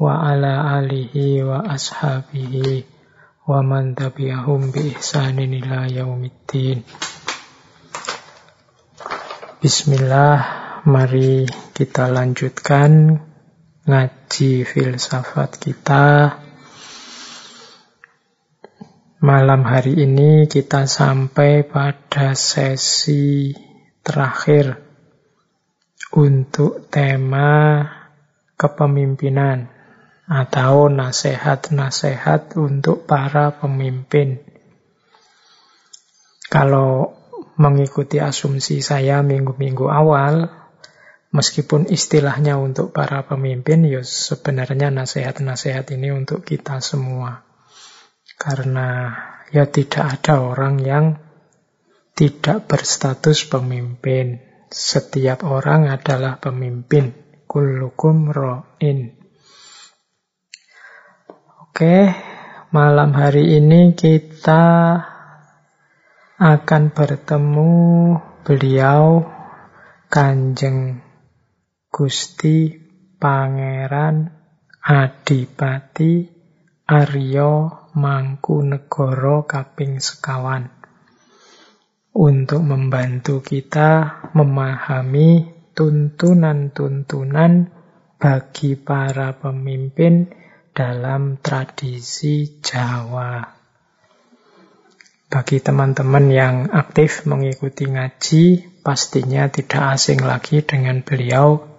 wa 0.00 0.32
ala 0.32 0.80
alihi 0.80 1.44
wa 1.44 1.60
ashabihi 1.60 2.88
wa 3.44 3.60
man 3.60 3.92
tabi'ahum 3.92 4.72
bi 4.72 4.96
ihsanin 4.96 5.52
ila 5.60 5.92
yaumiddin. 5.92 6.80
Bismillah, 9.60 10.40
mari 10.88 11.44
kita 11.76 12.08
lanjutkan 12.08 13.20
ngaji 13.84 14.64
filsafat 14.64 15.60
kita. 15.60 16.32
Malam 19.20 19.68
hari 19.68 20.00
ini 20.00 20.48
kita 20.48 20.88
sampai 20.88 21.68
pada 21.68 22.32
sesi 22.32 23.52
terakhir 24.00 24.80
untuk 26.16 26.88
tema 26.88 27.84
kepemimpinan 28.56 29.79
atau 30.30 30.86
nasihat-nasihat 30.86 32.54
untuk 32.54 33.02
para 33.02 33.50
pemimpin. 33.50 34.38
Kalau 36.46 37.18
mengikuti 37.58 38.22
asumsi 38.22 38.78
saya 38.78 39.26
minggu-minggu 39.26 39.90
awal, 39.90 40.46
meskipun 41.34 41.90
istilahnya 41.90 42.62
untuk 42.62 42.94
para 42.94 43.26
pemimpin, 43.26 43.82
ya 43.90 44.06
sebenarnya 44.06 44.94
nasihat-nasihat 44.94 45.90
ini 45.98 46.14
untuk 46.14 46.46
kita 46.46 46.78
semua. 46.78 47.42
Karena 48.38 49.10
ya 49.50 49.66
tidak 49.66 50.22
ada 50.22 50.46
orang 50.46 50.78
yang 50.78 51.18
tidak 52.14 52.70
berstatus 52.70 53.50
pemimpin. 53.50 54.46
Setiap 54.70 55.42
orang 55.42 55.90
adalah 55.90 56.38
pemimpin. 56.38 57.18
Kullukum 57.50 58.30
ro'in. 58.30 59.19
Oke, 61.80 62.12
malam 62.76 63.16
hari 63.16 63.56
ini 63.56 63.96
kita 63.96 65.00
akan 66.36 66.92
bertemu 66.92 67.72
beliau 68.44 69.24
Kanjeng 70.12 71.00
Gusti 71.88 72.76
Pangeran 73.16 74.28
Adipati 74.76 76.28
Aryo 76.84 77.88
Mangkunegoro 77.96 79.48
Kaping 79.48 80.04
Sekawan. 80.04 80.68
Untuk 82.12 82.60
membantu 82.60 83.40
kita 83.40 84.20
memahami 84.36 85.48
tuntunan-tuntunan 85.72 87.72
bagi 88.20 88.76
para 88.76 89.40
pemimpin 89.40 90.39
dalam 90.70 91.36
tradisi 91.42 92.62
Jawa. 92.62 93.42
Bagi 95.30 95.62
teman-teman 95.62 96.26
yang 96.26 96.56
aktif 96.74 97.22
mengikuti 97.22 97.86
ngaji, 97.86 98.66
pastinya 98.82 99.46
tidak 99.46 99.94
asing 99.94 100.26
lagi 100.26 100.58
dengan 100.66 101.06
beliau. 101.06 101.70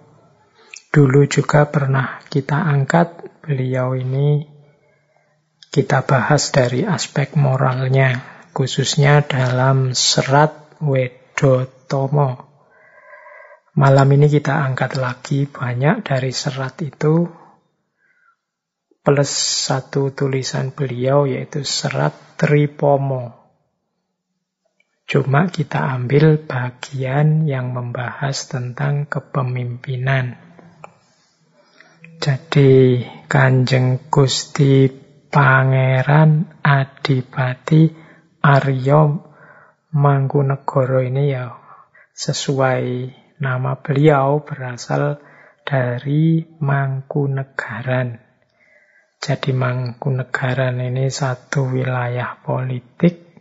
Dulu 0.88 1.28
juga 1.28 1.68
pernah 1.68 2.24
kita 2.32 2.56
angkat 2.56 3.40
beliau 3.44 3.92
ini, 3.92 4.48
kita 5.68 6.04
bahas 6.04 6.48
dari 6.48 6.88
aspek 6.88 7.36
moralnya, 7.36 8.24
khususnya 8.56 9.20
dalam 9.24 9.92
serat 9.92 10.80
Wedotomo. 10.80 12.48
Malam 13.72 14.08
ini 14.16 14.28
kita 14.28 14.64
angkat 14.64 15.00
lagi 15.00 15.48
banyak 15.48 16.04
dari 16.04 16.32
serat 16.32 16.76
itu, 16.84 17.41
plus 19.02 19.30
satu 19.66 20.14
tulisan 20.14 20.70
beliau 20.70 21.26
yaitu 21.26 21.66
serat 21.66 22.38
Tripomo. 22.38 23.34
Cuma 25.10 25.50
kita 25.50 25.92
ambil 25.98 26.38
bagian 26.38 27.44
yang 27.44 27.74
membahas 27.74 28.46
tentang 28.46 29.10
kepemimpinan. 29.10 30.38
Jadi 32.22 33.02
Kanjeng 33.26 34.06
Gusti 34.06 34.86
Pangeran 35.26 36.62
Adipati 36.62 37.90
Aryo 38.38 39.02
Mangkunegoro 39.92 41.02
ini 41.02 41.34
ya 41.34 41.52
sesuai 42.14 43.12
nama 43.42 43.76
beliau 43.82 44.46
berasal 44.46 45.18
dari 45.66 46.46
Mangkunegaran. 46.62 48.31
Jadi 49.22 49.54
Mangkunegaran 49.54 50.82
ini 50.82 51.06
satu 51.06 51.70
wilayah 51.70 52.42
politik 52.42 53.38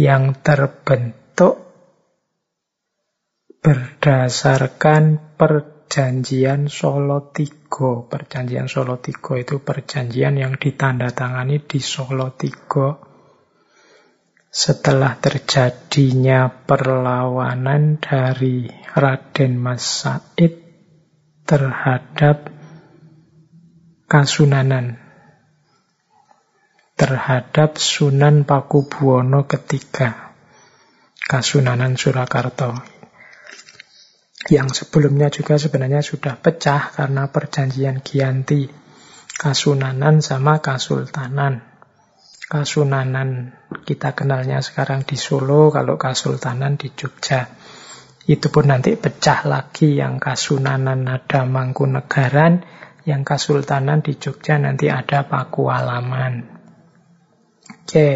yang 0.00 0.40
terbentuk 0.40 1.60
berdasarkan 3.60 5.36
perjanjian 5.36 6.72
Solo 6.72 7.28
Tigo. 7.28 8.08
Perjanjian 8.08 8.72
Solo 8.72 8.96
Tigo 8.96 9.36
itu 9.36 9.60
perjanjian 9.60 10.40
yang 10.40 10.56
ditandatangani 10.56 11.60
di 11.68 11.76
Solo 11.76 12.32
Tigo 12.32 12.96
setelah 14.48 15.20
terjadinya 15.20 16.48
perlawanan 16.48 18.00
dari 18.00 18.64
Raden 18.96 19.60
Mas 19.60 19.84
Said 19.84 20.56
terhadap 21.44 22.55
Kasunanan. 24.06 25.02
Terhadap 26.94 27.74
Sunan 27.74 28.46
Pakubuwono 28.46 29.50
ketiga 29.50 30.30
Kasunanan 31.26 31.98
Surakarta 31.98 32.86
yang 34.46 34.70
sebelumnya 34.70 35.26
juga 35.34 35.58
sebenarnya 35.58 36.06
sudah 36.06 36.38
pecah 36.38 36.94
karena 36.94 37.34
perjanjian 37.34 37.98
Gianti 38.06 38.70
Kasunanan 39.34 40.22
sama 40.22 40.62
Kasultanan. 40.62 41.66
Kasunanan 42.46 43.58
kita 43.90 44.14
kenalnya 44.14 44.62
sekarang 44.62 45.02
di 45.02 45.18
Solo 45.18 45.74
kalau 45.74 45.98
Kasultanan 45.98 46.78
di 46.78 46.94
Jogja. 46.94 47.50
Itu 48.22 48.54
pun 48.54 48.70
nanti 48.70 48.94
pecah 48.94 49.42
lagi 49.50 49.98
yang 49.98 50.22
Kasunanan 50.22 51.10
ada 51.10 51.42
Mangkunegaran 51.42 52.86
yang 53.06 53.22
Kasultanan 53.22 54.02
di 54.02 54.18
Jogja 54.18 54.58
nanti 54.58 54.90
ada 54.90 55.22
Pakualaman. 55.22 56.58
Oke, 57.86 58.08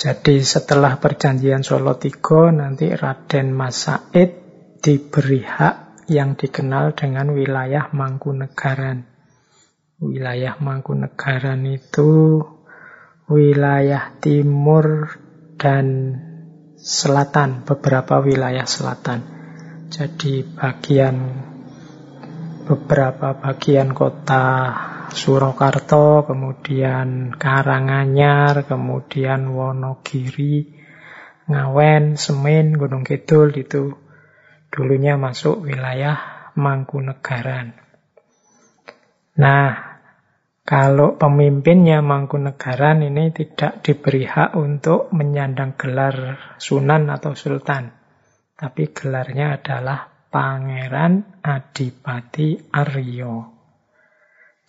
jadi 0.00 0.36
setelah 0.40 0.96
perjanjian 0.96 1.60
Solo 1.60 2.00
Tigo 2.00 2.48
nanti 2.48 2.88
Raden 2.88 3.52
Mas 3.52 3.84
Said 3.84 4.32
diberi 4.80 5.44
hak 5.44 6.08
yang 6.08 6.40
dikenal 6.40 6.96
dengan 6.96 7.36
wilayah 7.36 7.92
Mangkunegaran. 7.92 9.04
Wilayah 10.00 10.56
Mangkunegaran 10.56 11.68
itu 11.68 12.40
wilayah 13.28 14.16
timur 14.24 15.20
dan 15.60 16.16
selatan, 16.80 17.68
beberapa 17.68 18.24
wilayah 18.24 18.64
selatan. 18.64 19.20
Jadi 19.92 20.48
bagian 20.48 21.49
beberapa 22.70 23.34
bagian 23.34 23.90
kota 23.90 24.46
Surakarta, 25.10 26.22
kemudian 26.22 27.34
Karanganyar, 27.34 28.62
kemudian 28.62 29.50
Wonogiri, 29.50 30.70
Ngawen, 31.50 32.14
Semen, 32.14 32.78
Gunung 32.78 33.02
Kidul 33.02 33.50
itu 33.58 33.98
dulunya 34.70 35.18
masuk 35.18 35.66
wilayah 35.66 36.46
Mangkunegaran. 36.54 37.74
Nah, 39.34 39.98
kalau 40.62 41.18
pemimpinnya 41.18 42.06
Mangkunegaran 42.06 43.02
ini 43.02 43.34
tidak 43.34 43.82
diberi 43.82 44.30
hak 44.30 44.54
untuk 44.54 45.10
menyandang 45.10 45.74
gelar 45.74 46.38
Sunan 46.62 47.10
atau 47.10 47.34
Sultan. 47.34 47.90
Tapi 48.54 48.94
gelarnya 48.94 49.58
adalah 49.58 50.19
Pangeran 50.30 51.42
Adipati 51.42 52.54
Aryo. 52.70 53.60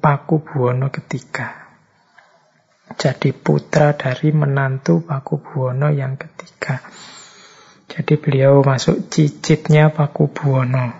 Paku 0.00 0.40
Buwono 0.40 0.88
ketiga. 0.88 1.76
Jadi 2.96 3.36
putra 3.36 3.92
dari 3.92 4.32
menantu 4.32 5.04
Paku 5.04 5.44
Buwono 5.44 5.92
yang 5.92 6.16
ketiga. 6.16 6.80
Jadi 7.90 8.14
beliau 8.22 8.62
masuk 8.62 9.10
cicitnya 9.10 9.90
Paku 9.90 10.30
Buwono. 10.30 10.94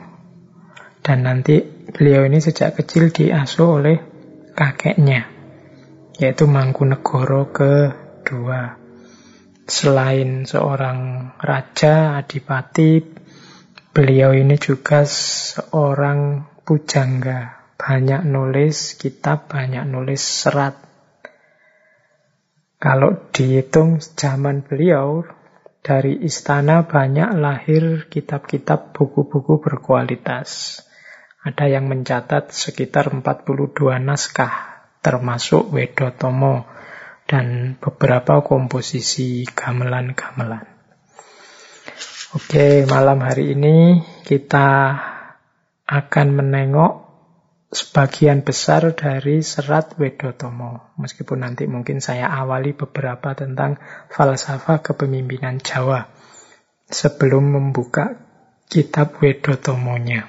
Dan 0.98 1.22
nanti 1.22 1.62
beliau 1.94 2.26
ini 2.26 2.42
sejak 2.42 2.82
kecil 2.82 3.14
diasuh 3.14 3.68
oleh 3.78 3.96
kakeknya, 4.58 5.30
yaitu 6.18 6.50
Mangkunegoro 6.50 7.54
kedua. 7.54 8.74
Selain 9.70 10.50
seorang 10.50 11.30
raja, 11.38 12.18
adipati, 12.18 12.98
beliau 13.94 14.34
ini 14.34 14.58
juga 14.58 15.06
seorang 15.06 16.42
pujangga. 16.66 17.70
Banyak 17.78 18.26
nulis 18.26 18.98
kitab, 18.98 19.46
banyak 19.46 19.86
nulis 19.86 20.20
serat. 20.20 20.74
Kalau 22.82 23.30
dihitung 23.30 24.02
zaman 24.02 24.66
beliau, 24.66 25.24
dari 25.80 26.20
istana 26.24 26.84
banyak 26.84 27.40
lahir 27.40 28.06
kitab-kitab 28.12 28.92
buku-buku 28.92 29.60
berkualitas. 29.64 30.80
Ada 31.40 31.72
yang 31.72 31.88
mencatat 31.88 32.52
sekitar 32.52 33.08
42 33.08 33.96
naskah, 33.96 34.84
termasuk 35.00 35.72
Wedotomo 35.72 36.68
dan 37.24 37.78
beberapa 37.80 38.44
komposisi 38.44 39.48
gamelan-gamelan. 39.48 40.68
Oke, 42.36 42.84
malam 42.86 43.24
hari 43.24 43.56
ini 43.56 44.04
kita 44.22 44.94
akan 45.88 46.28
menengok 46.30 47.09
sebagian 47.70 48.42
besar 48.42 48.90
dari 48.98 49.46
serat 49.46 49.94
Wedotomo. 49.94 50.94
Meskipun 50.98 51.46
nanti 51.46 51.70
mungkin 51.70 52.02
saya 52.02 52.26
awali 52.26 52.74
beberapa 52.74 53.32
tentang 53.38 53.78
falsafah 54.10 54.82
kepemimpinan 54.82 55.62
Jawa 55.62 56.10
sebelum 56.90 57.54
membuka 57.54 58.18
kitab 58.66 59.22
Wedotomonya. 59.22 60.26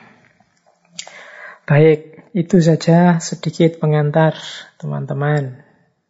Baik, 1.66 2.30
itu 2.38 2.62
saja 2.62 3.18
sedikit 3.18 3.82
pengantar 3.82 4.38
teman-teman. 4.78 5.66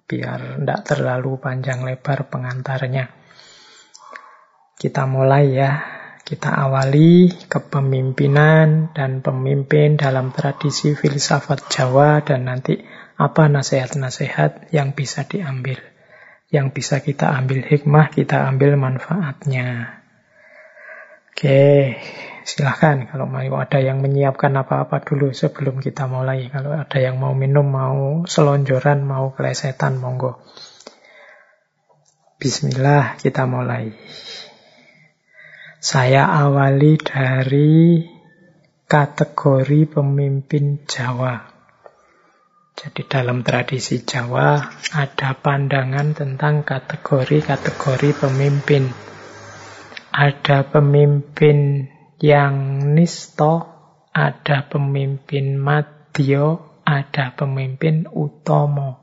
Biar 0.07 0.59
tidak 0.59 0.79
terlalu 0.83 1.39
panjang 1.39 1.87
lebar 1.87 2.27
pengantarnya. 2.27 3.07
Kita 4.75 5.07
mulai 5.07 5.55
ya. 5.55 5.71
Kita 6.31 6.47
awali 6.47 7.27
kepemimpinan 7.27 8.95
dan 8.95 9.19
pemimpin 9.19 9.99
dalam 9.99 10.31
tradisi 10.31 10.95
filsafat 10.95 11.67
Jawa 11.67 12.23
dan 12.23 12.47
nanti 12.47 12.79
apa 13.19 13.51
nasihat-nasihat 13.51 14.71
yang 14.71 14.95
bisa 14.95 15.27
diambil. 15.27 15.75
Yang 16.47 16.67
bisa 16.71 17.03
kita 17.03 17.35
ambil 17.35 17.67
hikmah, 17.67 18.15
kita 18.15 18.47
ambil 18.47 18.79
manfaatnya. 18.79 19.99
Oke, 21.35 21.99
silahkan 22.47 23.11
kalau 23.11 23.27
mau 23.27 23.59
ada 23.59 23.83
yang 23.83 23.99
menyiapkan 23.99 24.55
apa-apa 24.55 25.03
dulu 25.03 25.35
sebelum 25.35 25.83
kita 25.83 26.07
mulai. 26.07 26.47
Kalau 26.47 26.71
ada 26.71 26.95
yang 26.95 27.19
mau 27.19 27.35
minum, 27.35 27.67
mau 27.67 28.23
selonjoran, 28.23 29.03
mau 29.03 29.35
kelesetan, 29.35 29.99
monggo. 29.99 30.39
Bismillah, 32.39 33.19
kita 33.19 33.43
mulai. 33.43 33.91
Saya 35.81 36.29
awali 36.29 36.93
dari 37.01 38.05
kategori 38.85 39.81
pemimpin 39.89 40.85
Jawa. 40.85 41.41
Jadi 42.77 43.01
dalam 43.09 43.41
tradisi 43.41 44.05
Jawa 44.05 44.61
ada 44.93 45.33
pandangan 45.41 46.13
tentang 46.13 46.61
kategori-kategori 46.61 48.13
pemimpin. 48.13 48.93
Ada 50.13 50.69
pemimpin 50.69 51.89
yang 52.21 52.85
nisto, 52.93 53.65
ada 54.13 54.69
pemimpin 54.69 55.57
madyo, 55.57 56.77
ada 56.85 57.33
pemimpin 57.33 58.05
utomo. 58.05 59.01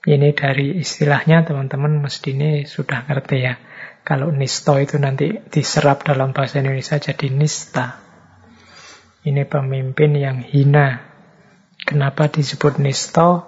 Ini 0.00 0.32
dari 0.32 0.80
istilahnya 0.80 1.44
teman-teman 1.44 2.00
mesti 2.00 2.32
ini 2.32 2.64
sudah 2.64 3.04
ngerti 3.04 3.36
ya. 3.44 3.60
Kalau 4.02 4.34
nisto 4.34 4.78
itu 4.82 4.98
nanti 4.98 5.30
diserap 5.50 6.02
dalam 6.02 6.34
bahasa 6.34 6.58
Indonesia 6.58 6.98
jadi 6.98 7.30
nista. 7.30 8.02
Ini 9.22 9.46
pemimpin 9.46 10.18
yang 10.18 10.42
hina. 10.42 10.98
Kenapa 11.82 12.26
disebut 12.26 12.82
nisto? 12.82 13.46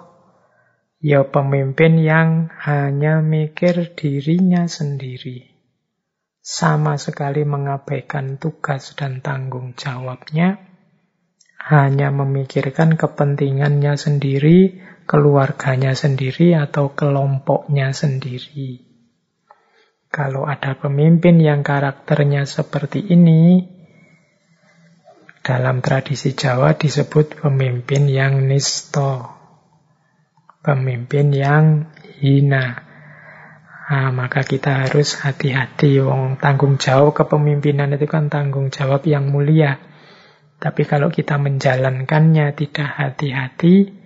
Ya 1.03 1.27
pemimpin 1.27 1.99
yang 1.99 2.47
hanya 2.63 3.19
mikir 3.19 3.93
dirinya 3.99 4.65
sendiri 4.65 5.55
sama 6.45 7.01
sekali 7.01 7.41
mengabaikan 7.41 8.37
tugas 8.37 8.93
dan 8.93 9.25
tanggung 9.25 9.73
jawabnya, 9.73 10.61
hanya 11.57 12.13
memikirkan 12.13 12.93
kepentingannya 12.93 13.97
sendiri, 13.97 14.77
keluarganya 15.09 15.97
sendiri, 15.97 16.53
atau 16.53 16.93
kelompoknya 16.93 17.97
sendiri. 17.97 18.94
Kalau 20.15 20.47
ada 20.47 20.79
pemimpin 20.79 21.43
yang 21.43 21.59
karakternya 21.59 22.47
seperti 22.47 23.03
ini, 23.03 23.67
dalam 25.43 25.83
tradisi 25.83 26.31
Jawa 26.31 26.79
disebut 26.79 27.43
pemimpin 27.43 28.07
yang 28.07 28.47
nisto, 28.47 29.27
pemimpin 30.63 31.35
yang 31.35 31.91
hina. 32.23 32.79
Nah, 33.91 34.09
maka 34.15 34.47
kita 34.47 34.87
harus 34.87 35.19
hati-hati. 35.19 35.99
Wong 35.99 36.39
tanggung 36.39 36.79
jawab 36.79 37.11
kepemimpinan 37.11 37.99
itu 37.99 38.07
kan 38.07 38.31
tanggung 38.31 38.71
jawab 38.71 39.03
yang 39.03 39.27
mulia. 39.27 39.83
Tapi 40.63 40.87
kalau 40.87 41.11
kita 41.11 41.35
menjalankannya 41.35 42.55
tidak 42.55 42.87
hati-hati, 42.87 44.04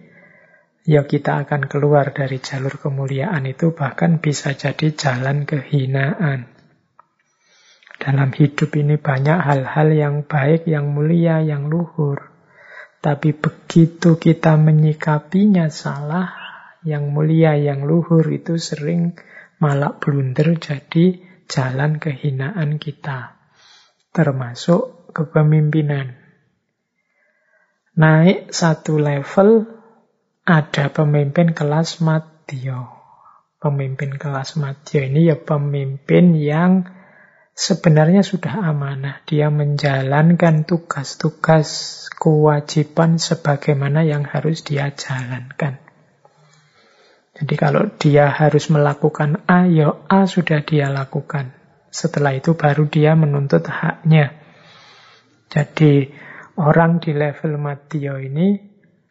ya 0.90 1.06
kita 1.06 1.46
akan 1.46 1.70
keluar 1.70 2.18
dari 2.18 2.42
jalur 2.42 2.82
kemuliaan 2.82 3.46
itu 3.46 3.78
bahkan 3.78 4.18
bisa 4.18 4.58
jadi 4.58 4.90
jalan 4.98 5.46
kehinaan. 5.46 6.50
Dalam 8.02 8.34
hidup 8.34 8.74
ini 8.74 8.98
banyak 8.98 9.38
hal-hal 9.38 9.94
yang 9.94 10.16
baik, 10.26 10.66
yang 10.66 10.90
mulia, 10.90 11.46
yang 11.46 11.70
luhur. 11.70 12.34
Tapi 13.06 13.38
begitu 13.38 14.18
kita 14.18 14.58
menyikapinya 14.58 15.70
salah, 15.70 16.34
yang 16.82 17.14
mulia, 17.14 17.54
yang 17.54 17.86
luhur 17.86 18.26
itu 18.34 18.58
sering 18.58 19.14
malah 19.62 19.94
blunder 20.02 20.58
jadi 20.58 21.22
jalan 21.46 22.02
kehinaan 22.02 22.82
kita. 22.82 23.38
Termasuk 24.10 25.14
kepemimpinan. 25.14 26.18
Naik 27.94 28.50
satu 28.50 28.98
level 28.98 29.79
ada 30.50 30.90
pemimpin 30.90 31.54
kelas 31.54 32.02
Madyo. 32.02 32.90
Pemimpin 33.62 34.18
kelas 34.18 34.58
Madyo 34.58 35.06
ini 35.06 35.30
ya 35.30 35.38
pemimpin 35.38 36.34
yang 36.34 36.90
sebenarnya 37.54 38.26
sudah 38.26 38.66
amanah. 38.66 39.22
Dia 39.30 39.54
menjalankan 39.54 40.66
tugas-tugas 40.66 41.70
kewajiban 42.18 43.22
sebagaimana 43.22 44.02
yang 44.02 44.26
harus 44.26 44.66
dia 44.66 44.90
jalankan. 44.90 45.78
Jadi 47.38 47.54
kalau 47.54 47.94
dia 48.02 48.34
harus 48.34 48.74
melakukan 48.74 49.46
A, 49.46 49.70
ya 49.70 50.02
A 50.10 50.26
sudah 50.26 50.66
dia 50.66 50.90
lakukan. 50.90 51.54
Setelah 51.94 52.34
itu 52.34 52.58
baru 52.58 52.90
dia 52.90 53.14
menuntut 53.14 53.70
haknya. 53.70 54.34
Jadi 55.54 56.10
orang 56.58 56.98
di 56.98 57.14
level 57.14 57.62
Madyo 57.62 58.18
ini 58.18 58.69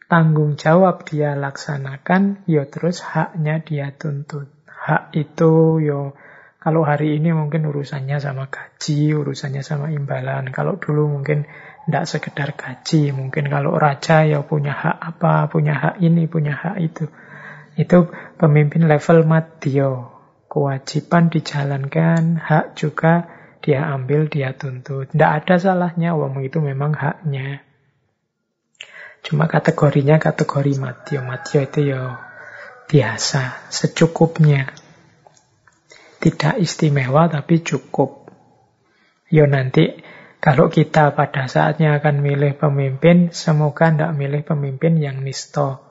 tanggung 0.09 0.57
jawab 0.57 1.05
dia 1.05 1.37
laksanakan, 1.37 2.43
ya 2.49 2.65
terus 2.65 3.05
haknya 3.05 3.61
dia 3.61 3.93
tuntut. 3.93 4.49
Hak 4.65 5.13
itu 5.13 5.77
yo 5.79 6.17
kalau 6.59 6.83
hari 6.83 7.15
ini 7.15 7.31
mungkin 7.31 7.63
urusannya 7.71 8.19
sama 8.19 8.51
gaji, 8.51 9.15
urusannya 9.15 9.63
sama 9.63 9.95
imbalan. 9.95 10.51
Kalau 10.51 10.75
dulu 10.75 11.07
mungkin 11.07 11.47
tidak 11.87 12.05
sekedar 12.09 12.51
gaji, 12.57 13.15
mungkin 13.15 13.47
kalau 13.47 13.79
raja 13.79 14.27
ya 14.27 14.43
punya 14.43 14.75
hak 14.75 14.97
apa, 14.97 15.47
punya 15.47 15.77
hak 15.77 15.95
ini, 16.03 16.27
punya 16.27 16.59
hak 16.59 16.77
itu. 16.83 17.07
Itu 17.79 18.11
pemimpin 18.35 18.91
level 18.91 19.23
matio. 19.23 20.19
Kewajiban 20.49 21.31
dijalankan, 21.31 22.41
hak 22.41 22.75
juga 22.75 23.29
dia 23.61 23.85
ambil, 23.95 24.27
dia 24.27 24.51
tuntut. 24.51 25.13
Tidak 25.13 25.31
ada 25.31 25.55
salahnya, 25.61 26.17
wong 26.17 26.43
itu 26.43 26.59
memang 26.59 26.91
haknya. 26.91 27.63
Cuma 29.23 29.51
kategorinya 29.51 30.17
kategori 30.17 30.79
matio. 30.79 31.19
Matio 31.21 31.59
itu 31.63 31.91
ya 31.91 32.17
biasa, 32.87 33.69
secukupnya. 33.69 34.71
Tidak 36.19 36.59
istimewa 36.59 37.31
tapi 37.31 37.63
cukup. 37.63 38.27
Yo 39.29 39.45
nanti 39.45 40.01
kalau 40.39 40.71
kita 40.71 41.15
pada 41.19 41.51
saatnya 41.51 41.99
akan 41.99 42.23
milih 42.23 42.55
pemimpin, 42.55 43.35
semoga 43.35 43.91
tidak 43.91 44.15
milih 44.15 44.41
pemimpin 44.47 44.95
yang 44.95 45.19
nisto. 45.19 45.83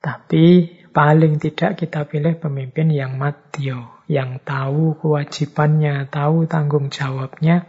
Tapi 0.00 0.68
paling 0.92 1.40
tidak 1.40 1.80
kita 1.80 2.04
pilih 2.04 2.36
pemimpin 2.36 2.92
yang 2.92 3.16
matio, 3.16 4.04
yang 4.04 4.40
tahu 4.44 5.00
kewajibannya, 5.00 6.08
tahu 6.12 6.44
tanggung 6.44 6.92
jawabnya, 6.92 7.68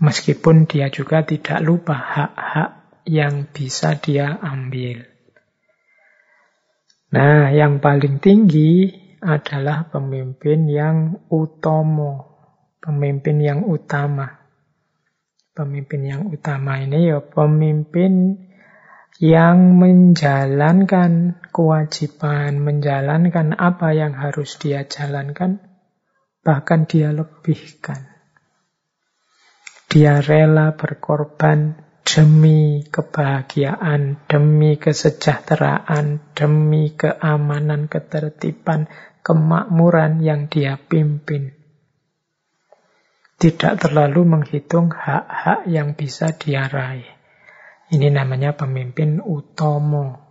meskipun 0.00 0.64
dia 0.64 0.88
juga 0.88 1.24
tidak 1.24 1.60
lupa 1.60 1.96
hak-hak 1.96 2.85
yang 3.06 3.46
bisa 3.54 3.94
dia 4.02 4.34
ambil. 4.42 5.06
Nah, 7.14 7.54
yang 7.54 7.78
paling 7.78 8.18
tinggi 8.18 8.90
adalah 9.22 9.86
pemimpin 9.86 10.66
yang 10.66 11.30
utomo, 11.30 12.36
pemimpin 12.82 13.38
yang 13.38 13.62
utama. 13.62 14.42
Pemimpin 15.56 16.02
yang 16.04 16.22
utama 16.28 16.82
ini 16.84 17.08
ya 17.08 17.24
pemimpin 17.24 18.44
yang 19.16 19.80
menjalankan 19.80 21.40
kewajiban, 21.48 22.60
menjalankan 22.60 23.56
apa 23.56 23.96
yang 23.96 24.12
harus 24.12 24.60
dia 24.60 24.84
jalankan, 24.84 25.64
bahkan 26.44 26.84
dia 26.84 27.14
lebihkan. 27.16 28.12
Dia 29.88 30.20
rela 30.20 30.76
berkorban 30.76 31.85
demi 32.06 32.86
kebahagiaan, 32.86 34.22
demi 34.30 34.78
kesejahteraan, 34.78 36.22
demi 36.38 36.94
keamanan, 36.94 37.90
ketertiban, 37.90 38.86
kemakmuran 39.26 40.22
yang 40.22 40.46
dia 40.46 40.78
pimpin. 40.78 41.58
Tidak 43.36 43.74
terlalu 43.82 44.22
menghitung 44.22 44.94
hak-hak 44.94 45.66
yang 45.66 45.98
bisa 45.98 46.30
dia 46.30 46.70
raih. 46.70 47.10
Ini 47.90 48.14
namanya 48.14 48.54
pemimpin 48.54 49.18
utomo. 49.18 50.22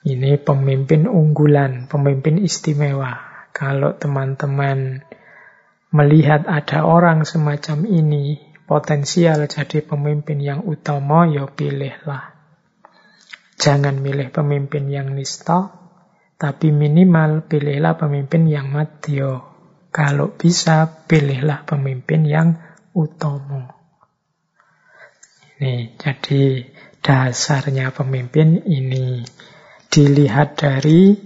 Ini 0.00 0.40
pemimpin 0.40 1.04
unggulan, 1.06 1.92
pemimpin 1.92 2.40
istimewa. 2.40 3.20
Kalau 3.52 3.94
teman-teman 4.00 5.04
melihat 5.92 6.48
ada 6.48 6.88
orang 6.88 7.22
semacam 7.22 7.84
ini, 7.86 8.45
potensial 8.66 9.46
jadi 9.46 9.80
pemimpin 9.86 10.42
yang 10.42 10.66
utama, 10.66 11.24
ya 11.30 11.46
pilihlah. 11.46 12.34
Jangan 13.56 14.02
milih 14.02 14.34
pemimpin 14.34 14.90
yang 14.92 15.16
nista, 15.16 15.72
tapi 16.36 16.74
minimal 16.74 17.48
pilihlah 17.48 17.96
pemimpin 17.96 18.44
yang 18.44 18.68
madyo. 18.68 19.56
Kalau 19.88 20.36
bisa, 20.36 21.06
pilihlah 21.08 21.64
pemimpin 21.64 22.28
yang 22.28 22.48
utama. 22.92 23.72
Ini 25.56 25.96
jadi 25.96 26.68
dasarnya 27.00 27.88
pemimpin 27.96 28.60
ini. 28.68 29.24
Dilihat 29.88 30.60
dari 30.60 31.16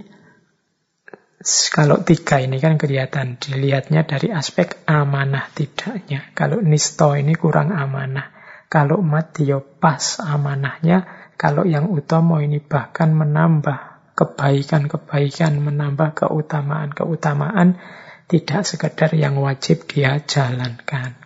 kalau 1.73 2.05
tiga 2.05 2.37
ini 2.37 2.61
kan 2.61 2.77
kelihatan 2.77 3.41
dilihatnya 3.41 4.05
dari 4.05 4.29
aspek 4.29 4.85
amanah 4.85 5.49
tidaknya. 5.49 6.29
Kalau 6.37 6.61
nisto 6.61 7.17
ini 7.17 7.33
kurang 7.33 7.73
amanah. 7.73 8.29
Kalau 8.69 9.01
mati 9.01 9.49
pas 9.81 10.21
amanahnya. 10.21 11.33
Kalau 11.41 11.65
yang 11.65 11.89
utama 11.89 12.45
ini 12.45 12.61
bahkan 12.61 13.17
menambah 13.17 14.13
kebaikan-kebaikan, 14.13 15.57
menambah 15.57 16.13
keutamaan-keutamaan. 16.13 17.81
Tidak 18.29 18.61
sekedar 18.61 19.09
yang 19.17 19.41
wajib 19.41 19.89
dia 19.89 20.21
jalankan. 20.21 21.17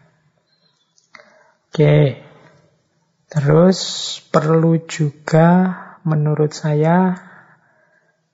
Oke. 1.70 2.24
Terus 3.28 3.80
perlu 4.32 4.80
juga 4.88 5.76
menurut 6.08 6.56
saya 6.56 7.20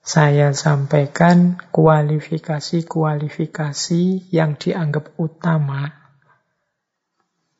saya 0.02 0.50
sampaikan 0.58 1.62
kualifikasi-kualifikasi 1.70 4.34
yang 4.34 4.58
dianggap 4.58 5.14
utama 5.22 5.94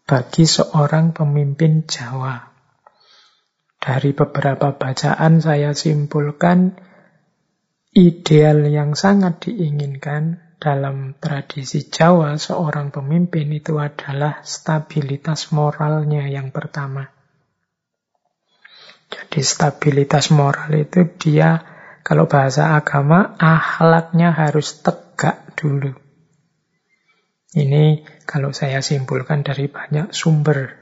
bagi 0.10 0.50
seorang 0.50 1.14
pemimpin 1.14 1.86
Jawa. 1.86 2.50
Dari 3.82 4.14
beberapa 4.14 4.74
bacaan 4.74 5.42
saya 5.42 5.74
simpulkan 5.78 6.78
ideal 7.94 8.66
yang 8.70 8.94
sangat 8.98 9.46
diinginkan 9.46 10.58
dalam 10.58 11.14
tradisi 11.18 11.90
Jawa 11.90 12.38
seorang 12.42 12.90
pemimpin 12.90 13.54
itu 13.54 13.78
adalah 13.78 14.42
stabilitas 14.46 15.54
moralnya 15.54 16.26
yang 16.26 16.50
pertama. 16.50 17.06
Jadi 19.12 19.42
stabilitas 19.46 20.32
moral 20.34 20.74
itu 20.78 21.06
dia 21.18 21.71
kalau 22.02 22.26
bahasa 22.26 22.74
agama, 22.74 23.38
akhlaknya 23.38 24.34
harus 24.34 24.82
tegak 24.82 25.54
dulu. 25.54 25.94
Ini 27.52 28.08
kalau 28.24 28.56
saya 28.56 28.80
simpulkan 28.80 29.44
dari 29.44 29.68
banyak 29.68 30.16
sumber. 30.16 30.80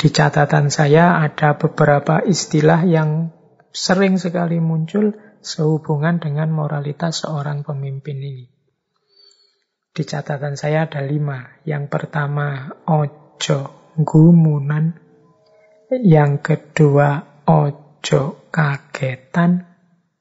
Di 0.00 0.08
catatan 0.08 0.72
saya 0.72 1.20
ada 1.20 1.60
beberapa 1.60 2.24
istilah 2.24 2.88
yang 2.88 3.36
sering 3.70 4.16
sekali 4.16 4.56
muncul 4.58 5.14
sehubungan 5.44 6.18
dengan 6.18 6.48
moralitas 6.50 7.22
seorang 7.22 7.62
pemimpin 7.62 8.18
ini. 8.18 8.48
Di 9.90 10.02
catatan 10.08 10.56
saya 10.56 10.88
ada 10.88 11.04
lima. 11.04 11.60
Yang 11.68 11.92
pertama, 11.92 12.80
ojo 12.88 13.92
gumunan. 14.00 14.96
Yang 15.90 16.32
kedua, 16.40 17.42
ojo 17.44 18.48
kagetan. 18.48 19.69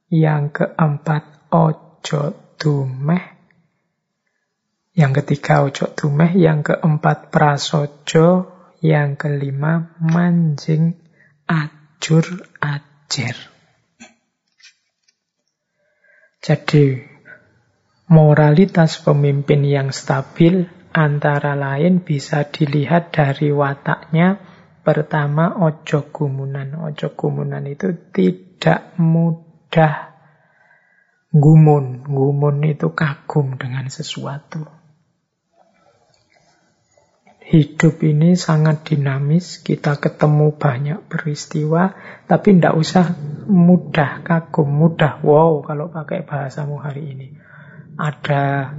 Yang 0.10 0.66
keempat, 0.66 1.54
ojo 1.54 2.22
dumeh. 2.58 3.26
Yang 4.98 5.22
ketiga, 5.22 5.62
ojo 5.62 5.86
dumeh. 5.94 6.34
Yang 6.34 6.74
keempat, 6.74 7.30
prasojo. 7.30 8.50
Yang 8.82 9.10
kelima, 9.22 9.94
manjing 10.02 10.98
ajur 11.46 12.26
ajer. 12.58 13.38
Jadi, 16.42 16.86
moralitas 18.10 18.98
pemimpin 19.06 19.62
yang 19.62 19.94
stabil 19.94 20.66
antara 20.90 21.54
lain 21.54 22.02
bisa 22.02 22.50
dilihat 22.50 23.14
dari 23.14 23.54
wataknya. 23.54 24.42
Pertama, 24.82 25.54
ojo 25.62 26.10
gumunan. 26.10 26.82
Ojo 26.82 27.14
gumunan 27.14 27.62
itu 27.70 27.94
tidak 28.10 28.98
mudah 28.98 29.49
mudah 29.70 30.18
gumun. 31.30 32.02
Gumun 32.10 32.66
itu 32.66 32.90
kagum 32.98 33.54
dengan 33.62 33.86
sesuatu. 33.86 34.66
hidup 37.50 38.06
ini 38.06 38.38
sangat 38.38 38.86
dinamis, 38.86 39.58
kita 39.66 39.98
ketemu 39.98 40.54
banyak 40.54 41.02
peristiwa, 41.10 41.98
tapi 42.30 42.54
tidak 42.54 42.78
usah 42.78 43.18
mudah 43.50 44.22
kagum, 44.22 44.70
mudah 44.70 45.18
wow 45.26 45.66
kalau 45.66 45.90
pakai 45.90 46.22
bahasamu 46.30 46.78
hari 46.78 47.10
ini. 47.10 47.28
Ada 47.98 48.70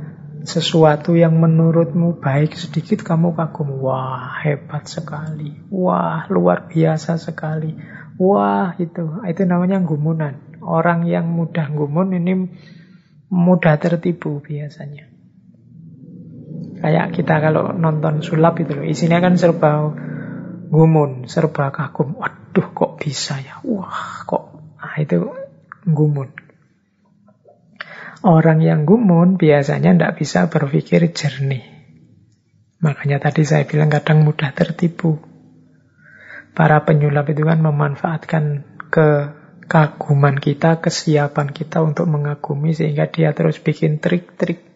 sesuatu 0.47 1.19
yang 1.19 1.35
menurutmu 1.43 2.23
baik 2.23 2.55
sedikit, 2.55 3.03
kamu 3.03 3.35
kagum, 3.35 3.83
wah 3.83 4.39
hebat 4.39 4.87
sekali, 4.87 5.51
wah 5.67 6.31
luar 6.31 6.71
biasa 6.71 7.19
sekali, 7.19 7.75
wah 8.23 8.79
itu, 8.79 9.19
itu 9.27 9.43
namanya 9.51 9.83
gumunan. 9.83 10.50
Orang 10.71 11.11
yang 11.11 11.27
mudah 11.27 11.67
gumun 11.67 12.15
ini 12.15 12.47
mudah 13.27 13.75
tertipu 13.83 14.39
biasanya. 14.39 15.11
Kayak 16.81 17.13
kita 17.13 17.43
kalau 17.43 17.75
nonton 17.75 18.23
sulap 18.23 18.57
itu 18.63 18.73
loh, 18.79 18.87
isinya 18.87 19.19
kan 19.19 19.35
serba 19.35 19.91
gumun, 20.71 21.27
serba 21.27 21.75
kagum. 21.75 22.17
Waduh, 22.17 22.69
kok 22.71 22.93
bisa 23.03 23.37
ya? 23.43 23.59
Wah, 23.67 24.23
kok 24.25 24.45
ah, 24.79 24.95
itu 24.97 25.29
gumun. 25.85 26.31
Orang 28.21 28.61
yang 28.61 28.85
gumun 28.85 29.41
biasanya 29.41 29.97
tidak 29.97 30.15
bisa 30.21 30.47
berpikir 30.53 31.05
jernih. 31.13 31.65
Makanya 32.81 33.21
tadi 33.21 33.45
saya 33.45 33.69
bilang 33.69 33.93
kadang 33.93 34.25
mudah 34.25 34.53
tertipu. 34.57 35.21
Para 36.57 36.85
penyulap 36.85 37.29
itu 37.29 37.45
kan 37.45 37.61
memanfaatkan 37.61 38.65
kekaguman 39.71 40.43
kita, 40.43 40.83
kesiapan 40.83 41.55
kita 41.55 41.79
untuk 41.87 42.11
mengagumi 42.11 42.75
sehingga 42.75 43.07
dia 43.07 43.31
terus 43.31 43.63
bikin 43.63 44.03
trik-trik 44.03 44.71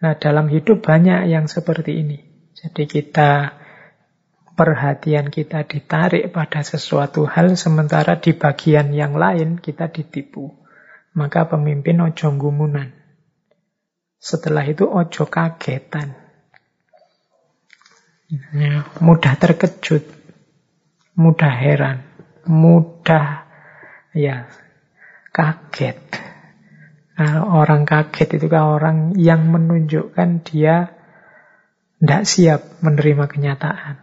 Nah, 0.00 0.16
dalam 0.16 0.48
hidup 0.48 0.80
banyak 0.80 1.28
yang 1.28 1.44
seperti 1.44 2.00
ini. 2.00 2.18
Jadi 2.56 2.88
kita 2.88 3.52
perhatian 4.56 5.28
kita 5.28 5.68
ditarik 5.68 6.32
pada 6.32 6.64
sesuatu 6.64 7.28
hal 7.28 7.56
sementara 7.56 8.16
di 8.16 8.32
bagian 8.32 8.96
yang 8.96 9.16
lain 9.16 9.60
kita 9.60 9.92
ditipu. 9.92 10.56
Maka 11.12 11.44
pemimpin 11.52 12.00
ojo 12.00 12.32
gumunan. 12.32 12.96
Setelah 14.16 14.64
itu 14.64 14.88
ojo 14.88 15.28
kagetan. 15.28 16.16
Mudah 19.04 19.34
terkejut, 19.36 20.06
mudah 21.18 21.50
heran, 21.50 22.06
mudah 22.46 23.49
ya 24.14 24.50
kaget. 25.30 25.98
Nah, 27.20 27.44
orang 27.44 27.84
kaget 27.84 28.40
itu 28.40 28.46
kan 28.48 28.64
orang 28.80 28.98
yang 29.20 29.52
menunjukkan 29.52 30.40
dia 30.40 30.96
tidak 32.00 32.24
siap 32.24 32.60
menerima 32.80 33.28
kenyataan. 33.28 34.00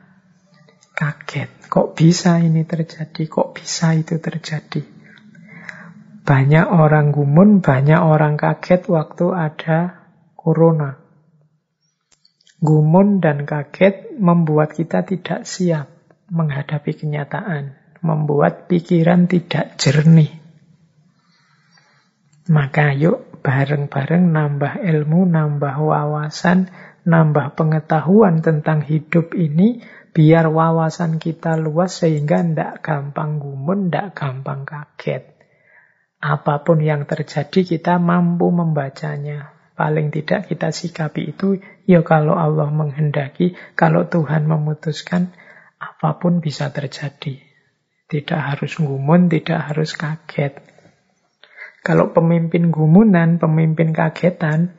Kaget, 0.94 1.50
kok 1.70 1.98
bisa 1.98 2.38
ini 2.42 2.62
terjadi, 2.62 3.26
kok 3.26 3.58
bisa 3.58 3.98
itu 3.98 4.22
terjadi. 4.22 4.86
Banyak 6.22 6.68
orang 6.70 7.10
gumun, 7.10 7.66
banyak 7.66 7.98
orang 7.98 8.38
kaget 8.38 8.86
waktu 8.86 9.26
ada 9.34 10.06
corona. 10.38 11.02
Gumun 12.62 13.22
dan 13.22 13.50
kaget 13.50 14.14
membuat 14.18 14.78
kita 14.78 15.06
tidak 15.06 15.46
siap 15.50 15.90
menghadapi 16.30 16.94
kenyataan, 16.98 17.78
membuat 18.08 18.72
pikiran 18.72 19.28
tidak 19.28 19.76
jernih. 19.76 20.32
Maka 22.48 22.96
yuk 22.96 23.44
bareng-bareng 23.44 24.32
nambah 24.32 24.80
ilmu, 24.80 25.28
nambah 25.28 25.76
wawasan, 25.84 26.72
nambah 27.04 27.60
pengetahuan 27.60 28.40
tentang 28.40 28.84
hidup 28.84 29.36
ini, 29.36 29.84
biar 30.16 30.52
wawasan 30.52 31.20
kita 31.20 31.56
luas 31.56 32.00
sehingga 32.04 32.44
tidak 32.44 32.84
gampang 32.84 33.40
gumun, 33.40 33.88
tidak 33.88 34.16
gampang 34.16 34.68
kaget. 34.68 35.28
Apa 36.20 36.68
pun 36.68 36.84
yang 36.84 37.08
terjadi 37.08 37.64
kita 37.64 38.04
mampu 38.04 38.52
membacanya. 38.52 39.56
Paling 39.78 40.10
tidak 40.10 40.50
kita 40.50 40.74
sikapi 40.74 41.38
itu, 41.38 41.62
ya 41.86 42.02
kalau 42.02 42.34
Allah 42.34 42.68
menghendaki, 42.74 43.54
kalau 43.78 44.10
Tuhan 44.10 44.50
memutuskan, 44.50 45.32
apa 45.78 46.18
pun 46.18 46.42
bisa 46.42 46.74
terjadi. 46.74 47.47
Tidak 48.08 48.40
harus 48.40 48.80
gumun, 48.80 49.28
tidak 49.28 49.72
harus 49.72 49.92
kaget. 49.92 50.64
Kalau 51.84 52.16
pemimpin 52.16 52.72
gumunan, 52.72 53.36
pemimpin 53.36 53.92
kagetan, 53.92 54.76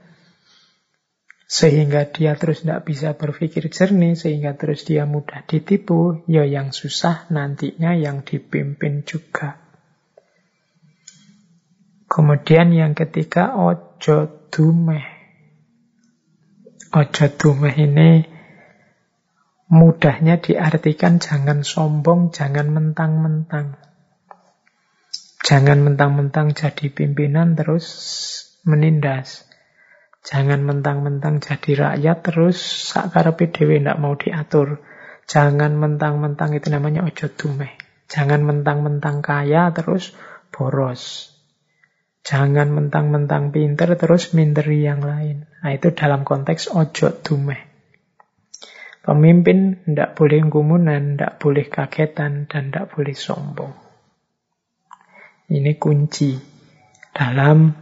sehingga 1.48 2.08
dia 2.08 2.36
terus 2.36 2.64
tidak 2.64 2.88
bisa 2.88 3.16
berpikir 3.16 3.68
jernih, 3.72 4.16
sehingga 4.16 4.56
terus 4.56 4.84
dia 4.84 5.04
mudah 5.04 5.44
ditipu, 5.44 6.24
ya 6.28 6.44
yang 6.44 6.72
susah 6.72 7.28
nantinya 7.28 7.96
yang 7.96 8.24
dipimpin 8.24 9.04
juga. 9.04 9.56
Kemudian 12.08 12.72
yang 12.72 12.96
ketiga, 12.96 13.56
ojo 13.56 14.48
dumeh. 14.48 15.04
Ojo 16.96 17.24
dumeh 17.36 17.76
ini 17.76 18.37
mudahnya 19.68 20.40
diartikan 20.40 21.20
jangan 21.20 21.60
sombong, 21.60 22.32
jangan 22.32 22.72
mentang-mentang. 22.72 23.76
Jangan 25.44 25.80
mentang-mentang 25.80 26.56
jadi 26.56 26.88
pimpinan 26.92 27.56
terus 27.56 27.86
menindas. 28.64 29.48
Jangan 30.24 30.60
mentang-mentang 30.60 31.40
jadi 31.40 31.72
rakyat 31.94 32.18
terus 32.20 32.58
sakar 32.60 33.32
PDW 33.32 33.80
tidak 33.80 33.96
mau 33.96 34.12
diatur. 34.18 34.82
Jangan 35.28 35.76
mentang-mentang 35.76 36.56
itu 36.56 36.68
namanya 36.72 37.04
ojo 37.04 37.28
dumeh. 37.32 37.76
Jangan 38.08 38.44
mentang-mentang 38.44 39.20
kaya 39.20 39.72
terus 39.72 40.16
boros. 40.52 41.32
Jangan 42.24 42.72
mentang-mentang 42.72 43.52
pinter 43.52 43.96
terus 43.96 44.36
minteri 44.36 44.84
yang 44.84 45.00
lain. 45.00 45.48
Nah 45.64 45.70
itu 45.72 45.92
dalam 45.96 46.28
konteks 46.28 46.72
ojo 46.72 47.12
dumeh. 47.24 47.67
Pemimpin 49.08 49.88
tidak 49.88 50.20
boleh 50.20 50.44
gumunan, 50.52 51.16
tidak 51.16 51.40
boleh 51.40 51.64
kagetan, 51.72 52.44
dan 52.44 52.68
tidak 52.68 52.92
boleh 52.92 53.16
sombong. 53.16 53.72
Ini 55.48 55.80
kunci 55.80 56.36
dalam 57.16 57.72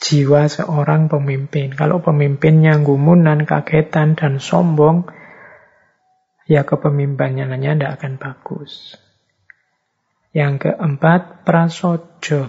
jiwa 0.00 0.48
seorang 0.48 1.12
pemimpin. 1.12 1.76
Kalau 1.76 2.00
pemimpinnya 2.00 2.80
gumunan, 2.80 3.44
kagetan, 3.44 4.16
dan 4.16 4.40
sombong, 4.40 5.12
ya 6.48 6.64
kepemimpinannya 6.64 7.76
tidak 7.76 8.00
akan 8.00 8.16
bagus. 8.16 8.96
Yang 10.32 10.72
keempat, 10.72 11.44
prasojo. 11.44 12.48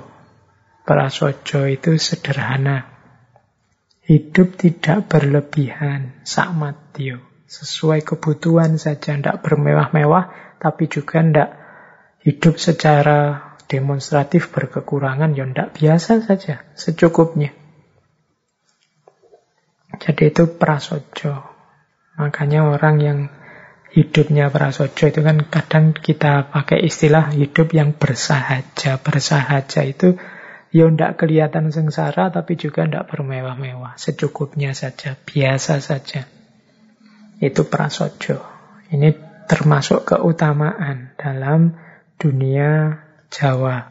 Prasojo 0.88 1.67
itu 1.67 1.99
sederhana. 1.99 2.88
Hidup 4.07 4.55
tidak 4.55 5.12
berlebihan, 5.12 6.23
sakmatio. 6.23 7.28
Sesuai 7.49 8.05
kebutuhan 8.05 8.77
saja, 8.77 9.17
tidak 9.17 9.41
bermewah-mewah, 9.41 10.29
tapi 10.62 10.85
juga 10.85 11.25
tidak 11.25 11.49
hidup 12.21 12.62
secara 12.62 13.49
demonstratif 13.65 14.53
berkekurangan, 14.53 15.33
ya 15.33 15.49
tidak 15.49 15.73
biasa 15.73 16.21
saja, 16.29 16.62
secukupnya. 16.77 17.57
Jadi 19.97 20.29
itu 20.29 20.45
prasojo. 20.45 21.41
Makanya 22.21 22.69
orang 22.69 22.95
yang 23.01 23.19
hidupnya 23.89 24.53
prasojo 24.53 25.09
itu 25.09 25.25
kan 25.25 25.41
kadang 25.49 25.97
kita 25.97 26.53
pakai 26.53 26.85
istilah 26.85 27.33
hidup 27.33 27.73
yang 27.73 27.97
bersahaja. 27.97 29.01
Bersahaja 29.01 29.81
itu 29.83 30.21
ya 30.69 30.85
tidak 30.85 31.17
kelihatan 31.17 31.73
sengsara 31.73 32.29
tapi 32.29 32.55
juga 32.55 32.85
tidak 32.85 33.09
bermewah-mewah. 33.09 33.97
Secukupnya 33.97 34.77
saja, 34.77 35.17
biasa 35.17 35.81
saja. 35.81 36.29
Itu 37.39 37.65
prasojo. 37.71 38.43
Ini 38.91 39.15
termasuk 39.47 40.13
keutamaan 40.13 41.15
dalam 41.15 41.73
dunia 42.19 43.02
Jawa. 43.32 43.89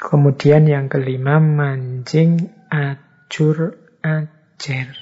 Kemudian 0.00 0.64
yang 0.64 0.88
kelima, 0.88 1.36
mancing 1.36 2.48
acur 2.72 3.76
ajer. 4.00 4.96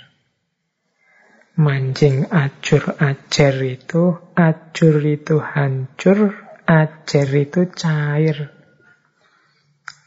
Mancing 1.55 2.27
acur 2.27 2.99
ajer 2.99 3.55
itu, 3.63 4.17
acur 4.35 4.97
itu 5.07 5.39
hancur, 5.39 6.35
ajer 6.67 7.29
itu 7.39 7.61
cair. 7.71 8.58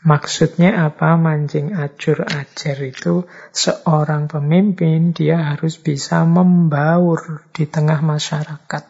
Maksudnya 0.01 0.89
apa 0.89 1.13
mancing 1.13 1.77
acur 1.77 2.25
ajer 2.25 2.77
itu? 2.89 3.29
Seorang 3.53 4.25
pemimpin 4.25 5.13
dia 5.13 5.53
harus 5.53 5.77
bisa 5.77 6.25
membaur 6.25 7.45
di 7.53 7.69
tengah 7.69 8.01
masyarakat. 8.01 8.83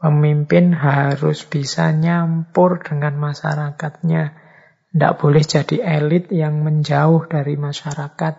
Pemimpin 0.00 0.72
harus 0.72 1.44
bisa 1.44 1.92
nyampur 1.92 2.80
dengan 2.80 3.20
masyarakatnya. 3.20 4.40
Tidak 4.88 5.12
boleh 5.20 5.44
jadi 5.44 6.00
elit 6.00 6.32
yang 6.32 6.64
menjauh 6.64 7.28
dari 7.28 7.60
masyarakat. 7.60 8.34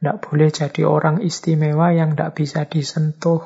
Tidak 0.00 0.16
boleh 0.24 0.48
jadi 0.48 0.82
orang 0.88 1.20
istimewa 1.20 1.92
yang 1.92 2.16
tidak 2.16 2.32
bisa 2.38 2.64
disentuh. 2.64 3.44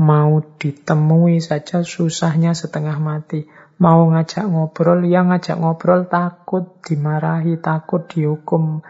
Mau 0.00 0.40
ditemui 0.56 1.44
saja 1.44 1.84
susahnya 1.84 2.56
setengah 2.56 2.96
mati. 2.96 3.44
Mau 3.84 4.08
ngajak 4.08 4.48
ngobrol, 4.48 5.04
yang 5.04 5.28
ngajak 5.28 5.60
ngobrol 5.60 6.08
takut 6.08 6.80
dimarahi, 6.80 7.60
takut 7.60 8.08
dihukum. 8.08 8.80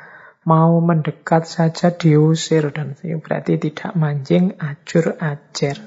Mau 0.46 0.72
mendekat 0.78 1.50
saja 1.50 1.90
diusir. 1.90 2.70
Dan 2.70 2.94
berarti 2.94 3.59
tidak 3.59 3.98
mancing, 3.98 4.54
ajur 4.62 5.18
ajar. 5.18 5.83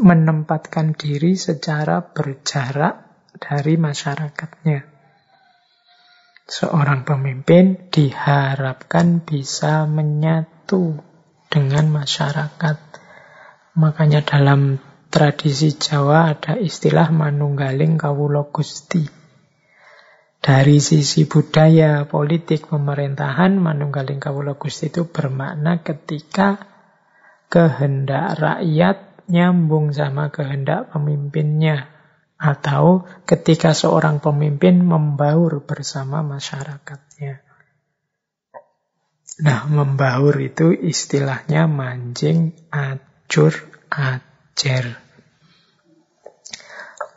Menempatkan 0.00 0.96
diri 0.96 1.36
secara 1.36 2.00
berjarak 2.00 3.04
dari 3.36 3.76
masyarakatnya. 3.76 4.80
Seorang 6.48 7.04
pemimpin 7.04 7.92
diharapkan 7.92 9.20
bisa 9.20 9.84
menyatu 9.84 11.04
dengan 11.52 11.90
masyarakat 11.92 12.86
Makanya 13.76 14.24
dalam 14.24 14.80
tradisi 15.16 15.72
Jawa 15.72 16.36
ada 16.36 16.60
istilah 16.60 17.08
manunggaling 17.08 17.96
kawulo 17.96 18.52
gusti. 18.52 19.00
Dari 20.44 20.76
sisi 20.76 21.24
budaya, 21.24 22.04
politik, 22.04 22.68
pemerintahan, 22.68 23.56
manunggaling 23.56 24.20
kawulo 24.20 24.60
gusti 24.60 24.92
itu 24.92 25.08
bermakna 25.08 25.80
ketika 25.80 26.60
kehendak 27.48 28.36
rakyat 28.36 29.24
nyambung 29.32 29.96
sama 29.96 30.28
kehendak 30.28 30.92
pemimpinnya. 30.92 31.88
Atau 32.36 33.08
ketika 33.24 33.72
seorang 33.72 34.20
pemimpin 34.20 34.84
membaur 34.84 35.64
bersama 35.64 36.20
masyarakatnya. 36.20 37.40
Nah, 39.40 39.64
membaur 39.64 40.36
itu 40.44 40.76
istilahnya 40.76 41.64
mancing 41.64 42.52
acur 42.68 43.56
ajar. 43.88 45.05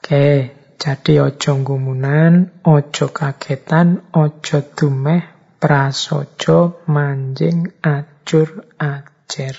Oke, 0.09 0.57
jadi 0.81 1.21
ojo 1.21 1.61
gumunan, 1.61 2.65
ojo 2.65 3.13
kagetan, 3.13 4.09
ojo 4.09 4.57
dumeh, 4.73 5.21
prasojo, 5.61 6.81
manjing, 6.89 7.77
acur, 7.77 8.73
ajar. 8.81 9.53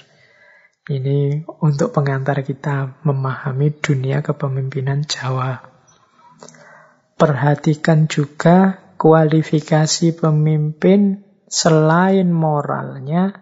Ini 0.90 1.46
untuk 1.62 1.94
pengantar 1.94 2.42
kita 2.42 2.98
memahami 3.06 3.78
dunia 3.78 4.26
kepemimpinan 4.26 5.06
Jawa. 5.06 5.62
Perhatikan 7.14 8.10
juga 8.10 8.90
kualifikasi 8.98 10.18
pemimpin 10.18 11.22
selain 11.46 12.26
moralnya, 12.26 13.38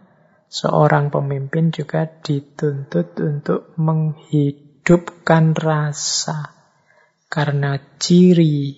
seorang 0.53 1.09
pemimpin 1.09 1.73
juga 1.73 2.05
dituntut 2.05 3.17
untuk 3.17 3.73
menghidupkan 3.81 5.57
rasa. 5.57 6.58
Karena 7.29 7.77
ciri 8.01 8.73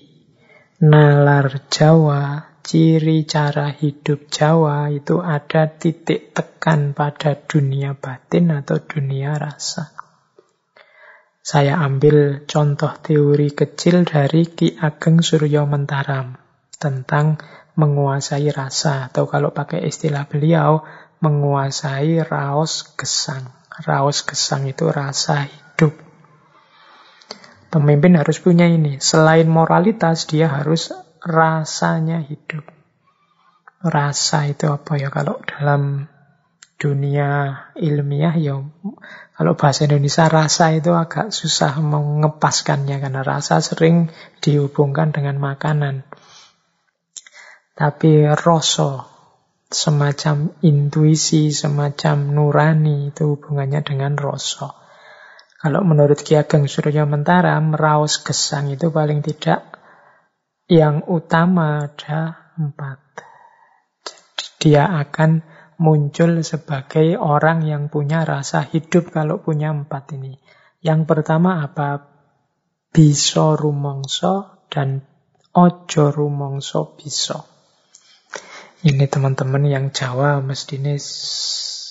nalar 0.83 1.71
Jawa, 1.71 2.59
ciri 2.67 3.23
cara 3.23 3.71
hidup 3.71 4.27
Jawa 4.27 4.91
itu 4.91 5.23
ada 5.23 5.71
titik 5.71 6.35
tekan 6.35 6.91
pada 6.91 7.39
dunia 7.39 7.95
batin 7.95 8.51
atau 8.51 8.83
dunia 8.83 9.39
rasa. 9.39 9.95
Saya 11.41 11.79
ambil 11.79 12.43
contoh 12.51 12.91
teori 12.99 13.55
kecil 13.55 14.03
dari 14.03 14.45
Ki 14.51 14.77
Ageng 14.77 15.23
Suryo 15.23 15.65
Mentaram 15.71 16.35
tentang 16.75 17.39
menguasai 17.79 18.51
rasa 18.51 19.09
atau 19.09 19.31
kalau 19.31 19.55
pakai 19.55 19.87
istilah 19.87 20.27
beliau 20.27 20.83
menguasai 21.23 22.21
raos 22.27 22.99
gesang. 22.99 23.47
Raos 23.87 24.27
gesang 24.27 24.67
itu 24.67 24.91
rasa 24.91 25.47
hidup. 25.47 26.10
Pemimpin 27.71 28.19
harus 28.19 28.43
punya 28.43 28.67
ini. 28.67 28.99
Selain 28.99 29.47
moralitas, 29.47 30.27
dia 30.27 30.51
harus 30.51 30.91
rasanya 31.23 32.19
hidup. 32.27 32.67
Rasa 33.81 34.51
itu 34.51 34.67
apa 34.69 34.99
ya? 34.99 35.09
Kalau 35.09 35.39
dalam 35.47 36.11
dunia 36.81 37.61
ilmiah 37.77 38.33
ya 38.41 38.57
kalau 39.37 39.53
bahasa 39.53 39.85
Indonesia 39.85 40.33
rasa 40.33 40.73
itu 40.73 40.97
agak 40.97 41.29
susah 41.29 41.77
mengepaskannya 41.77 43.05
karena 43.05 43.21
rasa 43.21 43.61
sering 43.61 44.09
dihubungkan 44.41 45.13
dengan 45.13 45.37
makanan. 45.37 46.09
Tapi 47.77 48.29
rasa 48.33 49.09
semacam 49.69 50.53
intuisi, 50.61 51.53
semacam 51.53 52.17
nurani, 52.37 53.13
itu 53.13 53.37
hubungannya 53.37 53.81
dengan 53.81 54.17
rasa. 54.21 54.80
Kalau 55.61 55.85
menurut 55.85 56.25
Ki 56.25 56.41
Ageng 56.41 56.65
Surya 56.65 57.05
Mentara, 57.05 57.53
meraus 57.61 58.17
gesang 58.25 58.73
itu 58.73 58.89
paling 58.89 59.21
tidak 59.21 59.77
yang 60.73 61.05
utama 61.05 61.85
ada 61.85 62.49
empat. 62.57 62.97
Jadi 64.01 64.49
dia 64.57 64.89
akan 64.89 65.45
muncul 65.81 66.41
sebagai 66.45 67.17
orang 67.21 67.65
yang 67.65 67.93
punya 67.93 68.25
rasa 68.25 68.65
hidup 68.65 69.13
kalau 69.13 69.41
punya 69.41 69.73
empat 69.73 70.17
ini. 70.17 70.41
Yang 70.81 71.09
pertama 71.09 71.61
apa? 71.65 72.09
Bisa 72.89 73.57
rumongso 73.57 74.65
dan 74.73 75.05
ojo 75.53 76.05
rumongso 76.09 76.97
bisa. 76.97 77.45
Ini 78.81 79.05
teman-teman 79.13 79.69
yang 79.69 79.93
Jawa 79.93 80.41
mestinya 80.41 80.97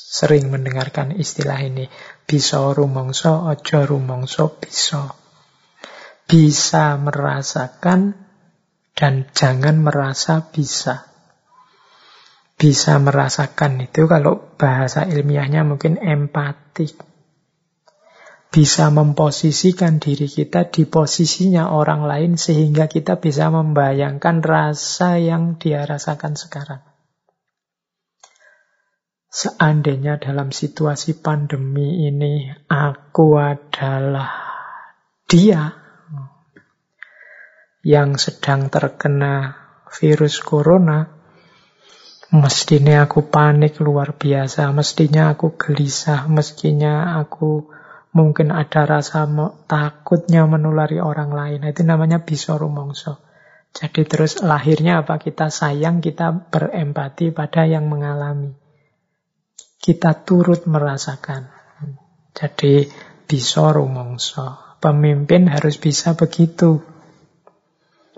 sering 0.10 0.50
mendengarkan 0.50 1.14
istilah 1.14 1.62
ini. 1.62 1.86
Bisa 2.26 2.74
rumongso, 2.74 3.46
ojo 3.46 3.80
rumongso, 3.86 4.58
bisa. 4.58 5.14
Bisa 6.26 6.98
merasakan 6.98 8.18
dan 8.98 9.30
jangan 9.30 9.78
merasa 9.86 10.50
bisa. 10.50 11.06
Bisa 12.58 12.98
merasakan 12.98 13.86
itu 13.86 14.10
kalau 14.10 14.42
bahasa 14.58 15.06
ilmiahnya 15.06 15.62
mungkin 15.64 16.02
empati 16.02 17.10
bisa 18.50 18.90
memposisikan 18.90 20.02
diri 20.02 20.26
kita 20.26 20.74
di 20.74 20.90
posisinya 20.90 21.70
orang 21.70 22.10
lain 22.10 22.34
sehingga 22.34 22.90
kita 22.90 23.22
bisa 23.22 23.54
membayangkan 23.54 24.42
rasa 24.42 25.22
yang 25.22 25.62
dia 25.62 25.86
rasakan 25.86 26.34
sekarang. 26.34 26.89
Seandainya 29.30 30.18
dalam 30.18 30.50
situasi 30.50 31.22
pandemi 31.22 32.10
ini 32.10 32.50
aku 32.66 33.38
adalah 33.38 34.34
dia 35.30 35.70
yang 37.86 38.18
sedang 38.18 38.74
terkena 38.74 39.54
virus 39.94 40.42
corona, 40.42 41.14
mestinya 42.34 43.06
aku 43.06 43.30
panik 43.30 43.78
luar 43.78 44.18
biasa, 44.18 44.74
mestinya 44.74 45.30
aku 45.38 45.54
gelisah, 45.62 46.26
mestinya 46.26 47.22
aku 47.22 47.70
mungkin 48.10 48.50
ada 48.50 48.90
rasa 48.90 49.30
takutnya 49.70 50.50
menulari 50.50 50.98
orang 50.98 51.30
lain. 51.30 51.70
Itu 51.70 51.86
namanya 51.86 52.26
bisa 52.26 52.58
rumongso. 52.58 53.22
Jadi 53.78 54.10
terus 54.10 54.42
lahirnya 54.42 55.06
apa? 55.06 55.22
Kita 55.22 55.54
sayang, 55.54 56.02
kita 56.02 56.50
berempati 56.50 57.30
pada 57.30 57.70
yang 57.70 57.86
mengalami. 57.86 58.69
Kita 59.80 60.12
turut 60.28 60.68
merasakan. 60.68 61.48
Jadi 62.36 62.88
bisa 63.24 63.72
rumongso. 63.72 64.78
Pemimpin 64.84 65.48
harus 65.48 65.80
bisa 65.80 66.16
begitu. 66.20 66.84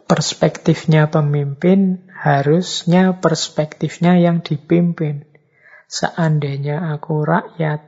Perspektifnya 0.09 1.07
pemimpin 1.07 2.09
harusnya 2.17 3.17
perspektifnya 3.17 4.17
yang 4.17 4.41
dipimpin. 4.41 5.25
Seandainya 5.85 6.93
aku 6.97 7.21
rakyat, 7.25 7.83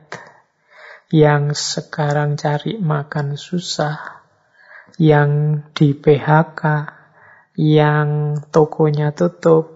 yang 1.14 1.54
sekarang 1.54 2.34
cari 2.34 2.76
makan 2.76 3.38
susah, 3.38 4.24
yang 4.98 5.62
di 5.70 5.94
PHK, 5.94 6.62
yang 7.54 8.40
tokonya 8.50 9.14
tutup, 9.14 9.73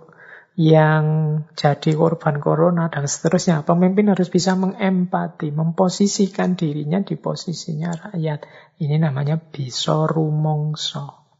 yang 0.59 1.07
jadi 1.55 1.94
korban 1.94 2.42
corona, 2.42 2.90
dan 2.90 3.07
seterusnya. 3.07 3.62
Pemimpin 3.62 4.11
harus 4.11 4.27
bisa 4.27 4.59
mengempati, 4.59 5.55
memposisikan 5.55 6.59
dirinya 6.59 6.99
di 6.99 7.14
posisinya 7.14 7.94
rakyat. 7.94 8.42
Ini 8.83 8.99
namanya 8.99 9.38
bisa 9.38 10.11
rumongso. 10.11 11.31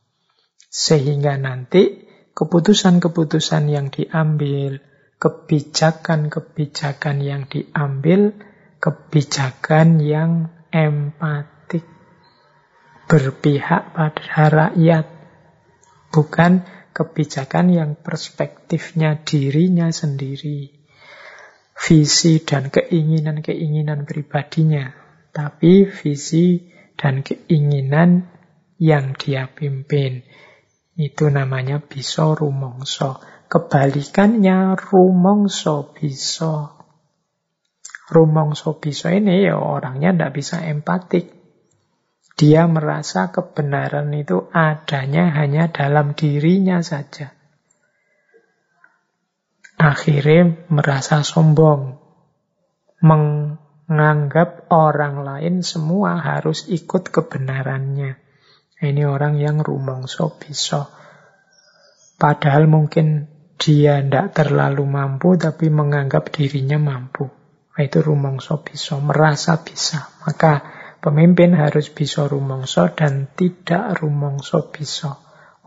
Sehingga 0.70 1.35
nanti 1.35 2.07
keputusan-keputusan 2.38 3.66
yang 3.66 3.90
diambil, 3.90 4.78
kebijakan-kebijakan 5.18 7.18
yang 7.18 7.50
diambil, 7.50 8.38
kebijakan 8.78 9.98
yang 9.98 10.54
empatik, 10.70 11.83
berpihak 13.11 13.98
pada 13.98 14.46
rakyat, 14.46 15.11
bukan 16.14 16.78
kebijakan 16.98 17.70
yang 17.70 17.90
perspektifnya 17.94 19.22
dirinya 19.22 19.87
sendiri, 19.94 20.74
visi 21.78 22.42
dan 22.42 22.74
keinginan-keinginan 22.74 24.02
pribadinya. 24.02 25.06
tapi 25.28 25.87
visi 25.87 26.66
dan 26.98 27.22
keinginan 27.22 28.26
yang 28.82 29.14
dia 29.14 29.46
pimpin. 29.46 30.26
Itu 30.98 31.30
namanya 31.30 31.78
bisa 31.78 32.34
rumongso. 32.34 33.22
Kebalikannya 33.46 34.74
rumongso 34.74 35.94
bisa. 35.94 36.74
Rumongso 38.11 38.82
bisa 38.82 39.14
ini 39.14 39.46
ya 39.46 39.62
orangnya 39.62 40.11
tidak 40.11 40.32
bisa 40.34 40.66
empatik. 40.66 41.38
Dia 42.38 42.70
merasa 42.70 43.35
kebenaran 43.35 44.14
itu 44.14 44.46
adanya 44.55 45.35
hanya 45.35 45.74
dalam 45.74 46.14
dirinya 46.14 46.79
saja. 46.87 47.35
Akhirnya 49.74 50.70
merasa 50.70 51.27
sombong. 51.27 51.98
Menganggap 53.03 54.70
orang 54.70 55.27
lain 55.27 55.66
semua 55.66 56.22
harus 56.22 56.70
ikut 56.70 57.11
kebenarannya. 57.11 58.22
Ini 58.79 59.03
orang 59.03 59.42
yang 59.42 59.59
rumongso 59.59 60.38
bisa. 60.38 60.87
Padahal 62.22 62.70
mungkin 62.70 63.27
dia 63.59 63.98
tidak 63.98 64.38
terlalu 64.38 64.87
mampu, 64.87 65.35
tapi 65.35 65.66
menganggap 65.74 66.31
dirinya 66.31 66.79
mampu. 66.79 67.27
Itu 67.74 67.98
rumongso 67.98 68.62
bisa, 68.62 68.98
merasa 69.03 69.59
bisa. 69.62 70.07
Maka 70.22 70.78
pemimpin 70.98 71.54
harus 71.54 71.90
bisa 71.90 72.26
rumongso 72.26 72.90
dan 72.94 73.30
tidak 73.34 73.98
rumongso 73.98 74.70
bisa. 74.70 75.18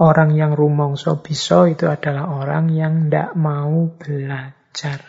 Orang 0.02 0.34
yang 0.34 0.58
rumongso 0.58 1.22
bisa 1.22 1.70
itu 1.70 1.86
adalah 1.86 2.32
orang 2.34 2.74
yang 2.74 3.08
tidak 3.08 3.38
mau 3.38 3.92
belajar. 3.96 5.04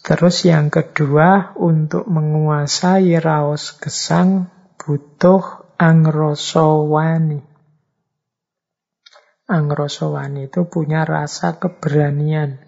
Terus 0.00 0.42
yang 0.42 0.74
kedua, 0.74 1.54
untuk 1.54 2.08
menguasai 2.10 3.14
raos 3.22 3.78
gesang 3.78 4.50
butuh 4.80 5.70
angrosowani. 5.78 7.46
Angrosowani 9.46 10.50
itu 10.50 10.66
punya 10.66 11.06
rasa 11.06 11.62
keberanian. 11.62 12.58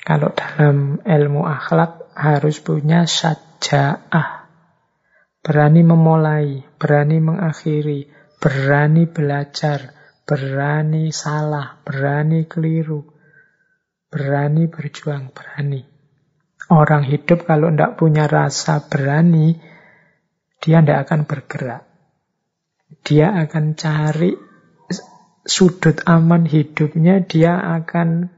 Kalau 0.00 0.32
dalam 0.32 1.04
ilmu 1.04 1.44
akhlak 1.44 2.07
harus 2.18 2.58
punya 2.58 3.06
saja'ah. 3.06 4.50
Berani 5.38 5.86
memulai, 5.86 6.66
berani 6.74 7.22
mengakhiri, 7.22 8.10
berani 8.42 9.06
belajar, 9.06 9.94
berani 10.26 11.14
salah, 11.14 11.78
berani 11.86 12.50
keliru, 12.50 13.06
berani 14.10 14.66
berjuang, 14.66 15.30
berani. 15.30 15.86
Orang 16.68 17.06
hidup 17.06 17.46
kalau 17.46 17.70
tidak 17.70 17.96
punya 17.96 18.26
rasa 18.26 18.82
berani, 18.84 19.56
dia 20.58 20.82
tidak 20.82 21.08
akan 21.08 21.20
bergerak. 21.24 21.82
Dia 23.06 23.32
akan 23.46 23.78
cari 23.78 24.34
sudut 25.48 26.04
aman 26.04 26.44
hidupnya, 26.44 27.24
dia 27.24 27.56
akan 27.56 28.37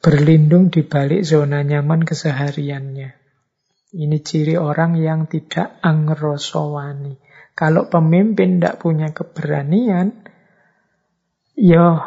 berlindung 0.00 0.72
di 0.72 0.80
balik 0.80 1.28
zona 1.28 1.60
nyaman 1.60 2.08
kesehariannya. 2.08 3.20
Ini 3.90 4.18
ciri 4.24 4.56
orang 4.56 4.96
yang 4.96 5.28
tidak 5.28 5.76
angrosowani. 5.84 7.20
Kalau 7.52 7.92
pemimpin 7.92 8.56
tidak 8.56 8.80
punya 8.80 9.12
keberanian, 9.12 10.24
ya 11.52 12.00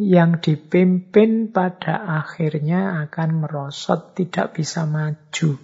yang 0.00 0.40
dipimpin 0.40 1.52
pada 1.52 2.00
akhirnya 2.22 3.04
akan 3.04 3.44
merosot, 3.44 4.16
tidak 4.16 4.56
bisa 4.56 4.88
maju. 4.88 5.60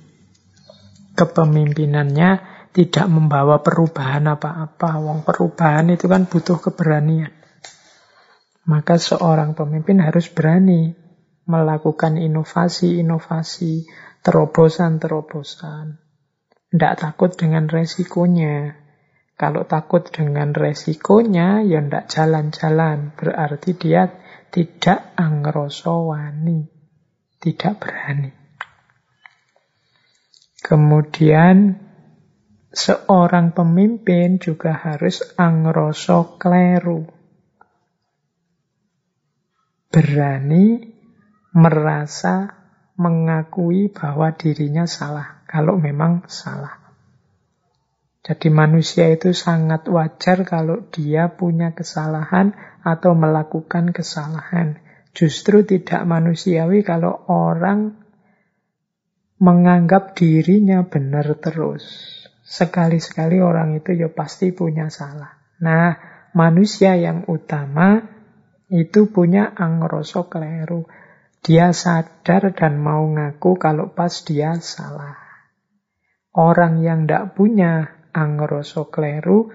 Kepemimpinannya 1.17 2.31
tidak 2.77 3.07
membawa 3.09 3.65
perubahan 3.65 4.29
apa-apa. 4.29 5.01
Wong 5.01 5.25
perubahan 5.25 5.89
itu 5.97 6.05
kan 6.13 6.29
butuh 6.29 6.61
keberanian. 6.61 7.33
Maka 8.69 9.01
seorang 9.01 9.57
pemimpin 9.57 10.05
harus 10.05 10.29
berani 10.29 11.08
melakukan 11.49 12.21
inovasi-inovasi, 12.21 13.89
terobosan-terobosan. 14.21 15.97
Tidak 16.69 16.95
takut 17.01 17.33
dengan 17.33 17.65
resikonya. 17.65 18.77
Kalau 19.39 19.65
takut 19.65 20.05
dengan 20.13 20.53
resikonya, 20.53 21.65
ya 21.65 21.81
tidak 21.81 22.05
jalan-jalan. 22.13 23.17
Berarti 23.17 23.73
dia 23.73 24.13
tidak 24.53 25.17
angrosowani. 25.17 26.69
Tidak 27.41 27.75
berani. 27.81 28.31
Kemudian 30.61 31.81
seorang 32.69 33.57
pemimpin 33.57 34.37
juga 34.37 34.77
harus 34.77 35.25
angroso 35.41 36.37
kleru. 36.37 37.09
Berani 39.89 40.98
merasa 41.59 42.55
mengakui 42.95 43.91
bahwa 43.91 44.31
dirinya 44.39 44.87
salah, 44.87 45.43
kalau 45.51 45.75
memang 45.75 46.31
salah. 46.31 46.89
Jadi 48.23 48.53
manusia 48.53 49.09
itu 49.09 49.33
sangat 49.33 49.89
wajar 49.89 50.45
kalau 50.45 50.85
dia 50.93 51.33
punya 51.33 51.73
kesalahan 51.73 52.53
atau 52.85 53.17
melakukan 53.17 53.91
kesalahan. 53.91 54.79
Justru 55.17 55.65
tidak 55.65 56.05
manusiawi 56.05 56.85
kalau 56.85 57.25
orang 57.27 57.97
menganggap 59.41 60.13
dirinya 60.19 60.85
benar 60.85 61.41
terus. 61.41 61.87
Sekali-sekali 62.45 63.41
orang 63.41 63.81
itu 63.81 63.97
ya 63.97 64.13
pasti 64.13 64.53
punya 64.53 64.93
salah. 64.93 65.39
Nah, 65.65 65.97
manusia 66.37 67.01
yang 67.01 67.25
utama 67.33 68.03
itu 68.69 69.09
punya 69.09 69.57
angroso 69.57 70.29
keliru. 70.29 70.85
Dia 71.43 71.71
sadar 71.71 72.53
dan 72.53 72.83
mau 72.83 73.07
ngaku 73.09 73.57
kalau 73.57 73.95
pas 73.95 74.13
dia 74.27 74.59
salah. 74.59 75.17
Orang 76.35 76.85
yang 76.85 77.07
tidak 77.07 77.39
punya 77.39 77.99
angroso 78.13 78.91
keliru, 78.91 79.51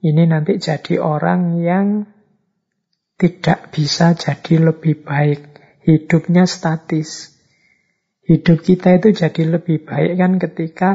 ini 0.00 0.24
nanti 0.28 0.58
jadi 0.58 1.00
orang 1.00 1.60
yang 1.60 1.86
tidak 3.18 3.70
bisa 3.70 4.14
jadi 4.14 4.72
lebih 4.72 5.04
baik. 5.04 5.40
Hidupnya 5.84 6.48
statis. 6.48 7.36
Hidup 8.24 8.64
kita 8.64 8.96
itu 8.96 9.12
jadi 9.12 9.60
lebih 9.60 9.84
baik 9.84 10.16
kan 10.16 10.40
ketika 10.40 10.90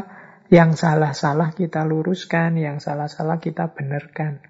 yang 0.50 0.74
salah-salah 0.74 1.54
kita 1.54 1.86
luruskan, 1.86 2.58
yang 2.58 2.82
salah-salah 2.82 3.38
kita 3.38 3.70
benarkan. 3.70 4.42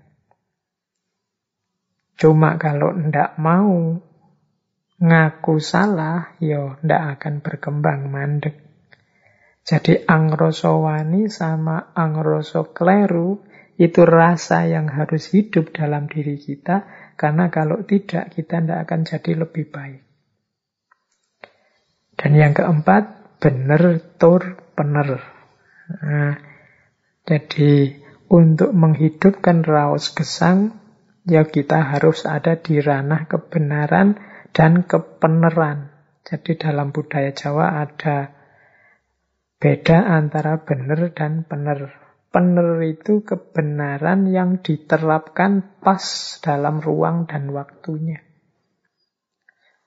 Cuma 2.15 2.55
kalau 2.55 2.95
ndak 2.95 3.35
mau 3.35 3.99
ngaku 4.99 5.63
salah, 5.63 6.35
yo 6.43 6.75
ya 6.75 6.83
ndak 6.83 7.03
akan 7.17 7.33
berkembang 7.39 8.11
mandek. 8.11 8.55
Jadi 9.63 10.03
angroso 10.03 10.83
wani 10.83 11.31
sama 11.31 11.95
angroso 11.95 12.75
kleru 12.75 13.39
itu 13.79 14.03
rasa 14.03 14.67
yang 14.67 14.91
harus 14.91 15.31
hidup 15.31 15.71
dalam 15.71 16.11
diri 16.11 16.35
kita, 16.35 16.83
karena 17.15 17.47
kalau 17.47 17.87
tidak 17.87 18.35
kita 18.35 18.59
ndak 18.59 18.87
akan 18.87 19.07
jadi 19.07 19.31
lebih 19.39 19.71
baik. 19.71 20.03
Dan 22.19 22.35
yang 22.35 22.51
keempat, 22.51 23.39
bener 23.39 24.03
tur 24.19 24.59
pener. 24.75 25.23
Nah, 26.03 26.35
jadi 27.23 27.95
untuk 28.27 28.75
menghidupkan 28.75 29.63
raos 29.63 30.11
gesang, 30.11 30.75
ya 31.23 31.47
kita 31.47 31.95
harus 31.95 32.27
ada 32.27 32.59
di 32.59 32.83
ranah 32.83 33.31
kebenaran 33.31 34.28
dan 34.53 34.85
kepeneran. 34.85 35.93
Jadi 36.25 36.59
dalam 36.59 36.93
budaya 36.93 37.33
Jawa 37.33 37.81
ada 37.81 38.33
beda 39.57 39.97
antara 40.05 40.61
benar 40.61 41.09
dan 41.13 41.47
benar. 41.47 42.09
Benar 42.29 42.77
itu 42.85 43.25
kebenaran 43.25 44.29
yang 44.29 44.61
diterapkan 44.61 45.81
pas 45.81 46.05
dalam 46.45 46.77
ruang 46.77 47.25
dan 47.25 47.49
waktunya. 47.49 48.21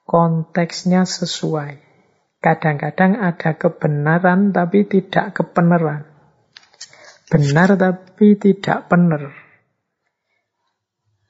Konteksnya 0.03 1.07
sesuai. 1.07 1.79
Kadang-kadang 2.43 3.23
ada 3.23 3.55
kebenaran 3.55 4.51
tapi 4.51 4.83
tidak 4.91 5.39
kebenaran. 5.39 6.03
Benar 7.31 7.79
tapi 7.79 8.35
tidak 8.35 8.91
benar. 8.91 9.52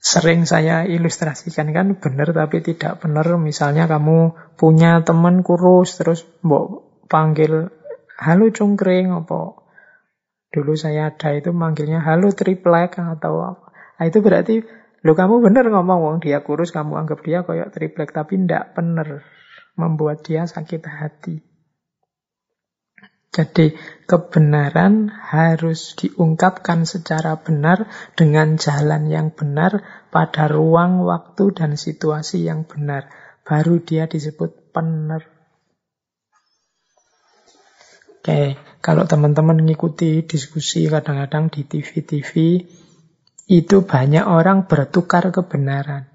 Sering 0.03 0.51
saya 0.51 0.83
ilustrasikan 0.83 1.71
kan 1.71 1.95
benar 1.95 2.35
tapi 2.35 2.59
tidak 2.59 2.99
benar. 2.99 3.39
Misalnya 3.39 3.87
kamu 3.87 4.35
punya 4.59 4.99
teman 5.07 5.47
kurus 5.47 5.95
terus 5.95 6.27
mbok 6.43 7.07
panggil 7.07 7.71
halo 8.19 8.51
cungkring 8.51 9.15
apa 9.15 9.63
dulu 10.53 10.75
saya 10.77 11.15
ada 11.15 11.33
itu 11.33 11.55
manggilnya 11.55 12.03
halo 12.03 12.35
triplek 12.35 12.99
atau 12.99 13.55
apa. 13.55 13.67
Nah, 13.97 14.05
itu 14.11 14.19
berarti 14.19 14.55
lo 15.07 15.15
kamu 15.15 15.39
benar 15.39 15.71
ngomong 15.71 15.99
wong 16.03 16.17
dia 16.19 16.43
kurus 16.43 16.75
kamu 16.75 16.99
anggap 16.99 17.23
dia 17.23 17.47
kayak 17.47 17.71
triplek 17.71 18.11
tapi 18.11 18.43
tidak 18.43 18.75
benar 18.75 19.23
membuat 19.79 20.27
dia 20.27 20.51
sakit 20.51 20.83
hati. 20.83 21.52
Jadi 23.33 23.73
kebenaran 24.05 25.09
harus 25.09 25.97
diungkapkan 25.97 26.85
secara 26.85 27.41
benar 27.41 27.89
dengan 28.13 28.61
jalan 28.61 29.09
yang 29.09 29.33
benar 29.33 30.05
pada 30.13 30.53
ruang, 30.53 31.01
waktu, 31.09 31.57
dan 31.57 31.81
situasi 31.81 32.45
yang 32.45 32.69
benar. 32.69 33.09
Baru 33.41 33.81
dia 33.81 34.05
disebut 34.05 34.77
benar. 34.77 35.25
Oke, 38.21 38.61
kalau 38.85 39.09
teman-teman 39.09 39.65
mengikuti 39.65 40.29
diskusi 40.29 40.93
kadang-kadang 40.93 41.49
di 41.49 41.65
TV-TV, 41.65 42.31
itu 43.49 43.77
banyak 43.81 44.29
orang 44.29 44.69
bertukar 44.69 45.33
kebenaran. 45.33 46.13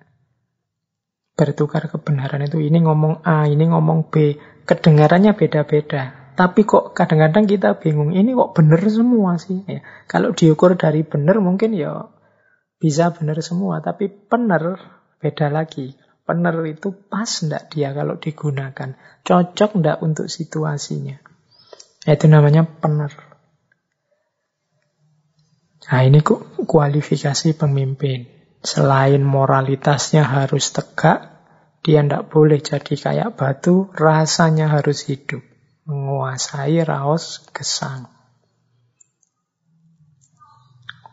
Bertukar 1.34 1.90
kebenaran 1.90 2.46
itu 2.46 2.62
ini 2.62 2.78
ngomong 2.86 3.26
A, 3.26 3.50
ini 3.50 3.66
ngomong 3.74 4.14
B. 4.14 4.38
Kedengarannya 4.70 5.34
beda-beda. 5.34 6.27
Tapi 6.38 6.70
kok 6.70 6.94
kadang-kadang 6.94 7.50
kita 7.50 7.82
bingung, 7.82 8.14
ini 8.14 8.38
kok 8.38 8.54
benar 8.54 8.78
semua 8.94 9.42
sih? 9.42 9.66
Ya, 9.66 9.82
kalau 10.06 10.38
diukur 10.38 10.78
dari 10.78 11.02
benar 11.02 11.42
mungkin 11.42 11.74
ya 11.74 12.14
bisa 12.78 13.10
benar 13.10 13.42
semua, 13.42 13.82
tapi 13.82 14.06
benar 14.06 14.78
beda 15.18 15.50
lagi. 15.50 15.98
Benar 16.30 16.62
itu 16.70 16.94
pas 16.94 17.26
ndak 17.26 17.74
dia 17.74 17.90
kalau 17.90 18.22
digunakan? 18.22 18.94
Cocok 19.26 19.82
ndak 19.82 19.98
untuk 20.06 20.30
situasinya? 20.30 21.18
Itu 22.06 22.30
namanya 22.30 22.70
benar. 22.70 23.18
Nah 25.90 26.02
ini 26.06 26.22
kok 26.22 26.70
kualifikasi 26.70 27.58
pemimpin. 27.58 28.30
Selain 28.62 29.26
moralitasnya 29.26 30.22
harus 30.22 30.70
tegak, 30.70 31.34
dia 31.82 32.06
ndak 32.06 32.30
boleh 32.30 32.62
jadi 32.62 32.94
kayak 32.94 33.34
batu, 33.34 33.90
rasanya 33.98 34.70
harus 34.70 35.02
hidup 35.10 35.57
menguasai 35.88 36.84
raos 36.84 37.48
gesang. 37.56 38.12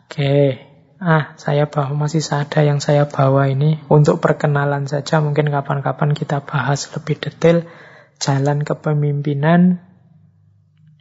Oke, 0.05 0.59
ah 0.99 1.39
saya 1.39 1.71
bawa 1.71 1.95
masih 1.95 2.23
ada 2.35 2.67
yang 2.67 2.83
saya 2.83 3.07
bawa 3.07 3.47
ini 3.47 3.79
untuk 3.87 4.19
perkenalan 4.19 4.91
saja. 4.91 5.23
Mungkin 5.23 5.55
kapan-kapan 5.55 6.13
kita 6.19 6.43
bahas 6.43 6.91
lebih 6.91 7.23
detail 7.23 7.63
jalan 8.19 8.67
kepemimpinan 8.67 9.79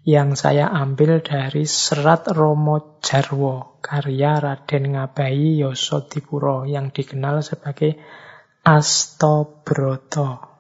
yang 0.03 0.38
saya 0.38 0.69
ambil 0.69 1.23
dari 1.23 1.65
Serat 1.65 2.29
Romo 2.29 2.99
Jarwo 2.99 3.79
karya 3.79 4.38
Raden 4.38 4.93
Ngabayi 4.93 5.63
Yosodipuro 5.63 6.69
yang 6.69 6.91
dikenal 6.91 7.39
sebagai 7.39 7.97
Astobroto. 8.67 10.52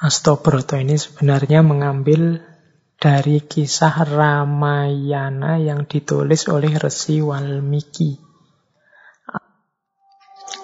Astobroto 0.00 0.80
ini 0.80 0.96
sebenarnya 0.96 1.60
mengambil 1.60 2.40
dari 2.96 3.44
kisah 3.44 4.08
Ramayana 4.08 5.60
yang 5.60 5.84
ditulis 5.84 6.48
oleh 6.48 6.72
Resi 6.72 7.20
Walmiki. 7.20 8.16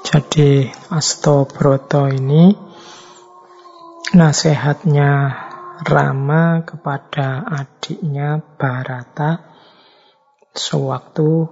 Jadi 0.09 0.73
Astobroto 0.89 2.09
ini 2.09 2.57
nasihatnya 4.17 5.37
Rama 5.85 6.65
kepada 6.65 7.45
adiknya 7.45 8.41
Barata 8.41 9.53
sewaktu 10.57 11.45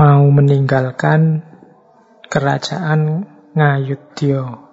mau 0.00 0.24
meninggalkan 0.32 1.44
kerajaan 2.32 3.28
Ngayudya 3.52 4.65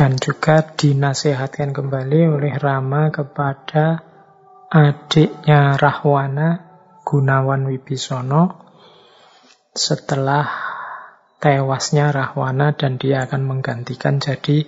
dan 0.00 0.16
juga 0.16 0.64
dinasehatkan 0.64 1.76
kembali 1.76 2.40
oleh 2.40 2.56
Rama 2.56 3.12
kepada 3.12 4.00
adiknya 4.72 5.76
Rahwana, 5.76 6.56
Gunawan 7.04 7.68
Wibisono, 7.68 8.64
setelah 9.76 10.48
tewasnya 11.36 12.16
Rahwana 12.16 12.72
dan 12.72 12.96
dia 12.96 13.28
akan 13.28 13.44
menggantikan 13.44 14.16
jadi 14.16 14.64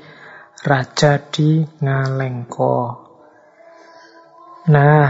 raja 0.69 1.17
di 1.33 1.65
Ngalengko. 1.81 2.77
Nah, 4.69 5.09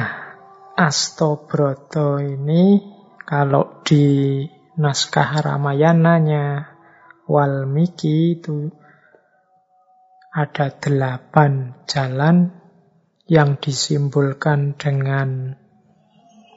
Astobroto 0.79 2.23
ini 2.23 2.79
kalau 3.27 3.83
di 3.83 4.39
naskah 4.79 5.43
Ramayananya 5.43 6.79
Walmiki 7.27 8.39
itu 8.39 8.82
ada 10.33 10.73
delapan 10.73 11.77
jalan 11.85 12.57
yang 13.29 13.61
disimbolkan 13.61 14.81
dengan 14.81 15.61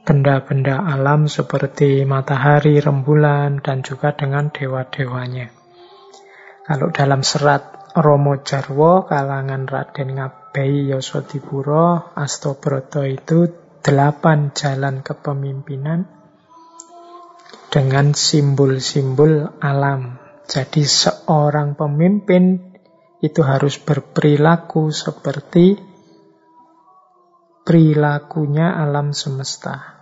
benda-benda 0.08 0.80
alam 0.80 1.28
seperti 1.28 2.08
matahari, 2.08 2.80
rembulan, 2.80 3.60
dan 3.60 3.84
juga 3.84 4.16
dengan 4.16 4.48
dewa-dewanya. 4.48 5.52
Kalau 6.64 6.88
dalam 6.96 7.20
serat 7.20 7.92
Romo 8.00 8.40
Jarwo, 8.40 9.04
kalangan 9.04 9.68
Raden 9.68 10.24
Ngabei 10.24 10.96
Yosodipuro, 10.96 12.16
Astobroto 12.16 13.04
itu 13.04 13.52
delapan 13.84 14.56
jalan 14.56 15.04
kepemimpinan 15.04 16.08
dengan 17.68 18.16
simbol-simbol 18.16 19.60
alam. 19.60 20.16
Jadi 20.48 20.88
seorang 20.88 21.76
pemimpin 21.76 22.75
itu 23.24 23.42
harus 23.44 23.80
berperilaku 23.80 24.92
seperti 24.92 25.80
perilakunya 27.66 28.78
alam 28.78 29.16
semesta. 29.16 29.96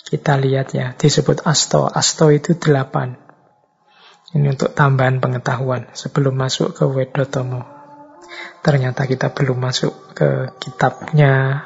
Kita 0.00 0.34
lihat 0.34 0.74
ya, 0.74 0.90
disebut 0.96 1.46
asto. 1.46 1.86
Asto 1.86 2.34
itu 2.34 2.58
delapan. 2.58 3.14
Ini 4.34 4.58
untuk 4.58 4.74
tambahan 4.74 5.22
pengetahuan 5.22 5.90
sebelum 5.94 6.34
masuk 6.34 6.74
ke 6.74 6.84
Wedotomo. 6.86 7.62
Ternyata 8.62 9.06
kita 9.06 9.30
belum 9.30 9.58
masuk 9.58 10.14
ke 10.14 10.28
kitabnya 10.58 11.62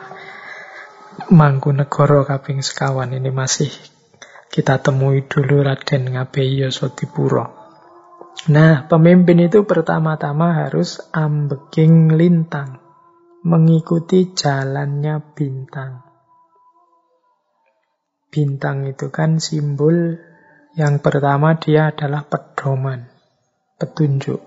Mangkunegoro 1.32 2.24
Kaping 2.28 2.60
Sekawan. 2.60 3.16
Ini 3.16 3.32
masih 3.32 3.72
kita 4.52 4.80
temui 4.80 5.24
dulu 5.24 5.64
Raden 5.64 6.12
Ngabeyi 6.12 6.68
Yosodipuro. 6.68 7.63
Nah, 8.44 8.84
pemimpin 8.90 9.48
itu 9.48 9.64
pertama-tama 9.64 10.66
harus 10.66 11.00
ambeking 11.16 12.12
lintang, 12.12 12.76
mengikuti 13.40 14.36
jalannya 14.36 15.22
bintang. 15.32 16.04
Bintang 18.28 18.84
itu 18.90 19.08
kan 19.08 19.38
simbol 19.40 20.18
yang 20.74 20.98
pertama 20.98 21.54
dia 21.56 21.94
adalah 21.94 22.26
pedoman, 22.26 23.06
petunjuk. 23.78 24.42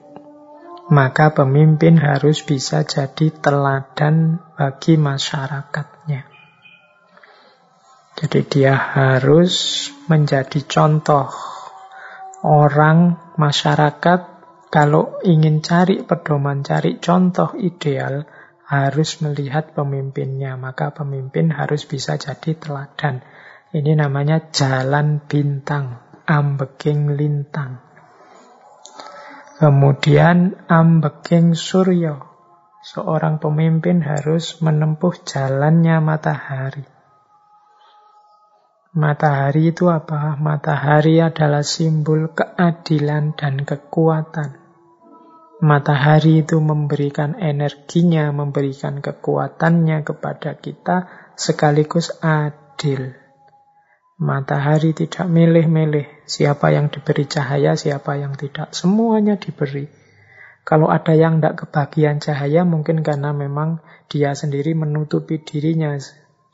Maka 0.91 1.31
pemimpin 1.33 1.97
harus 1.97 2.43
bisa 2.43 2.83
jadi 2.83 3.31
teladan 3.31 4.39
bagi 4.55 4.99
masyarakatnya. 4.99 6.27
Jadi 8.17 8.39
dia 8.45 8.75
harus 8.75 9.87
menjadi 10.11 10.63
contoh 10.67 11.56
orang 12.47 13.19
masyarakat 13.35 14.37
kalau 14.71 15.19
ingin 15.23 15.59
cari 15.59 16.03
pedoman, 16.03 16.63
cari 16.63 16.99
contoh 16.99 17.55
ideal, 17.59 18.23
harus 18.67 19.19
melihat 19.23 19.71
pemimpinnya. 19.75 20.55
Maka 20.59 20.91
pemimpin 20.95 21.51
harus 21.51 21.87
bisa 21.87 22.15
jadi 22.15 22.55
teladan. 22.55 23.23
Ini 23.71 23.99
namanya 23.99 24.47
jalan 24.51 25.23
bintang, 25.23 26.03
ambeking 26.23 27.15
lintang. 27.15 27.83
Kemudian 29.59 30.67
ambeking 30.71 31.55
suryo. 31.55 32.27
Seorang 32.87 33.43
pemimpin 33.43 33.99
harus 33.99 34.63
menempuh 34.63 35.11
jalannya 35.27 35.99
matahari. 35.99 36.96
Matahari 38.97 39.77
itu 39.77 39.93
apa? 39.93 40.33
Matahari 40.41 41.21
adalah 41.21 41.61
simbol 41.61 42.33
keadilan 42.33 43.37
dan 43.37 43.61
kekuatan. 43.61 44.57
Matahari 45.61 46.41
itu 46.41 46.57
memberikan 46.57 47.37
energinya, 47.37 48.33
memberikan 48.33 48.97
kekuatannya 48.97 50.01
kepada 50.01 50.57
kita 50.57 51.29
sekaligus 51.37 52.09
adil. 52.25 53.13
Matahari 54.17 54.97
tidak 54.97 55.29
milih-milih 55.29 56.25
siapa 56.25 56.73
yang 56.73 56.89
diberi 56.89 57.29
cahaya, 57.29 57.77
siapa 57.77 58.17
yang 58.17 58.33
tidak. 58.33 58.73
Semuanya 58.73 59.37
diberi. 59.37 59.85
Kalau 60.65 60.89
ada 60.89 61.13
yang 61.13 61.37
tidak 61.37 61.69
kebagian 61.69 62.17
cahaya, 62.17 62.65
mungkin 62.65 63.05
karena 63.05 63.29
memang 63.29 63.77
dia 64.09 64.33
sendiri 64.33 64.73
menutupi 64.73 65.37
dirinya 65.37 65.93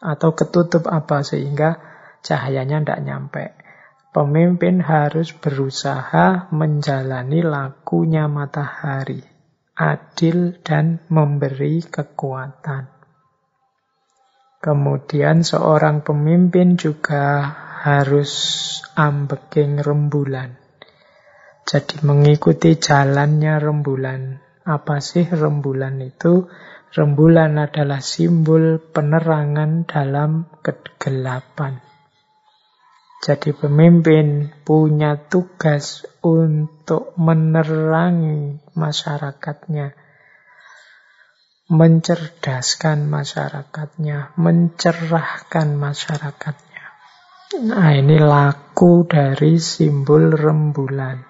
atau 0.03 0.35
ketutup 0.35 0.91
apa 0.91 1.23
sehingga 1.23 1.92
cahayanya 2.24 2.82
tidak 2.82 3.01
nyampe. 3.03 3.45
Pemimpin 4.13 4.80
harus 4.80 5.34
berusaha 5.34 6.47
menjalani 6.53 7.41
lakunya 7.41 8.30
matahari, 8.30 9.21
adil 9.74 10.57
dan 10.61 11.01
memberi 11.09 11.82
kekuatan. 11.82 12.93
Kemudian 14.63 15.43
seorang 15.43 16.05
pemimpin 16.07 16.80
juga 16.80 17.51
harus 17.84 18.32
ambeking 18.95 19.84
rembulan. 19.84 20.55
Jadi 21.67 21.99
mengikuti 22.05 22.78
jalannya 22.80 23.59
rembulan. 23.59 24.39
Apa 24.63 25.03
sih 25.03 25.28
rembulan 25.28 25.99
itu? 25.99 26.47
Rembulan 26.93 27.57
adalah 27.59 27.99
simbol 27.99 28.78
penerangan 28.78 29.89
dalam 29.89 30.47
kegelapan. 30.61 31.92
Jadi 33.24 33.55
pemimpin 33.55 34.51
punya 34.67 35.15
tugas 35.15 36.03
untuk 36.19 37.15
menerangi 37.15 38.59
masyarakatnya 38.76 40.03
mencerdaskan 41.71 43.07
masyarakatnya, 43.07 44.36
mencerahkan 44.36 45.67
masyarakatnya. 45.80 46.86
Nah, 47.63 47.89
ini 47.95 48.17
laku 48.19 49.07
dari 49.07 49.57
simbol 49.57 50.34
rembulan. 50.34 51.24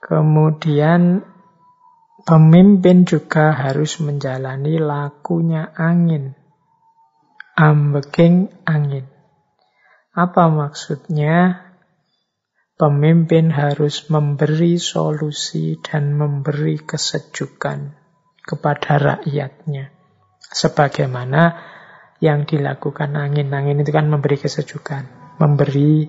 Kemudian 0.00 1.20
pemimpin 2.24 3.04
juga 3.04 3.52
harus 3.52 4.00
menjalani 4.00 4.80
lakunya 4.80 5.68
angin. 5.76 6.34
Ambeking 7.54 8.48
angin. 8.64 9.04
Apa 10.20 10.52
maksudnya? 10.52 11.64
Pemimpin 12.76 13.52
harus 13.52 14.08
memberi 14.08 14.80
solusi 14.80 15.76
dan 15.80 16.16
memberi 16.16 16.80
kesejukan 16.80 17.92
kepada 18.40 18.96
rakyatnya. 18.96 19.92
Sebagaimana 20.40 21.60
yang 22.24 22.48
dilakukan 22.48 23.16
angin. 23.16 23.52
Angin 23.52 23.84
itu 23.84 23.92
kan 23.92 24.08
memberi 24.08 24.40
kesejukan, 24.40 25.36
memberi 25.40 26.08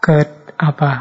ke 0.00 0.16
apa 0.56 0.92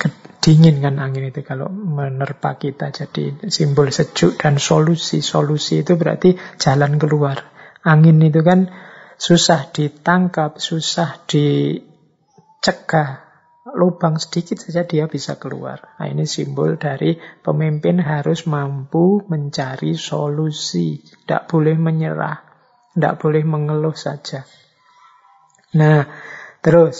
kan 0.00 0.96
angin 0.96 1.28
itu 1.28 1.44
kalau 1.44 1.68
menerpa 1.68 2.56
kita 2.56 2.88
jadi 2.88 3.52
simbol 3.52 3.92
sejuk 3.92 4.40
dan 4.40 4.56
solusi 4.56 5.20
solusi 5.20 5.84
itu 5.84 6.00
berarti 6.00 6.40
jalan 6.56 6.96
keluar 6.96 7.44
angin 7.84 8.16
itu 8.24 8.40
kan 8.40 8.72
susah 9.20 9.68
ditangkap 9.68 10.56
susah 10.56 11.28
dicegah 11.28 13.28
lubang 13.76 14.16
sedikit 14.16 14.56
saja 14.56 14.88
dia 14.88 15.04
bisa 15.06 15.36
keluar. 15.36 16.00
Nah, 16.00 16.08
ini 16.08 16.24
simbol 16.24 16.80
dari 16.80 17.20
pemimpin 17.44 18.00
harus 18.00 18.48
mampu 18.48 19.20
mencari 19.28 19.94
solusi. 19.94 21.04
Tidak 21.04 21.46
boleh 21.46 21.76
menyerah. 21.76 22.40
Tidak 22.96 23.14
boleh 23.20 23.44
mengeluh 23.46 23.94
saja. 23.94 24.42
Nah, 25.76 26.02
terus 26.64 26.98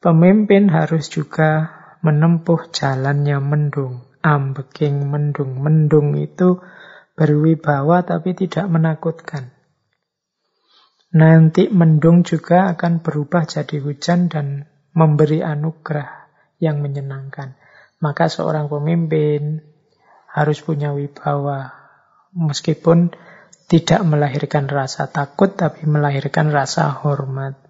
pemimpin 0.00 0.72
harus 0.72 1.12
juga 1.12 1.68
menempuh 2.00 2.72
jalannya 2.72 3.42
mendung. 3.42 4.08
Ambeking 4.22 5.10
mendung. 5.10 5.60
Mendung 5.60 6.16
itu 6.16 6.62
berwibawa 7.18 8.06
tapi 8.06 8.32
tidak 8.32 8.70
menakutkan. 8.70 9.52
Nanti 11.12 11.68
mendung 11.68 12.24
juga 12.24 12.72
akan 12.72 13.04
berubah 13.04 13.44
jadi 13.44 13.84
hujan 13.84 14.32
dan 14.32 14.64
memberi 14.96 15.44
anugerah 15.44 16.08
yang 16.56 16.80
menyenangkan. 16.80 17.52
Maka 18.00 18.32
seorang 18.32 18.72
pemimpin 18.72 19.60
harus 20.32 20.64
punya 20.64 20.96
wibawa 20.96 21.68
meskipun 22.32 23.12
tidak 23.68 24.00
melahirkan 24.08 24.68
rasa 24.72 25.12
takut 25.12 25.52
tapi 25.52 25.84
melahirkan 25.84 26.48
rasa 26.48 26.88
hormat 27.04 27.60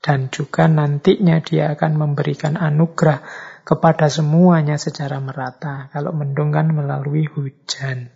dan 0.00 0.32
juga 0.32 0.64
nantinya 0.64 1.44
dia 1.44 1.76
akan 1.76 1.92
memberikan 2.00 2.56
anugerah 2.56 3.20
kepada 3.66 4.08
semuanya 4.08 4.80
secara 4.80 5.20
merata 5.20 5.92
kalau 5.92 6.16
mendung 6.16 6.54
kan 6.54 6.72
melalui 6.72 7.28
hujan. 7.28 8.15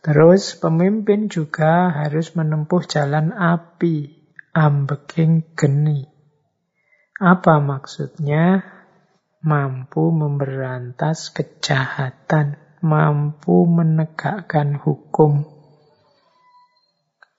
Terus 0.00 0.56
pemimpin 0.56 1.28
juga 1.28 1.92
harus 1.92 2.32
menempuh 2.32 2.80
jalan 2.88 3.36
api, 3.36 4.08
ambeking 4.56 5.52
geni. 5.52 6.08
Apa 7.20 7.60
maksudnya? 7.60 8.64
Mampu 9.40 10.12
memberantas 10.12 11.32
kejahatan, 11.32 12.60
mampu 12.84 13.64
menegakkan 13.68 14.76
hukum. 14.76 15.44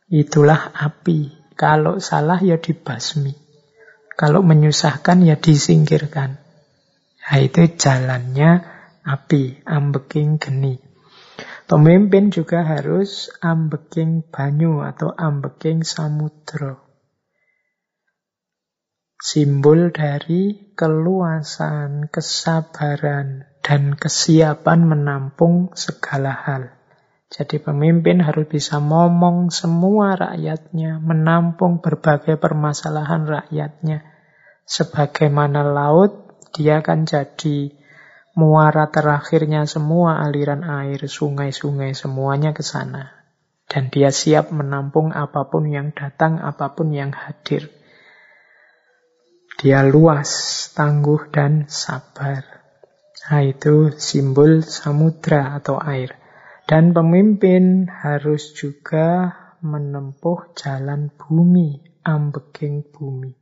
Itulah 0.09 0.73
api. 0.73 1.33
Kalau 1.57 2.01
salah 2.01 2.41
ya 2.41 2.57
dibasmi. 2.57 3.37
Kalau 4.17 4.41
menyusahkan 4.41 5.21
ya 5.25 5.37
disingkirkan. 5.37 6.41
Nah, 7.21 7.37
itu 7.37 7.69
jalannya 7.73 8.65
api, 9.05 9.61
ambeking 9.65 10.41
geni. 10.41 10.90
Pemimpin 11.71 12.35
juga 12.35 12.67
harus 12.67 13.31
ambeking 13.39 14.27
banyu 14.27 14.83
atau 14.83 15.15
ambeking 15.15 15.87
samudra 15.87 16.91
simbol 19.21 19.93
dari 19.93 20.73
keluasan, 20.73 22.09
kesabaran, 22.09 23.45
dan 23.61 23.93
kesiapan 23.93 24.81
menampung 24.81 25.69
segala 25.77 26.33
hal. 26.33 26.73
Jadi 27.31 27.61
pemimpin 27.63 28.19
harus 28.19 28.49
bisa 28.49 28.81
ngomong 28.81 29.53
semua 29.53 30.19
rakyatnya, 30.19 30.99
menampung 30.99 31.79
berbagai 31.79 32.35
permasalahan 32.35 33.23
rakyatnya. 33.23 34.03
Sebagaimana 34.67 35.63
laut, 35.63 36.41
dia 36.51 36.83
akan 36.83 37.07
jadi 37.07 37.71
muara 38.35 38.87
terakhirnya 38.87 39.67
semua 39.67 40.23
aliran 40.23 40.63
air, 40.63 41.03
sungai-sungai, 41.05 41.91
semuanya 41.95 42.55
ke 42.55 42.63
sana. 42.63 43.11
Dan 43.67 43.87
dia 43.87 44.11
siap 44.11 44.51
menampung 44.51 45.15
apa 45.15 45.47
pun 45.47 45.67
yang 45.71 45.95
datang, 45.95 46.39
apa 46.43 46.75
pun 46.75 46.91
yang 46.91 47.15
hadir. 47.15 47.71
Dia 49.61 49.85
luas, 49.87 50.31
tangguh, 50.75 51.31
dan 51.31 51.71
sabar. 51.71 52.43
Nah, 53.29 53.41
itu 53.47 53.95
simbol 53.95 54.59
samudra 54.65 55.55
atau 55.55 55.79
air. 55.79 56.17
Dan 56.67 56.91
pemimpin 56.91 57.87
harus 57.87 58.51
juga 58.57 59.31
menempuh 59.61 60.51
jalan 60.57 61.13
bumi, 61.15 62.01
ambeking 62.03 62.83
bumi. 62.91 63.37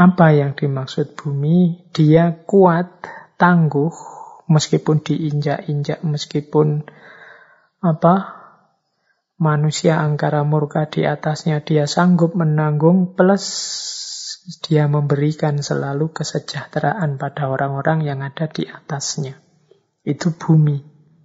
Apa 0.00 0.32
yang 0.32 0.56
dimaksud 0.56 1.12
bumi? 1.12 1.88
Dia 1.92 2.32
kuat, 2.44 3.04
tangguh, 3.40 3.90
meskipun 4.52 5.00
diinjak-injak, 5.00 6.04
meskipun 6.04 6.84
apa 7.80 8.36
manusia 9.40 9.96
angkara 10.04 10.44
murka 10.44 10.84
di 10.84 11.08
atasnya 11.08 11.64
dia 11.64 11.88
sanggup 11.88 12.36
menanggung 12.36 13.16
plus 13.16 13.48
dia 14.68 14.84
memberikan 14.84 15.64
selalu 15.64 16.12
kesejahteraan 16.12 17.16
pada 17.16 17.48
orang-orang 17.48 18.04
yang 18.04 18.20
ada 18.20 18.48
di 18.48 18.68
atasnya. 18.68 19.40
Itu 20.04 20.36
bumi. 20.36 20.80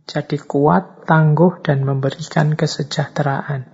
Jadi 0.06 0.38
kuat, 0.38 1.08
tangguh, 1.10 1.66
dan 1.66 1.82
memberikan 1.82 2.54
kesejahteraan. 2.54 3.66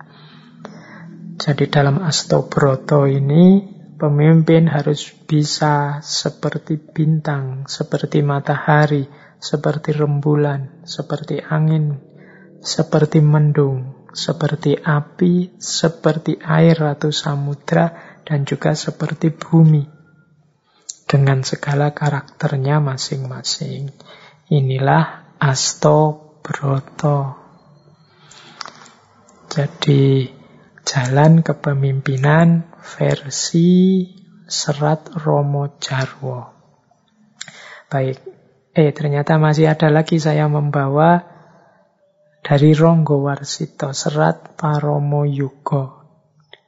Jadi 1.36 1.64
dalam 1.68 2.00
Astobroto 2.00 3.04
ini, 3.04 3.71
pemimpin 4.02 4.66
harus 4.66 5.14
bisa 5.30 6.02
seperti 6.02 6.74
bintang, 6.74 7.70
seperti 7.70 8.18
matahari, 8.26 9.06
seperti 9.38 9.94
rembulan, 9.94 10.82
seperti 10.82 11.38
angin, 11.38 12.02
seperti 12.58 13.22
mendung, 13.22 14.10
seperti 14.10 14.74
api, 14.74 15.54
seperti 15.54 16.42
air 16.42 16.82
atau 16.82 17.14
samudra, 17.14 18.18
dan 18.26 18.42
juga 18.42 18.74
seperti 18.74 19.30
bumi 19.30 19.86
dengan 21.06 21.46
segala 21.46 21.94
karakternya 21.94 22.82
masing-masing. 22.82 23.86
Inilah 24.50 25.38
Asto 25.38 26.34
Broto. 26.42 27.38
Jadi 29.46 30.26
jalan 30.82 31.46
kepemimpinan 31.46 32.71
versi 32.82 34.04
Serat 34.44 35.14
Romo 35.22 35.78
Jarwo. 35.78 36.50
Baik, 37.88 38.18
eh 38.74 38.90
ternyata 38.90 39.38
masih 39.38 39.70
ada 39.70 39.88
lagi 39.88 40.18
saya 40.18 40.50
membawa 40.50 41.22
dari 42.42 42.74
Ronggo 42.74 43.22
Warsito 43.22 43.94
Serat 43.94 44.58
Paromo 44.58 45.22
Yugo 45.22 46.02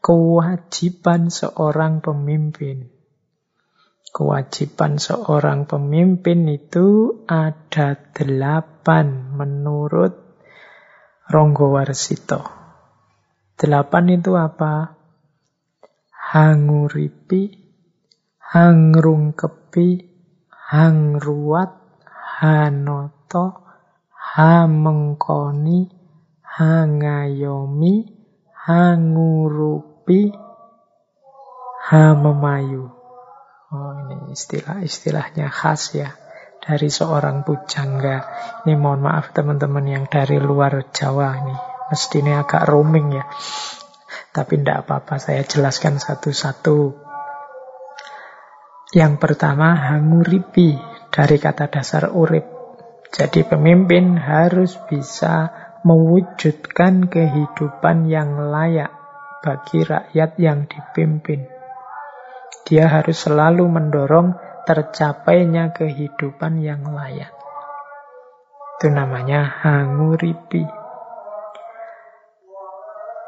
kewajiban 0.05 1.33
seorang 1.33 2.05
pemimpin. 2.05 2.93
Kewajiban 4.15 5.01
seorang 5.01 5.65
pemimpin 5.65 6.45
itu 6.47 7.19
ada 7.25 7.97
delapan 8.13 9.33
menurut 9.33 10.13
Ronggo 11.25 11.73
Warsito. 11.73 12.45
Delapan 13.57 14.21
itu 14.21 14.37
apa? 14.37 15.01
Hanguripi, 16.35 17.47
hangrungkepi, 18.43 19.89
hangruat, 20.51 21.79
hanoto, 22.43 23.63
hamengkoni, 24.35 25.95
hangayomi, 26.43 27.95
hangurupi, 28.67 30.35
hamemayu. 31.87 32.91
Oh 33.71 33.95
ini 34.03 34.35
istilah-istilahnya 34.35 35.55
khas 35.55 35.95
ya 35.95 36.19
dari 36.59 36.89
seorang 36.89 37.47
pujangga. 37.47 38.17
Ini 38.67 38.75
mohon 38.75 39.07
maaf 39.07 39.31
teman-teman 39.31 39.87
yang 39.87 40.05
dari 40.11 40.43
luar 40.43 40.83
Jawa 40.91 41.29
ini. 41.47 41.57
Mesti 41.95 42.27
ini 42.27 42.33
agak 42.35 42.67
roaming 42.67 43.23
ya. 43.23 43.25
Tapi 44.35 44.59
tidak 44.59 44.83
apa-apa, 44.83 45.23
saya 45.23 45.47
jelaskan 45.47 46.03
satu-satu. 46.03 46.91
Yang 48.91 49.15
pertama, 49.23 49.79
hanguripi 49.79 50.75
dari 51.15 51.39
kata 51.39 51.71
dasar 51.71 52.11
urip. 52.11 52.43
Jadi 53.15 53.47
pemimpin 53.47 54.19
harus 54.19 54.75
bisa 54.91 55.55
mewujudkan 55.87 57.07
kehidupan 57.07 58.11
yang 58.11 58.51
layak 58.51 58.91
bagi 59.39 59.87
rakyat 59.87 60.35
yang 60.43 60.67
dipimpin. 60.67 61.47
Dia 62.67 62.91
harus 62.91 63.23
selalu 63.23 63.71
mendorong 63.71 64.35
tercapainya 64.67 65.71
kehidupan 65.71 66.59
yang 66.59 66.83
layak. 66.91 67.31
Itu 68.81 68.91
namanya 68.91 69.63
hanguripi. 69.63 70.84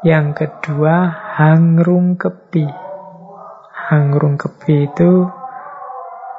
Yang 0.05 0.27
kedua, 0.45 1.09
hangrung 1.39 2.17
kepi. 2.21 2.69
Hangrung 3.87 4.37
kepi 4.37 4.89
itu 4.91 5.25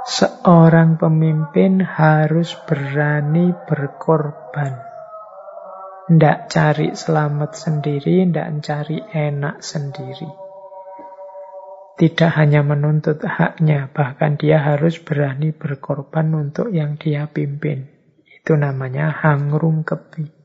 Seorang 0.08 0.96
pemimpin 0.96 1.84
harus 1.84 2.56
berani 2.64 3.52
berkorban. 3.68 4.80
Tidak 6.08 6.48
cari 6.48 6.96
selamat 6.96 7.52
sendiri, 7.52 8.24
tidak 8.24 8.64
cari 8.64 9.04
enak 9.04 9.60
sendiri. 9.60 10.32
Tidak 12.00 12.30
hanya 12.40 12.64
menuntut 12.64 13.20
haknya, 13.20 13.92
bahkan 13.92 14.40
dia 14.40 14.64
harus 14.64 14.96
berani 14.96 15.52
berkorban 15.52 16.32
untuk 16.32 16.72
yang 16.72 16.96
dia 16.96 17.28
pimpin. 17.28 17.92
Itu 18.24 18.56
namanya 18.56 19.12
hangrung 19.12 19.84
kepi. 19.84 20.37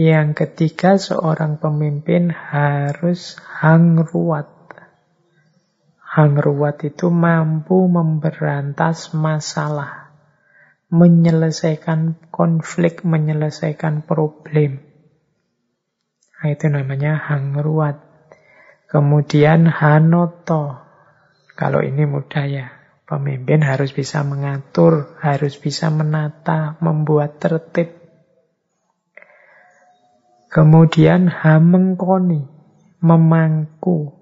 Yang 0.00 0.28
ketiga, 0.32 0.96
seorang 0.96 1.60
pemimpin 1.60 2.32
harus 2.32 3.36
hangruat. 3.36 4.48
Hangruat 6.00 6.80
itu 6.88 7.12
mampu 7.12 7.84
memberantas 7.84 9.12
masalah, 9.12 10.16
menyelesaikan 10.88 12.16
konflik, 12.32 13.04
menyelesaikan 13.04 14.08
problem. 14.08 14.80
Nah, 16.40 16.48
itu 16.48 16.72
namanya 16.72 17.20
hangruat. 17.20 18.00
Kemudian 18.88 19.68
hanoto. 19.68 20.80
Kalau 21.60 21.84
ini 21.84 22.08
mudah 22.08 22.44
ya. 22.48 22.66
Pemimpin 23.04 23.60
harus 23.60 23.92
bisa 23.92 24.24
mengatur, 24.24 25.20
harus 25.20 25.60
bisa 25.60 25.92
menata, 25.92 26.80
membuat 26.80 27.36
tertib. 27.36 27.99
Kemudian 30.50 31.30
hamengkoni, 31.30 32.42
memangku, 33.06 34.18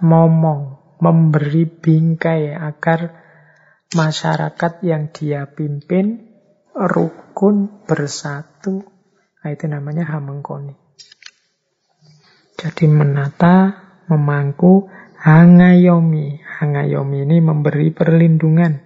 momong, 0.00 0.80
memberi 0.96 1.68
bingkai 1.68 2.56
agar 2.56 3.12
masyarakat 3.92 4.72
yang 4.80 5.12
dia 5.12 5.44
pimpin 5.52 6.24
rukun 6.72 7.84
bersatu. 7.84 8.80
Nah, 9.44 9.52
itu 9.52 9.68
namanya 9.68 10.08
hamengkoni. 10.08 10.72
Jadi 12.56 12.88
menata, 12.88 13.76
memangku, 14.08 14.88
hangayomi. 15.20 16.40
Hangayomi 16.40 17.28
ini 17.28 17.44
memberi 17.44 17.92
perlindungan. 17.92 18.80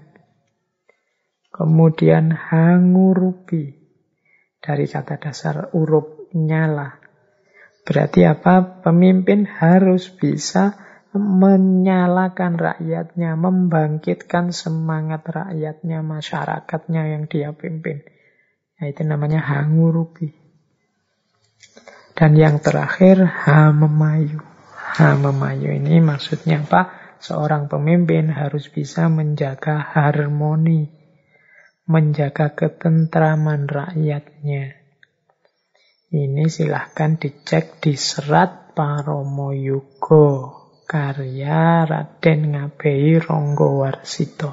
Kemudian 1.55 2.35
hangurupi. 2.35 3.78
Dari 4.59 4.87
kata 4.91 5.17
dasar 5.23 5.71
urup 5.73 6.35
nyala. 6.35 6.99
Berarti 7.87 8.27
apa? 8.29 8.85
Pemimpin 8.85 9.49
harus 9.49 10.13
bisa 10.13 10.77
menyalakan 11.17 12.61
rakyatnya, 12.61 13.33
membangkitkan 13.39 14.53
semangat 14.53 15.25
rakyatnya, 15.25 16.05
masyarakatnya 16.05 17.03
yang 17.17 17.25
dia 17.31 17.57
pimpin. 17.57 18.05
Nah, 18.79 18.87
itu 18.87 19.03
namanya 19.09 19.41
hangurupi. 19.41 20.37
Dan 22.13 22.35
yang 22.37 22.61
terakhir, 22.61 23.25
hamemayu. 23.25 24.43
Hamemayu 24.99 25.79
ini 25.79 26.03
maksudnya 26.03 26.67
apa? 26.67 26.93
Seorang 27.19 27.67
pemimpin 27.67 28.31
harus 28.31 28.71
bisa 28.71 29.11
menjaga 29.11 29.79
harmoni, 29.81 30.98
menjaga 31.89 32.53
ketentraman 32.53 33.65
rakyatnya. 33.65 34.77
Ini 36.13 36.45
silahkan 36.53 37.17
dicek 37.17 37.81
di 37.81 37.97
serat 37.97 38.77
Paromoyugo 38.77 40.29
karya 40.85 41.89
Raden 41.89 42.53
Ngabei 42.53 43.17
Ronggo 43.17 43.81
Warsito. 43.81 44.53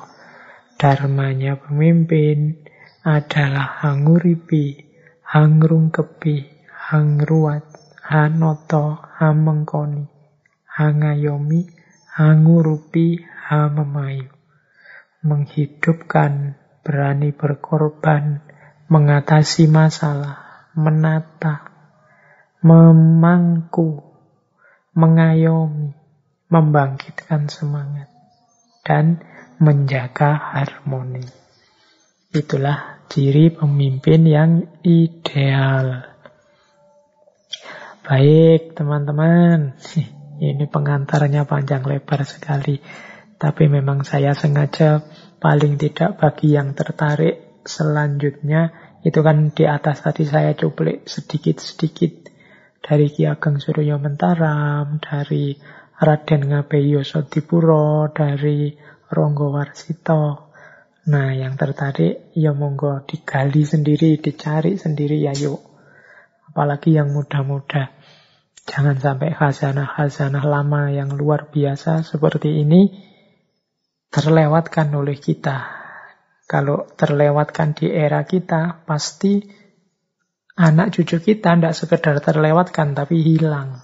Dharmanya 0.80 1.60
pemimpin 1.60 2.60
adalah 3.04 3.84
hanguripi, 3.84 4.80
hangrungkepi, 5.24 6.38
hangruat, 6.72 7.64
hanoto, 8.04 9.00
hamengkoni, 9.20 10.08
hangayomi, 10.68 11.68
hangurupi, 12.16 13.24
hamemayu. 13.48 14.32
Menghidupkan, 15.24 16.60
berani 16.86 17.34
berkorban, 17.34 18.46
mengatasi 18.94 19.66
masalah, 19.66 20.70
menata, 20.78 21.74
memangku, 22.62 24.06
mengayomi, 24.94 25.98
membangkitkan 26.54 27.50
semangat, 27.50 28.14
dan 28.86 29.26
menjaga 29.58 30.38
harmoni. 30.38 31.26
Itulah 32.30 33.02
ciri 33.10 33.50
pemimpin 33.50 34.22
yang 34.30 34.52
ideal. 34.86 36.06
Baik, 38.06 38.78
teman-teman. 38.78 39.74
Ini 40.36 40.68
pengantarnya 40.68 41.48
panjang 41.48 41.82
lebar 41.82 42.22
sekali. 42.28 42.78
Tapi 43.36 43.72
memang 43.72 44.04
saya 44.04 44.36
sengaja 44.36 45.02
paling 45.46 45.78
tidak 45.78 46.18
bagi 46.18 46.58
yang 46.58 46.74
tertarik 46.74 47.62
selanjutnya 47.62 48.74
itu 49.06 49.22
kan 49.22 49.54
di 49.54 49.70
atas 49.70 50.02
tadi 50.02 50.26
saya 50.26 50.58
cuplik 50.58 51.06
sedikit-sedikit 51.06 52.34
dari 52.82 53.14
Ki 53.14 53.30
Ageng 53.30 53.62
Suryo 53.62 54.02
Mentaram, 54.02 54.98
dari 54.98 55.54
Raden 56.02 56.50
Ngabeyo 56.50 57.06
Sodipuro 57.06 58.10
dari 58.10 58.74
Ronggo 59.06 59.54
Warsito. 59.54 60.50
Nah, 61.14 61.30
yang 61.38 61.62
tertarik 61.62 62.34
ya 62.34 62.50
monggo 62.58 63.06
digali 63.06 63.62
sendiri, 63.70 64.18
dicari 64.18 64.82
sendiri 64.82 65.22
ya 65.22 65.38
yuk. 65.38 65.62
Apalagi 66.50 66.98
yang 66.98 67.14
muda-muda. 67.14 67.93
Jangan 68.66 68.98
sampai 68.98 69.38
khazanah-khazanah 69.38 70.41
lama 70.41 70.89
yang 70.89 71.14
luar 71.14 71.54
biasa 71.54 72.02
seperti 72.02 72.66
ini 72.66 73.14
terlewatkan 74.16 74.95
oleh 74.95 75.20
kita. 75.20 75.84
Kalau 76.47 76.88
terlewatkan 76.95 77.76
di 77.76 77.91
era 77.91 78.24
kita, 78.24 78.88
pasti 78.88 79.43
anak 80.55 80.95
cucu 80.95 81.20
kita 81.20 81.59
tidak 81.59 81.76
sekedar 81.76 82.24
terlewatkan, 82.24 82.95
tapi 82.95 83.20
hilang. 83.20 83.84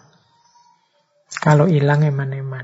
Kalau 1.36 1.68
hilang 1.68 2.08
eman-eman. 2.08 2.64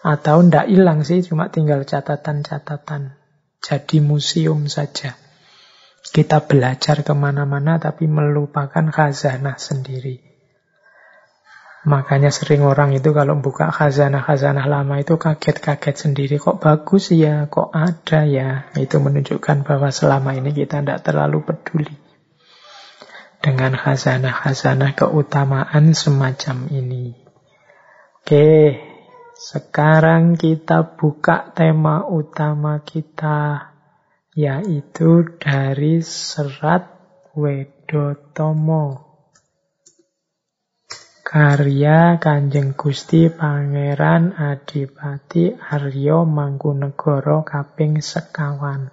Atau 0.00 0.48
ndak 0.48 0.72
hilang 0.72 1.04
sih, 1.04 1.20
cuma 1.20 1.52
tinggal 1.52 1.84
catatan-catatan. 1.84 3.20
Jadi 3.60 4.00
museum 4.00 4.64
saja. 4.64 5.14
Kita 6.02 6.42
belajar 6.42 7.04
ke 7.04 7.14
mana-mana 7.14 7.78
tapi 7.78 8.08
melupakan 8.08 8.88
khazanah 8.90 9.60
sendiri. 9.60 10.31
Makanya 11.82 12.30
sering 12.30 12.62
orang 12.62 12.94
itu 12.94 13.10
kalau 13.10 13.42
buka 13.42 13.74
khazanah-khazanah 13.74 14.70
lama 14.70 15.02
itu 15.02 15.18
kaget-kaget 15.18 15.98
sendiri. 15.98 16.38
Kok 16.38 16.62
bagus 16.62 17.10
ya, 17.10 17.50
kok 17.50 17.74
ada 17.74 18.22
ya. 18.22 18.70
Itu 18.78 19.02
menunjukkan 19.02 19.66
bahwa 19.66 19.90
selama 19.90 20.38
ini 20.38 20.54
kita 20.54 20.78
tidak 20.78 21.02
terlalu 21.02 21.42
peduli. 21.42 21.94
dengan 23.42 23.74
khazanah-khazanah 23.74 24.94
keutamaan 24.94 25.98
semacam 25.98 26.70
ini. 26.70 27.18
Oke, 28.22 28.78
sekarang 29.34 30.38
kita 30.38 30.94
buka 30.94 31.50
tema 31.50 32.06
utama 32.06 32.78
kita, 32.86 33.74
yaitu 34.38 35.26
dari 35.42 35.98
serat 36.06 36.86
Wedotomo. 37.34 39.11
Karya 41.32 42.20
Kanjeng 42.20 42.76
Gusti 42.76 43.32
Pangeran 43.32 44.36
Adipati 44.36 45.48
Aryo 45.48 46.28
Mangkunegoro 46.28 47.40
kaping 47.40 48.04
sekawan. 48.04 48.92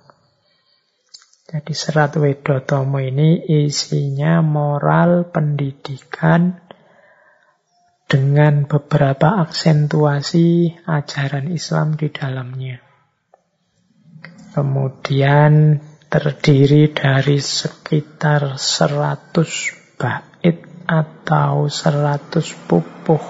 Jadi 1.51 1.73
serat 1.75 2.15
Wedotomo 2.15 3.03
ini 3.03 3.43
isinya 3.43 4.39
moral 4.39 5.27
pendidikan 5.27 6.63
dengan 8.07 8.71
beberapa 8.71 9.43
aksentuasi 9.43 10.79
ajaran 10.87 11.51
Islam 11.51 11.99
di 11.99 12.07
dalamnya. 12.07 12.79
Kemudian 14.55 15.83
terdiri 16.07 16.87
dari 16.95 17.43
sekitar 17.43 18.55
100 18.55 19.99
bait 19.99 20.28
atau 20.89 21.69
100 21.69 22.33
pupuh 22.65 23.21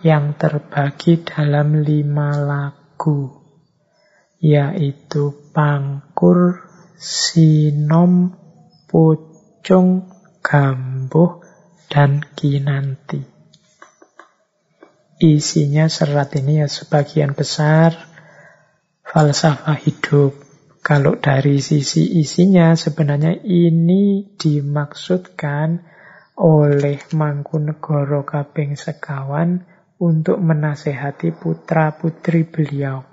yang 0.00 0.32
terbagi 0.40 1.20
dalam 1.20 1.84
lima 1.84 2.32
lagu, 2.40 3.44
yaitu 4.40 5.52
Pangkur, 5.52 6.64
Sinom, 6.96 8.32
Pucung, 8.88 10.08
Gambuh, 10.40 11.44
dan 11.92 12.24
Kinanti. 12.32 13.20
Isinya 15.20 15.92
serat 15.92 16.32
ini 16.40 16.64
ya 16.64 16.68
sebagian 16.72 17.36
besar 17.36 17.96
falsafah 19.04 19.76
hidup. 19.76 20.40
Kalau 20.84 21.16
dari 21.16 21.64
sisi 21.64 22.20
isinya 22.20 22.76
sebenarnya 22.76 23.40
ini 23.40 24.36
dimaksudkan 24.36 25.93
oleh 26.34 26.98
Mangkunegoro 27.14 28.26
Kaping 28.26 28.74
Sekawan 28.74 29.62
untuk 30.02 30.42
menasehati 30.42 31.30
putra-putri 31.30 32.42
beliau. 32.42 33.06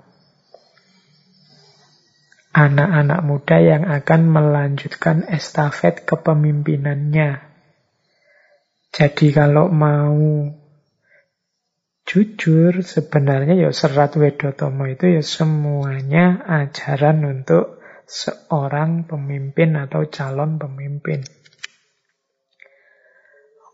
Anak-anak 2.52 3.20
muda 3.24 3.56
yang 3.64 3.88
akan 3.88 4.28
melanjutkan 4.28 5.24
estafet 5.24 6.04
kepemimpinannya. 6.04 7.40
Jadi 8.92 9.32
kalau 9.32 9.72
mau 9.72 10.52
jujur 12.04 12.84
sebenarnya 12.84 13.56
ya 13.56 13.70
serat 13.72 14.20
Wedotomo 14.20 14.84
itu 14.84 15.16
ya 15.16 15.24
semuanya 15.24 16.44
ajaran 16.44 17.24
untuk 17.24 17.80
seorang 18.04 19.08
pemimpin 19.08 19.72
atau 19.80 20.04
calon 20.12 20.60
pemimpin. 20.60 21.24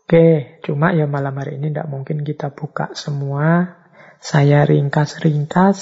Oke, 0.09 0.57
cuma 0.65 0.89
ya 0.89 1.05
malam 1.05 1.37
hari 1.37 1.61
ini 1.61 1.69
tidak 1.69 1.85
mungkin 1.85 2.25
kita 2.25 2.49
buka 2.49 2.97
semua. 2.97 3.77
Saya 4.17 4.65
ringkas-ringkas, 4.65 5.77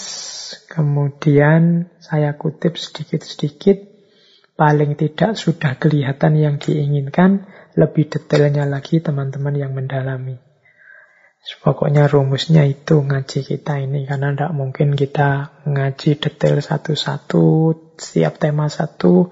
kemudian 0.67 1.87
saya 2.03 2.35
kutip 2.35 2.75
sedikit-sedikit. 2.75 3.87
Paling 4.59 4.99
tidak 4.99 5.39
sudah 5.39 5.79
kelihatan 5.79 6.35
yang 6.35 6.59
diinginkan, 6.59 7.47
lebih 7.79 8.11
detailnya 8.11 8.67
lagi 8.67 8.99
teman-teman 8.99 9.55
yang 9.55 9.71
mendalami. 9.71 10.43
Pokoknya 11.63 12.11
rumusnya 12.11 12.67
itu 12.67 12.99
ngaji 12.99 13.47
kita 13.47 13.79
ini 13.79 14.11
karena 14.11 14.35
tidak 14.35 14.51
mungkin 14.51 14.99
kita 14.99 15.55
ngaji 15.63 16.19
detail 16.19 16.59
satu-satu 16.59 17.43
setiap 17.95 18.43
tema 18.43 18.67
satu 18.67 19.31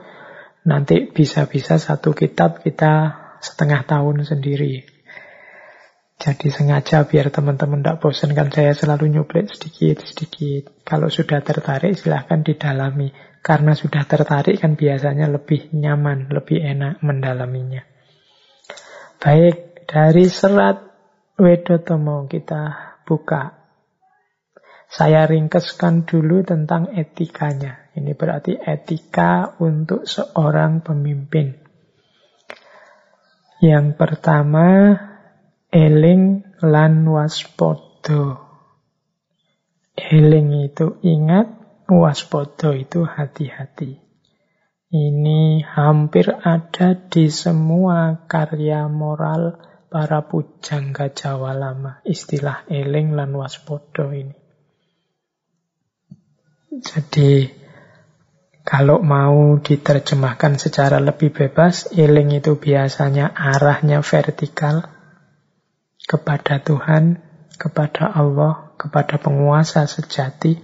nanti 0.64 1.12
bisa-bisa 1.12 1.84
satu 1.84 2.16
kitab 2.16 2.64
kita 2.64 3.25
setengah 3.42 3.88
tahun 3.88 4.24
sendiri. 4.24 4.86
Jadi 6.16 6.48
sengaja 6.48 7.04
biar 7.04 7.28
teman-teman 7.28 7.84
tidak 7.84 8.00
bosan 8.00 8.32
kan 8.32 8.48
saya 8.48 8.72
selalu 8.72 9.12
nyuplik 9.12 9.52
sedikit-sedikit. 9.52 10.82
Kalau 10.88 11.12
sudah 11.12 11.44
tertarik 11.44 12.00
silahkan 12.00 12.40
didalami. 12.40 13.12
Karena 13.46 13.78
sudah 13.78 14.10
tertarik 14.10 14.58
kan 14.58 14.74
biasanya 14.74 15.30
lebih 15.30 15.70
nyaman, 15.76 16.34
lebih 16.34 16.66
enak 16.66 17.04
mendalaminya. 17.06 17.86
Baik, 19.22 19.86
dari 19.86 20.26
serat 20.26 20.82
Wedotomo 21.38 22.26
kita 22.26 22.96
buka. 23.06 23.54
Saya 24.90 25.28
ringkeskan 25.30 26.08
dulu 26.08 26.42
tentang 26.42 26.90
etikanya. 26.96 27.92
Ini 27.94 28.16
berarti 28.16 28.56
etika 28.56 29.60
untuk 29.62 30.08
seorang 30.08 30.82
pemimpin. 30.82 31.65
Yang 33.66 33.98
pertama, 33.98 34.94
eling 35.74 36.46
lan 36.62 37.02
waspodo. 37.10 38.38
Eling 39.98 40.70
itu 40.70 41.02
ingat, 41.02 41.50
waspodo 41.90 42.78
itu 42.78 43.02
hati-hati. 43.10 43.98
Ini 44.94 45.66
hampir 45.66 46.30
ada 46.30 46.94
di 46.94 47.34
semua 47.34 48.30
karya 48.30 48.86
moral 48.86 49.58
para 49.90 50.22
pujangga 50.30 51.10
Jawa 51.10 51.58
lama, 51.58 52.06
istilah 52.06 52.70
eling 52.70 53.18
lan 53.18 53.34
waspodo 53.34 54.14
ini. 54.14 54.38
Jadi 56.70 57.65
kalau 58.66 58.98
mau 59.06 59.62
diterjemahkan 59.62 60.58
secara 60.58 60.98
lebih 60.98 61.30
bebas, 61.30 61.86
eling 61.94 62.34
itu 62.34 62.58
biasanya 62.58 63.30
arahnya 63.30 64.02
vertikal 64.02 64.90
kepada 66.10 66.66
Tuhan, 66.66 67.22
kepada 67.62 68.10
Allah, 68.10 68.74
kepada 68.82 69.22
penguasa 69.22 69.86
sejati. 69.86 70.58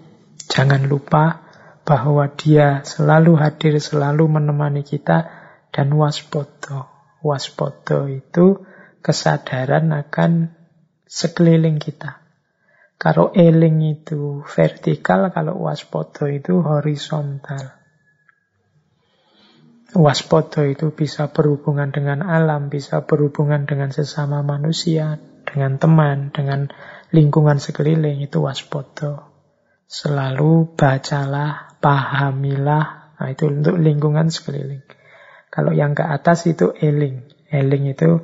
Jangan 0.49 0.89
lupa 0.89 1.45
bahwa 1.85 2.25
dia 2.33 2.81
selalu 2.81 3.37
hadir, 3.37 3.77
selalu 3.77 4.25
menemani 4.25 4.81
kita, 4.81 5.29
dan 5.69 5.93
waspodo. 5.93 6.89
Waspodo 7.21 8.09
itu 8.09 8.65
kesadaran 9.05 9.93
akan 9.93 10.57
sekeliling 11.05 11.77
kita. 11.77 12.17
Kalau 12.97 13.29
eling 13.37 14.01
itu 14.01 14.41
vertikal, 14.49 15.29
kalau 15.29 15.61
waspodo 15.69 16.25
itu 16.25 16.65
horizontal. 16.65 17.80
Waspodo 19.91 20.63
itu 20.63 20.95
bisa 20.95 21.35
berhubungan 21.35 21.91
dengan 21.91 22.23
alam, 22.23 22.71
bisa 22.71 23.03
berhubungan 23.03 23.67
dengan 23.67 23.91
sesama 23.91 24.39
manusia, 24.39 25.19
dengan 25.43 25.75
teman, 25.75 26.31
dengan 26.31 26.71
lingkungan 27.11 27.59
sekeliling, 27.59 28.23
itu 28.23 28.39
waspodo. 28.39 29.27
Selalu 29.91 30.79
bacalah, 30.79 31.75
pahamilah, 31.83 33.19
nah 33.19 33.27
itu 33.27 33.51
untuk 33.51 33.75
lingkungan 33.75 34.31
sekeliling. 34.31 34.87
Kalau 35.51 35.75
yang 35.75 35.91
ke 35.91 36.07
atas 36.07 36.47
itu 36.47 36.71
eling. 36.71 37.27
Eling 37.51 37.91
itu 37.91 38.23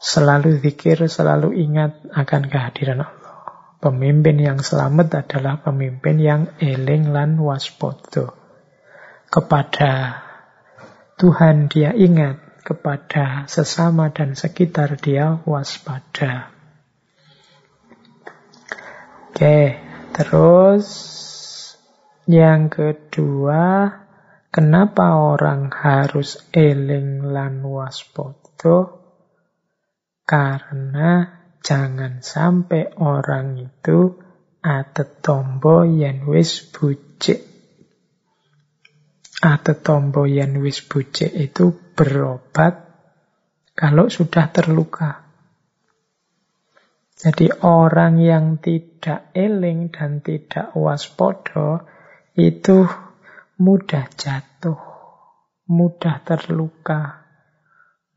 Selalu 0.00 0.64
zikir, 0.64 0.96
selalu 1.12 1.52
ingat 1.60 2.08
akan 2.08 2.48
kehadiran 2.48 3.04
Allah. 3.04 3.36
Pemimpin 3.84 4.40
yang 4.40 4.56
selamat 4.56 5.28
adalah 5.28 5.60
pemimpin 5.60 6.16
yang 6.16 6.42
eling 6.56 7.12
lan 7.12 7.36
waspodo. 7.36 8.32
Kepada 9.28 10.24
Tuhan 11.20 11.68
dia 11.68 11.92
ingat, 11.92 12.50
kepada 12.70 13.50
sesama 13.50 14.14
dan 14.14 14.38
sekitar 14.38 14.94
dia 15.00 15.42
waspada. 15.42 16.54
Oke, 19.30 19.80
terus 20.14 20.86
yang 22.30 22.70
kedua, 22.70 23.90
kenapa 24.54 25.18
orang 25.18 25.74
harus 25.74 26.38
eling 26.54 27.26
lan 27.34 27.64
waspodo? 27.66 29.02
Karena 30.22 31.26
jangan 31.58 32.22
sampai 32.22 32.94
orang 33.02 33.58
itu 33.58 34.14
atet 34.62 35.24
tombo 35.26 35.82
yen 35.82 36.22
wis 36.22 36.70
bucik. 36.70 37.49
Atet 39.40 39.80
tombo 39.80 40.28
yen 40.28 40.60
wis 40.60 40.84
bucik 40.84 41.32
itu 41.32 41.72
berobat 41.96 42.92
kalau 43.72 44.12
sudah 44.12 44.52
terluka. 44.52 45.24
Jadi 47.16 47.48
orang 47.64 48.20
yang 48.20 48.60
tidak 48.60 49.32
eling 49.32 49.88
dan 49.88 50.20
tidak 50.20 50.76
waspodo 50.76 51.88
itu 52.36 52.84
mudah 53.60 54.08
jatuh, 54.12 54.80
mudah 55.68 56.20
terluka, 56.24 57.28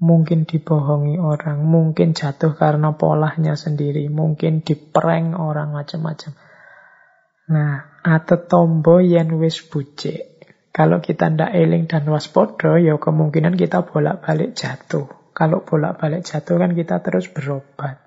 mungkin 0.04 0.44
dibohongi 0.44 1.20
orang, 1.20 1.64
mungkin 1.64 2.16
jatuh 2.16 2.52
karena 2.56 2.96
polanya 3.00 3.56
sendiri, 3.56 4.12
mungkin 4.12 4.64
diprank 4.64 5.40
orang 5.40 5.72
macam-macam. 5.72 6.32
Nah, 7.52 8.00
atau 8.04 8.40
tombo 8.44 9.04
yen 9.04 9.36
wis 9.40 9.64
bucik. 9.64 10.33
Kalau 10.74 11.06
kita 11.06 11.30
ndak 11.30 11.54
eling 11.54 11.86
dan 11.86 12.10
waspada, 12.10 12.82
ya 12.82 12.98
kemungkinan 12.98 13.54
kita 13.54 13.86
bolak-balik 13.86 14.58
jatuh. 14.58 15.06
Kalau 15.38 15.62
bolak-balik 15.62 16.26
jatuh 16.26 16.58
kan 16.58 16.74
kita 16.74 16.98
terus 17.06 17.30
berobat. 17.30 18.02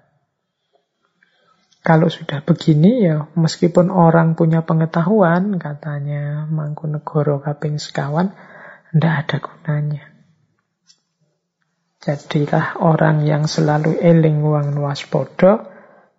Kalau 1.87 2.11
sudah 2.11 2.43
begini 2.43 3.07
ya 3.07 3.31
meskipun 3.39 3.95
orang 3.95 4.35
punya 4.35 4.67
pengetahuan 4.67 5.55
katanya 5.63 6.43
Mangkunegoro 6.51 7.39
kaping 7.39 7.79
sekawan 7.79 8.35
ndak 8.91 9.15
ada 9.23 9.37
gunanya. 9.39 10.05
Jadilah 12.03 12.83
orang 12.83 13.23
yang 13.23 13.47
selalu 13.47 14.03
eling 14.03 14.43
wang 14.43 14.75
waspada 14.83 15.71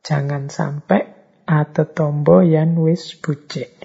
jangan 0.08 0.48
sampai 0.48 1.12
ada 1.44 1.84
tombo 1.84 2.40
yang 2.40 2.80
wis 2.80 3.20
bucik. 3.20 3.76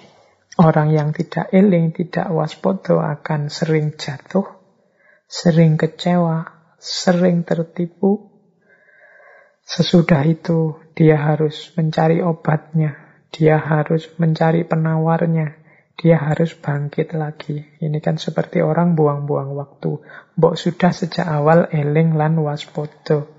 Orang 0.53 0.93
yang 0.93 1.17
tidak 1.17 1.49
eling, 1.49 1.95
tidak 1.97 2.29
waspada 2.29 3.17
akan 3.17 3.49
sering 3.49 3.97
jatuh, 3.97 4.45
sering 5.25 5.81
kecewa, 5.81 6.45
sering 6.77 7.41
tertipu, 7.41 8.33
Sesudah 9.63 10.27
itu 10.27 10.75
dia 10.91 11.15
harus 11.15 11.71
mencari 11.79 12.19
obatnya, 12.19 12.99
dia 13.31 13.55
harus 13.55 14.11
mencari 14.19 14.67
penawarnya, 14.67 15.55
dia 15.95 16.19
harus 16.19 16.51
bangkit 16.51 17.15
lagi. 17.15 17.63
Ini 17.79 17.95
kan 18.03 18.19
seperti 18.19 18.59
orang 18.59 18.99
buang-buang 18.99 19.55
waktu. 19.55 20.03
Mbok 20.35 20.55
sudah 20.59 20.91
sejak 20.91 21.23
awal 21.23 21.71
eling 21.71 22.19
lan 22.19 22.35
waspodo. 22.43 23.31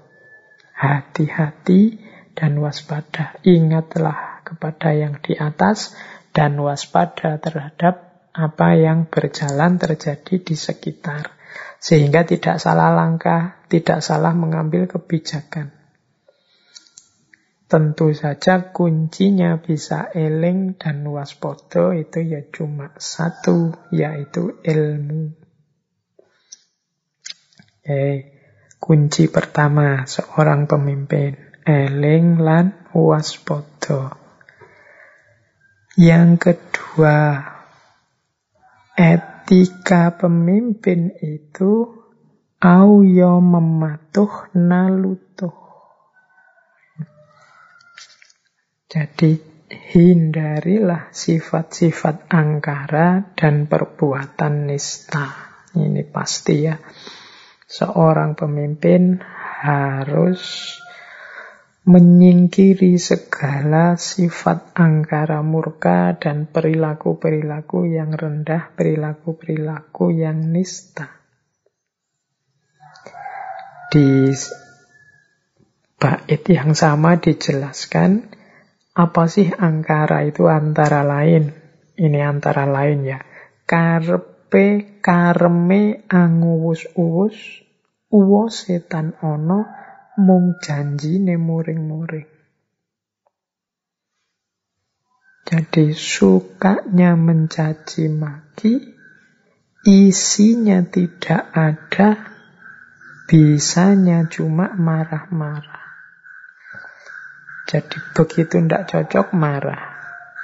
Hati-hati 0.74 2.00
dan 2.32 2.56
waspada. 2.58 3.36
Ingatlah 3.44 4.42
kepada 4.48 4.96
yang 4.96 5.20
di 5.20 5.36
atas 5.36 5.92
dan 6.34 6.58
waspada 6.58 7.38
terhadap 7.38 8.26
apa 8.34 8.74
yang 8.74 9.06
berjalan 9.06 9.78
terjadi 9.78 10.42
di 10.42 10.58
sekitar. 10.58 11.30
Sehingga 11.78 12.26
tidak 12.26 12.58
salah 12.58 12.90
langkah, 12.90 13.62
tidak 13.70 14.02
salah 14.02 14.34
mengambil 14.34 14.90
kebijakan. 14.90 15.70
Tentu 17.70 18.10
saja 18.12 18.74
kuncinya 18.74 19.62
bisa 19.62 20.10
eling 20.10 20.76
dan 20.76 21.06
waspada 21.06 21.94
itu 21.94 22.20
ya 22.26 22.42
cuma 22.50 22.92
satu, 22.98 23.72
yaitu 23.94 24.58
ilmu. 24.66 25.32
Oke, 27.84 28.04
kunci 28.80 29.28
pertama 29.28 30.08
seorang 30.08 30.64
pemimpin, 30.64 31.36
eling 31.68 32.40
lan 32.40 32.88
waspada. 32.96 34.23
Yang 35.94 36.30
kedua, 36.42 37.38
etika 38.98 40.10
pemimpin 40.18 41.14
itu 41.22 41.86
au 42.58 42.90
yo 43.06 43.38
mematuh 43.38 44.50
nalutuh. 44.58 45.54
Jadi 48.90 49.38
hindarilah 49.70 51.14
sifat-sifat 51.14 52.30
angkara 52.30 53.34
dan 53.38 53.70
perbuatan 53.70 54.70
nista. 54.70 55.30
Ini 55.74 56.02
pasti 56.10 56.54
ya. 56.62 56.74
Seorang 57.66 58.38
pemimpin 58.38 59.18
harus 59.62 60.74
menyingkiri 61.84 62.96
segala 62.96 64.00
sifat 64.00 64.72
angkara 64.72 65.44
murka 65.44 66.16
dan 66.16 66.48
perilaku-perilaku 66.48 67.84
yang 67.92 68.16
rendah, 68.16 68.72
perilaku-perilaku 68.72 70.16
yang 70.16 70.48
nista. 70.48 71.20
Di 73.92 74.32
bait 76.00 76.42
yang 76.48 76.72
sama 76.72 77.20
dijelaskan 77.20 78.32
apa 78.96 79.28
sih 79.28 79.52
angkara 79.52 80.24
itu 80.24 80.48
antara 80.48 81.04
lain? 81.04 81.52
Ini 81.94 82.18
antara 82.24 82.64
lain 82.64 83.04
ya. 83.04 83.20
Karpe 83.68 84.98
kareme 85.04 86.08
anguwus-uwus 86.08 87.36
uwo 88.08 88.48
setan 88.48 89.14
ono 89.20 89.83
mung 90.18 90.58
janjine 90.62 91.34
muring-muring. 91.38 92.30
Jadi 95.44 95.92
sukanya 95.92 97.20
mencaci 97.20 98.08
maki, 98.08 98.80
isinya 99.84 100.80
tidak 100.88 101.52
ada, 101.52 102.32
bisanya 103.28 104.24
cuma 104.32 104.72
marah-marah. 104.72 105.84
Jadi 107.68 107.96
begitu 108.16 108.60
tidak 108.64 108.88
cocok, 108.88 109.36
marah. 109.36 109.82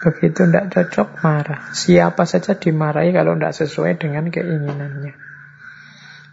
Begitu 0.01 0.49
tidak 0.49 0.69
cocok, 0.73 1.09
marah. 1.21 1.61
Siapa 1.73 2.25
saja 2.25 2.57
dimarahi 2.57 3.13
kalau 3.13 3.37
tidak 3.37 3.57
sesuai 3.57 4.01
dengan 4.01 4.29
keinginannya. 4.33 5.15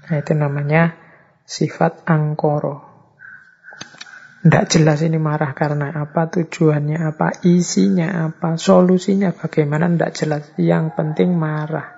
Nah 0.08 0.16
itu 0.16 0.34
namanya 0.36 0.96
sifat 1.44 2.08
angkoro. 2.08 2.87
Tidak 4.38 4.66
jelas 4.70 5.02
ini 5.02 5.18
marah 5.18 5.52
karena 5.58 5.90
apa, 5.92 6.30
tujuannya 6.30 7.02
apa, 7.02 7.42
isinya 7.42 8.30
apa, 8.30 8.56
solusinya 8.56 9.34
bagaimana, 9.34 9.90
tidak 9.90 10.12
jelas. 10.14 10.44
Yang 10.62 10.94
penting 10.94 11.34
marah. 11.34 11.98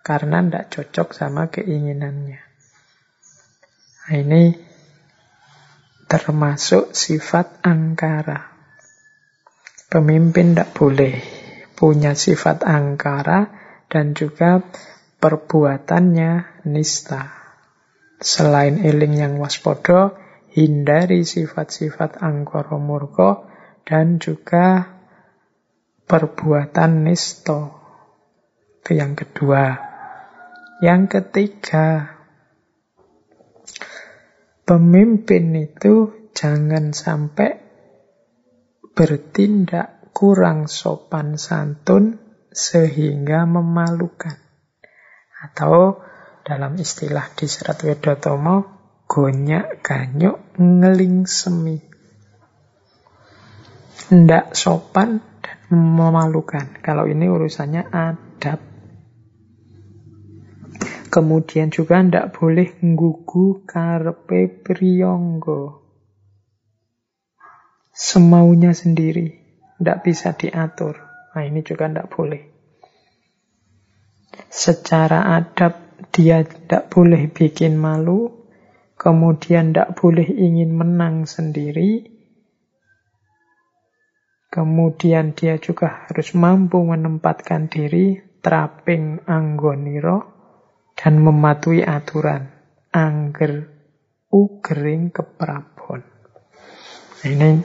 Karena 0.00 0.40
tidak 0.40 0.70
cocok 0.72 1.08
sama 1.12 1.52
keinginannya. 1.52 2.40
Nah 4.00 4.14
ini 4.16 4.56
termasuk 6.08 6.96
sifat 6.96 7.62
angkara. 7.62 8.50
Pemimpin 9.86 10.54
tidak 10.54 10.74
boleh 10.74 11.14
punya 11.78 12.18
sifat 12.18 12.66
angkara 12.66 13.50
dan 13.86 14.14
juga 14.16 14.62
perbuatannya 15.20 16.64
nista. 16.66 17.30
Selain 18.18 18.80
eling 18.80 19.14
yang 19.20 19.34
waspodo, 19.38 20.16
hindari 20.54 21.22
sifat-sifat 21.26 22.22
angkoro 22.22 22.78
murko 22.78 23.50
dan 23.86 24.18
juga 24.22 24.86
perbuatan 26.06 27.06
nisto. 27.06 27.60
Itu 28.80 28.98
yang 28.98 29.14
kedua. 29.14 29.88
Yang 30.80 31.02
ketiga, 31.20 32.20
Pemimpin 34.70 35.50
itu 35.58 36.30
jangan 36.30 36.94
sampai 36.94 37.58
bertindak 38.94 40.14
kurang 40.14 40.70
sopan 40.70 41.34
santun 41.34 42.22
sehingga 42.54 43.50
memalukan. 43.50 44.38
Atau 45.42 45.98
dalam 46.46 46.78
istilah 46.78 47.34
di 47.34 47.50
Serat 47.50 47.82
Wedotomo, 47.82 48.79
gonyak 49.10 49.82
ganyuk 49.82 50.38
ngeling 50.54 51.26
semi. 51.26 51.82
Ndak 54.14 54.54
sopan 54.54 55.18
dan 55.42 55.58
memalukan. 55.74 56.78
Kalau 56.78 57.10
ini 57.10 57.26
urusannya 57.26 57.90
adab. 57.90 58.62
Kemudian 61.10 61.74
juga 61.74 61.98
ndak 61.98 62.38
boleh 62.38 62.78
nggugu 62.78 63.66
karpe 63.66 64.46
priyonggo. 64.46 65.82
Semaunya 67.90 68.70
sendiri. 68.70 69.42
Ndak 69.82 70.06
bisa 70.06 70.38
diatur. 70.38 70.94
Nah 71.34 71.42
ini 71.42 71.66
juga 71.66 71.90
ndak 71.90 72.14
boleh. 72.14 72.42
Secara 74.46 75.34
adab 75.34 75.98
dia 76.14 76.46
tidak 76.46 76.86
boleh 76.94 77.26
bikin 77.26 77.74
malu. 77.74 78.39
Kemudian 79.00 79.72
tidak 79.72 79.96
boleh 79.96 80.28
ingin 80.28 80.76
menang 80.76 81.24
sendiri. 81.24 82.04
Kemudian 84.52 85.32
dia 85.32 85.56
juga 85.56 86.04
harus 86.04 86.36
mampu 86.36 86.84
menempatkan 86.84 87.72
diri 87.72 88.20
trapping 88.44 89.24
anggoniro 89.24 90.28
dan 90.92 91.16
mematuhi 91.16 91.80
aturan 91.80 92.52
angger 92.92 93.72
ugering 94.28 95.08
keprabon. 95.08 96.04
Ini 97.24 97.56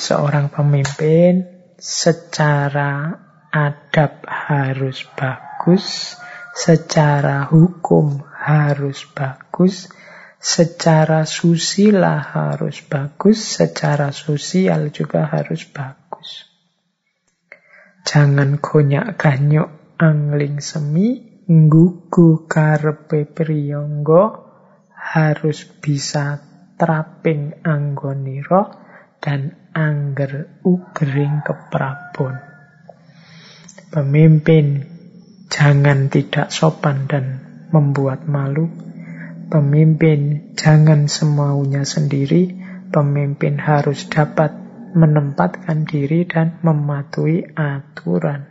seorang 0.00 0.48
pemimpin 0.48 1.44
secara 1.76 3.12
adab 3.52 4.24
harus 4.24 5.04
bagus, 5.12 6.16
secara 6.56 7.44
hukum 7.44 8.24
harus 8.32 9.04
bagus, 9.12 9.92
secara 10.42 11.22
susila 11.22 12.18
harus 12.18 12.82
bagus, 12.82 13.38
secara 13.38 14.10
sosial 14.10 14.90
juga 14.90 15.30
harus 15.30 15.62
bagus. 15.70 16.50
Jangan 18.02 18.58
konyak 18.58 19.14
ganyok 19.14 19.96
angling 20.02 20.58
semi, 20.58 21.22
nggugu 21.46 22.50
karepe 22.50 23.22
priyonggo, 23.30 24.50
harus 24.90 25.62
bisa 25.78 26.42
traping 26.74 27.62
anggoniro 27.62 28.74
dan 29.22 29.70
angger 29.70 30.58
ugering 30.66 31.46
keprabon. 31.46 32.34
Pemimpin 33.94 34.82
jangan 35.46 36.10
tidak 36.10 36.50
sopan 36.50 37.06
dan 37.06 37.38
membuat 37.70 38.26
malu. 38.26 38.91
Pemimpin 39.52 40.56
jangan 40.56 41.12
semaunya 41.12 41.84
sendiri. 41.84 42.56
Pemimpin 42.88 43.60
harus 43.60 44.08
dapat 44.08 44.56
menempatkan 44.96 45.84
diri 45.84 46.24
dan 46.24 46.56
mematuhi 46.64 47.52
aturan. 47.52 48.48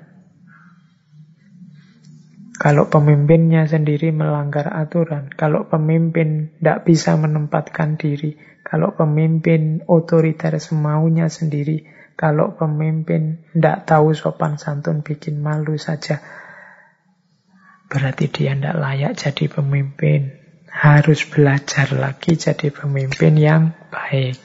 Kalau 2.61 2.93
pemimpinnya 2.93 3.65
sendiri 3.65 4.13
melanggar 4.13 4.69
aturan, 4.69 5.33
kalau 5.33 5.65
pemimpin 5.65 6.53
tidak 6.61 6.85
bisa 6.85 7.17
menempatkan 7.17 7.97
diri, 7.97 8.37
kalau 8.61 8.93
pemimpin 8.93 9.81
otoriter 9.89 10.61
semaunya 10.61 11.33
sendiri, 11.33 11.89
kalau 12.13 12.53
pemimpin 12.53 13.41
tidak 13.57 13.89
tahu 13.89 14.13
sopan 14.13 14.61
santun 14.61 15.01
bikin 15.01 15.41
malu 15.41 15.81
saja, 15.81 16.21
berarti 17.89 18.29
dia 18.29 18.53
tidak 18.53 18.77
layak 18.77 19.17
jadi 19.17 19.45
pemimpin. 19.49 20.40
Harus 20.71 21.27
belajar 21.27 21.91
lagi 21.91 22.39
jadi 22.39 22.71
pemimpin 22.71 23.35
yang 23.35 23.75
baik. 23.91 24.39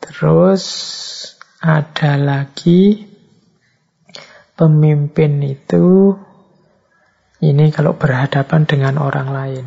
Terus 0.00 0.64
ada 1.60 2.16
lagi 2.16 3.08
Pemimpin 4.58 5.38
itu 5.46 6.18
ini 7.38 7.70
kalau 7.70 7.94
berhadapan 7.94 8.66
dengan 8.66 8.98
orang 8.98 9.30
lain. 9.30 9.66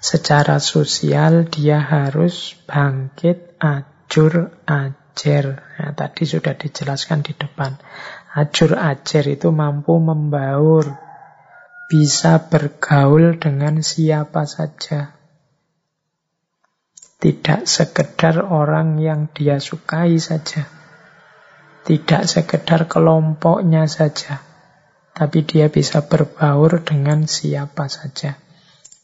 Secara 0.00 0.56
sosial 0.56 1.44
dia 1.52 1.84
harus 1.84 2.56
bangkit, 2.64 3.60
ajur, 3.60 4.56
ajer. 4.64 5.44
Nah, 5.76 5.92
tadi 5.92 6.24
sudah 6.24 6.56
dijelaskan 6.56 7.28
di 7.28 7.36
depan. 7.36 7.76
Ajur, 8.32 8.72
ajer 8.72 9.36
itu 9.36 9.52
mampu 9.52 10.00
membaur. 10.00 11.03
Bisa 11.94 12.50
bergaul 12.50 13.38
dengan 13.38 13.78
siapa 13.78 14.50
saja. 14.50 15.14
Tidak 17.22 17.70
sekedar 17.70 18.42
orang 18.50 18.98
yang 18.98 19.30
dia 19.30 19.62
sukai 19.62 20.18
saja. 20.18 20.66
Tidak 21.86 22.26
sekedar 22.26 22.90
kelompoknya 22.90 23.86
saja, 23.86 24.42
tapi 25.14 25.46
dia 25.46 25.70
bisa 25.70 26.02
berbaur 26.10 26.82
dengan 26.82 27.30
siapa 27.30 27.86
saja. 27.86 28.42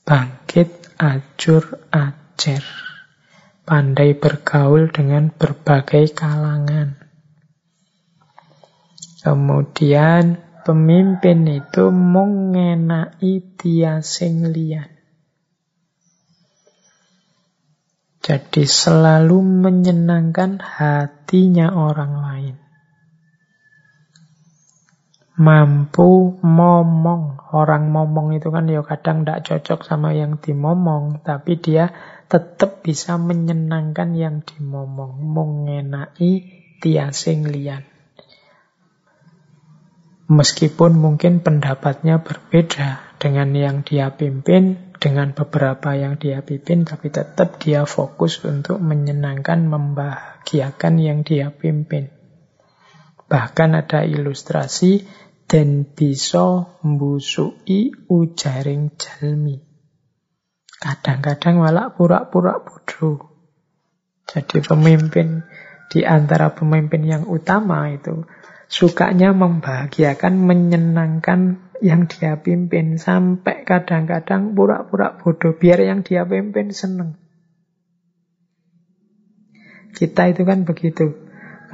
Bangkit, 0.02 0.98
ajur, 0.98 1.86
acer. 1.94 2.66
Pandai 3.62 4.18
bergaul 4.18 4.90
dengan 4.90 5.30
berbagai 5.30 6.10
kalangan. 6.10 6.98
Kemudian 9.22 10.49
pemimpin 10.70 11.50
itu 11.50 11.90
mengenai 11.90 13.42
tiasing 13.58 14.54
lian. 14.54 14.86
Jadi 18.22 18.62
selalu 18.62 19.42
menyenangkan 19.42 20.62
hatinya 20.62 21.74
orang 21.74 22.12
lain 22.22 22.56
mampu 25.40 26.36
momong. 26.44 27.40
Orang 27.50 27.88
momong 27.88 28.36
itu 28.36 28.52
kan 28.52 28.68
ya 28.68 28.84
kadang 28.84 29.24
tidak 29.24 29.42
cocok 29.48 29.80
sama 29.88 30.12
yang 30.12 30.36
dimomong, 30.36 31.24
tapi 31.24 31.56
dia 31.56 31.90
tetap 32.28 32.84
bisa 32.84 33.16
menyenangkan 33.16 34.14
yang 34.14 34.44
dimomong, 34.44 35.18
mengenai 35.18 36.32
tiasing 36.78 37.48
lian. 37.48 37.82
Meskipun 40.30 40.94
mungkin 40.94 41.42
pendapatnya 41.42 42.22
berbeda 42.22 43.18
dengan 43.18 43.50
yang 43.50 43.82
dia 43.82 44.14
pimpin, 44.14 44.94
dengan 45.02 45.34
beberapa 45.34 45.98
yang 45.98 46.22
dia 46.22 46.38
pimpin, 46.46 46.86
tapi 46.86 47.10
tetap 47.10 47.58
dia 47.58 47.82
fokus 47.82 48.38
untuk 48.46 48.78
menyenangkan, 48.78 49.66
membahagiakan 49.66 50.94
yang 51.02 51.26
dia 51.26 51.50
pimpin. 51.50 52.14
Bahkan 53.26 53.70
ada 53.74 54.06
ilustrasi 54.06 55.02
dan 55.50 55.82
bisa 55.82 56.78
mbusui 56.86 57.90
ujaring 58.06 58.94
jalmi. 58.94 59.58
Kadang-kadang 60.78 61.58
malah 61.58 61.90
pura-pura 61.90 62.62
bodoh. 62.62 63.34
Jadi 64.30 64.62
pemimpin 64.62 65.42
di 65.90 66.06
antara 66.06 66.54
pemimpin 66.54 67.02
yang 67.02 67.26
utama 67.26 67.90
itu 67.90 68.22
sukanya 68.70 69.34
membahagiakan, 69.34 70.38
menyenangkan 70.46 71.58
yang 71.82 72.06
dia 72.06 72.38
pimpin 72.38 73.02
sampai 73.02 73.66
kadang-kadang 73.66 74.54
pura-pura 74.54 75.18
bodoh 75.18 75.58
biar 75.58 75.82
yang 75.82 76.06
dia 76.06 76.22
pimpin 76.22 76.70
seneng. 76.70 77.18
Kita 79.90 80.30
itu 80.30 80.46
kan 80.46 80.62
begitu. 80.62 81.18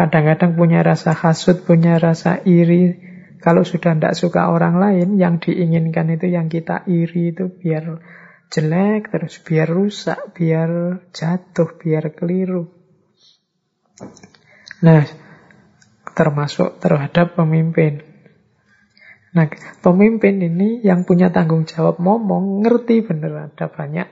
Kadang-kadang 0.01 0.57
punya 0.57 0.81
rasa 0.81 1.13
hasut, 1.13 1.69
punya 1.69 2.01
rasa 2.01 2.41
iri, 2.49 2.97
kalau 3.41 3.65
sudah 3.65 3.93
tidak 3.97 4.17
suka 4.17 4.49
orang 4.49 4.81
lain, 4.81 5.21
yang 5.21 5.37
diinginkan 5.37 6.17
itu 6.17 6.33
yang 6.33 6.49
kita 6.49 6.85
iri 6.89 7.37
itu 7.37 7.53
biar 7.53 8.01
jelek, 8.49 9.13
terus 9.13 9.41
biar 9.45 9.69
rusak, 9.69 10.33
biar 10.33 11.01
jatuh, 11.13 11.77
biar 11.77 12.13
keliru. 12.13 12.73
Nah, 14.85 15.26
termasuk 16.17 16.81
terhadap 16.81 17.37
pemimpin. 17.37 18.01
Nah, 19.37 19.53
pemimpin 19.85 20.41
ini 20.41 20.81
yang 20.81 21.05
punya 21.05 21.29
tanggung 21.29 21.69
jawab 21.69 22.01
ngomong, 22.01 22.65
ngerti 22.65 23.05
bener 23.05 23.53
ada 23.53 23.69
banyak 23.69 24.09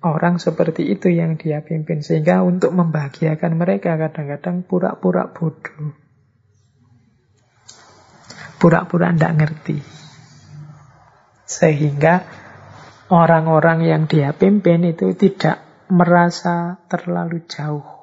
orang 0.00 0.40
seperti 0.40 0.88
itu 0.88 1.12
yang 1.12 1.36
dia 1.36 1.60
pimpin. 1.60 2.00
Sehingga 2.00 2.40
untuk 2.40 2.72
membahagiakan 2.72 3.52
mereka 3.52 4.00
kadang-kadang 4.00 4.64
pura-pura 4.64 5.28
bodoh 5.28 6.06
pura-pura 8.56 9.12
tidak 9.12 9.32
ngerti. 9.36 9.78
Sehingga 11.46 12.26
orang-orang 13.12 13.86
yang 13.86 14.02
dia 14.10 14.34
pimpin 14.34 14.82
itu 14.82 15.14
tidak 15.14 15.62
merasa 15.92 16.82
terlalu 16.90 17.46
jauh. 17.46 17.95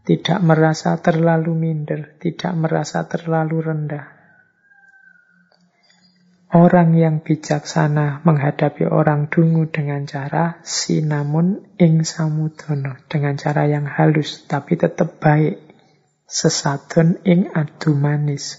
Tidak 0.00 0.40
merasa 0.40 0.96
terlalu 0.98 1.52
minder, 1.52 2.16
tidak 2.16 2.52
merasa 2.56 3.04
terlalu 3.04 3.56
rendah. 3.60 4.20
Orang 6.50 6.98
yang 6.98 7.22
bijaksana 7.22 8.26
menghadapi 8.26 8.82
orang 8.82 9.30
dungu 9.30 9.70
dengan 9.70 10.02
cara 10.02 10.58
sinamun 10.66 11.62
ing 11.78 12.02
samudono. 12.02 12.98
Dengan 13.06 13.38
cara 13.38 13.70
yang 13.70 13.86
halus 13.86 14.50
tapi 14.50 14.74
tetap 14.74 15.22
baik. 15.22 15.62
Sesadon 16.26 17.22
ing 17.22 17.54
adu 17.54 17.94
manis. 17.94 18.58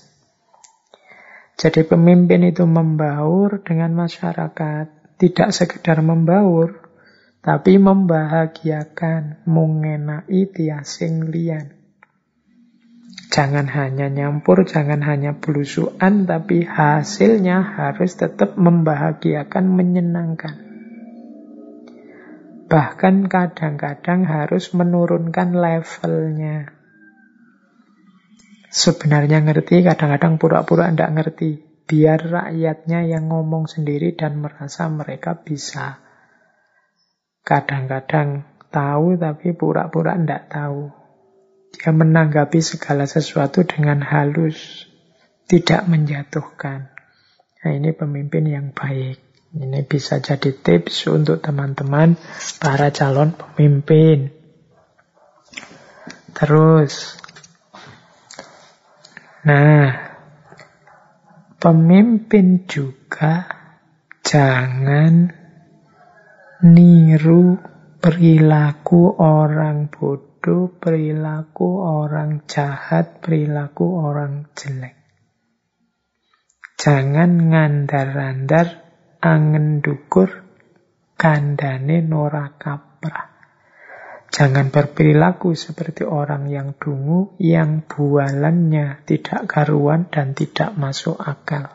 Jadi 1.60 1.84
pemimpin 1.84 2.48
itu 2.48 2.64
membaur 2.64 3.60
dengan 3.60 3.92
masyarakat. 3.92 5.20
Tidak 5.20 5.50
sekedar 5.52 6.00
membaur, 6.00 6.81
tapi 7.42 7.82
membahagiakan, 7.82 9.42
mengenai 9.50 10.46
tiasing 10.46 11.34
lian. 11.34 11.74
Jangan 13.34 13.66
hanya 13.66 14.14
nyampur, 14.14 14.62
jangan 14.68 15.02
hanya 15.02 15.34
belusuan, 15.42 16.30
tapi 16.30 16.68
hasilnya 16.68 17.64
harus 17.64 18.14
tetap 18.14 18.60
membahagiakan, 18.62 19.66
menyenangkan. 19.74 20.56
Bahkan 22.70 23.16
kadang-kadang 23.28 24.24
harus 24.30 24.72
menurunkan 24.78 25.58
levelnya. 25.58 26.72
Sebenarnya 28.72 29.44
ngerti, 29.44 29.84
kadang-kadang 29.84 30.40
pura-pura 30.40 30.88
tidak 30.94 31.12
ngerti. 31.12 31.52
Biar 31.90 32.24
rakyatnya 32.24 33.04
yang 33.04 33.28
ngomong 33.28 33.68
sendiri 33.68 34.16
dan 34.16 34.40
merasa 34.40 34.88
mereka 34.88 35.36
bisa. 35.36 36.11
Kadang-kadang 37.42 38.46
tahu 38.70 39.18
tapi 39.18 39.52
pura-pura 39.58 40.16
tidak 40.16 40.48
tahu. 40.50 40.94
Dia 41.72 41.92
menanggapi 41.92 42.60
segala 42.62 43.08
sesuatu 43.08 43.64
dengan 43.66 44.04
halus, 44.04 44.86
tidak 45.48 45.88
menjatuhkan. 45.88 46.92
Nah 47.62 47.72
ini 47.72 47.92
pemimpin 47.96 48.46
yang 48.46 48.68
baik. 48.76 49.18
Ini 49.52 49.84
bisa 49.84 50.24
jadi 50.24 50.56
tips 50.56 51.12
untuk 51.12 51.44
teman-teman 51.44 52.16
para 52.64 52.88
calon 52.96 53.36
pemimpin. 53.36 54.32
Terus, 56.32 57.20
nah, 59.44 59.92
pemimpin 61.60 62.64
juga 62.64 63.46
jangan 64.24 65.41
niru 66.62 67.58
perilaku 68.02 69.18
orang 69.18 69.90
bodoh, 69.90 70.74
perilaku 70.78 71.82
orang 71.82 72.46
jahat, 72.46 73.22
perilaku 73.22 73.86
orang 74.02 74.50
jelek. 74.54 74.98
Jangan 76.82 77.54
ngandar-andar 77.54 78.68
angen 79.22 79.86
dukur 79.86 80.46
kandane 81.14 82.02
nora 82.02 82.58
kaprah. 82.58 83.30
Jangan 84.32 84.74
berperilaku 84.74 85.54
seperti 85.54 86.08
orang 86.08 86.50
yang 86.50 86.74
dungu, 86.74 87.38
yang 87.38 87.86
bualannya 87.86 89.06
tidak 89.06 89.46
karuan 89.46 90.10
dan 90.10 90.34
tidak 90.34 90.74
masuk 90.74 91.20
akal. 91.20 91.70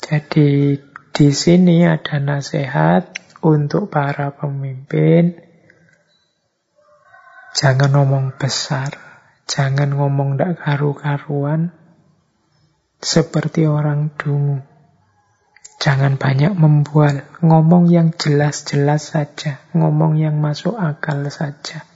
Jadi 0.00 0.78
di 1.16 1.32
sini 1.32 1.80
ada 1.88 2.20
nasihat 2.20 3.08
untuk 3.40 3.88
para 3.88 4.36
pemimpin. 4.36 5.32
Jangan 7.56 7.88
ngomong 7.88 8.36
besar, 8.36 8.92
jangan 9.48 9.96
ngomong 9.96 10.36
tidak 10.36 10.60
karu-karuan 10.60 11.72
seperti 13.00 13.64
orang 13.64 14.12
dungu. 14.20 14.60
Jangan 15.80 16.20
banyak 16.20 16.52
membual, 16.52 17.24
ngomong 17.40 17.88
yang 17.88 18.12
jelas-jelas 18.12 19.16
saja, 19.16 19.64
ngomong 19.72 20.20
yang 20.20 20.36
masuk 20.36 20.76
akal 20.76 21.24
saja. 21.32 21.88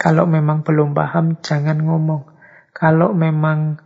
Kalau 0.00 0.24
memang 0.24 0.64
belum 0.64 0.96
paham, 0.96 1.36
jangan 1.44 1.84
ngomong. 1.84 2.32
Kalau 2.72 3.12
memang 3.12 3.76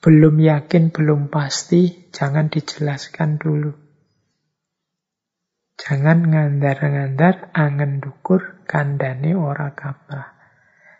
belum 0.00 0.40
yakin, 0.40 0.88
belum 0.88 1.28
pasti, 1.28 2.08
jangan 2.08 2.48
dijelaskan 2.48 3.36
dulu. 3.36 3.72
Jangan 5.76 6.24
ngandar-ngandar, 6.24 7.52
angen 7.52 8.00
dukur, 8.00 8.64
kandani 8.64 9.36
ora 9.36 9.76
kaprah. 9.76 10.36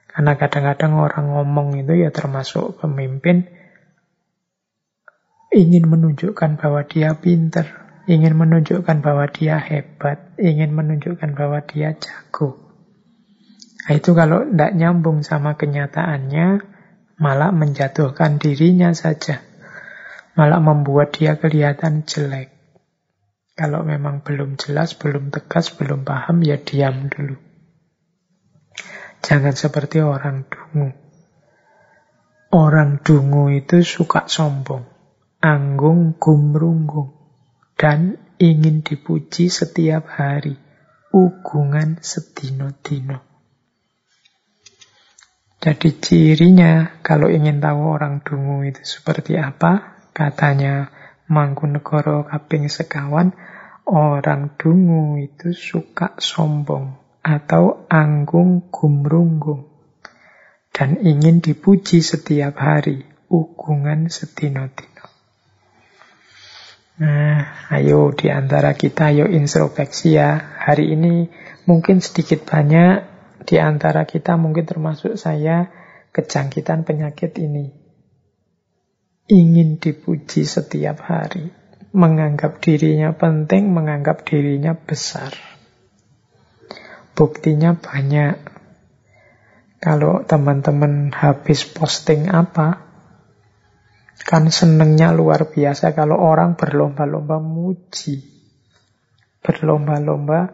Karena 0.05 0.36
kadang-kadang 0.36 1.01
orang 1.01 1.26
ngomong 1.32 1.80
itu 1.80 1.96
ya 1.96 2.12
termasuk 2.12 2.80
pemimpin, 2.80 3.48
ingin 5.53 5.84
menunjukkan 5.88 6.61
bahwa 6.61 6.84
dia 6.84 7.16
pinter, 7.16 7.66
ingin 8.05 8.36
menunjukkan 8.36 9.01
bahwa 9.01 9.28
dia 9.32 9.57
hebat, 9.57 10.34
ingin 10.36 10.76
menunjukkan 10.76 11.32
bahwa 11.32 11.64
dia 11.64 11.96
jago. 11.96 12.70
Nah, 13.80 13.92
itu 13.96 14.12
kalau 14.12 14.44
tidak 14.46 14.76
nyambung 14.76 15.24
sama 15.26 15.57
kenyataannya, 15.57 16.70
malah 17.21 17.53
menjatuhkan 17.53 18.41
dirinya 18.41 18.91
saja. 18.97 19.45
Malah 20.35 20.59
membuat 20.59 21.14
dia 21.14 21.37
kelihatan 21.37 22.09
jelek. 22.09 22.51
Kalau 23.55 23.85
memang 23.85 24.25
belum 24.25 24.57
jelas, 24.57 24.97
belum 24.97 25.29
tegas, 25.29 25.77
belum 25.77 26.09
paham, 26.09 26.41
ya 26.41 26.57
diam 26.57 27.12
dulu. 27.12 27.37
Jangan 29.21 29.53
seperti 29.53 30.01
orang 30.01 30.49
dungu. 30.49 30.97
Orang 32.57 33.05
dungu 33.05 33.53
itu 33.53 33.85
suka 33.85 34.25
sombong 34.27 34.91
anggung 35.41 36.21
gumrunggung, 36.21 37.16
dan 37.81 38.21
ingin 38.37 38.85
dipuji 38.85 39.49
setiap 39.49 40.05
hari, 40.12 40.61
ugungan 41.16 41.97
setino-tino. 42.05 43.30
Jadi 45.61 46.01
cirinya 46.01 47.05
kalau 47.05 47.29
ingin 47.29 47.61
tahu 47.61 47.93
orang 47.93 48.25
dungu 48.25 48.65
itu 48.65 48.81
seperti 48.81 49.37
apa, 49.37 50.01
katanya 50.17 50.89
Mangkunegoro 51.29 52.25
kaping 52.25 52.73
sekawan, 52.73 53.37
orang 53.85 54.57
dungu 54.57 55.21
itu 55.21 55.53
suka 55.53 56.17
sombong 56.17 56.97
atau 57.21 57.85
anggung 57.93 58.73
gumrunggung 58.73 59.69
dan 60.73 60.97
ingin 60.97 61.45
dipuji 61.45 62.01
setiap 62.01 62.57
hari, 62.57 63.05
ugungan 63.29 64.09
setino-tino. 64.09 65.07
Nah, 67.05 67.69
ayo 67.69 68.17
di 68.17 68.33
antara 68.33 68.73
kita, 68.73 69.13
ayo 69.13 69.29
introspeksi 69.29 70.17
ya. 70.17 70.57
Hari 70.61 70.97
ini 70.97 71.29
mungkin 71.69 72.01
sedikit 72.01 72.49
banyak 72.49 73.10
di 73.47 73.57
antara 73.61 74.09
kita, 74.09 74.36
mungkin 74.41 74.64
termasuk 74.66 75.16
saya, 75.16 75.70
kejangkitan 76.11 76.84
penyakit 76.84 77.36
ini. 77.41 77.72
Ingin 79.30 79.78
dipuji 79.78 80.43
setiap 80.43 81.07
hari. 81.07 81.55
Menganggap 81.91 82.62
dirinya 82.62 83.14
penting, 83.14 83.70
menganggap 83.70 84.22
dirinya 84.26 84.74
besar. 84.74 85.34
Buktinya 87.18 87.74
banyak. 87.74 88.38
Kalau 89.80 90.22
teman-teman 90.22 91.11
habis 91.11 91.64
posting 91.66 92.30
apa, 92.30 92.91
Kan 94.20 94.53
senengnya 94.53 95.16
luar 95.16 95.49
biasa 95.49 95.97
kalau 95.97 96.20
orang 96.20 96.55
berlomba-lomba 96.55 97.41
muji. 97.41 98.20
Berlomba-lomba 99.41 100.53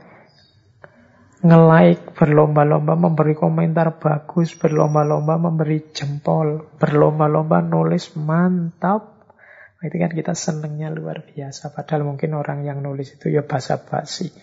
nge-like, 1.46 2.18
berlomba-lomba 2.18 2.98
memberi 2.98 3.38
komentar 3.38 4.02
bagus, 4.02 4.58
berlomba-lomba 4.58 5.38
memberi 5.38 5.94
jempol, 5.94 6.76
berlomba-lomba 6.76 7.62
nulis 7.62 8.12
mantap. 8.18 9.30
Nah, 9.78 9.84
itu 9.86 9.96
kan 10.02 10.12
kita 10.12 10.34
senengnya 10.34 10.90
luar 10.90 11.22
biasa. 11.22 11.70
Padahal 11.70 12.02
mungkin 12.04 12.34
orang 12.34 12.66
yang 12.66 12.82
nulis 12.82 13.14
itu 13.14 13.30
ya 13.30 13.46
basa-basi. 13.46 14.34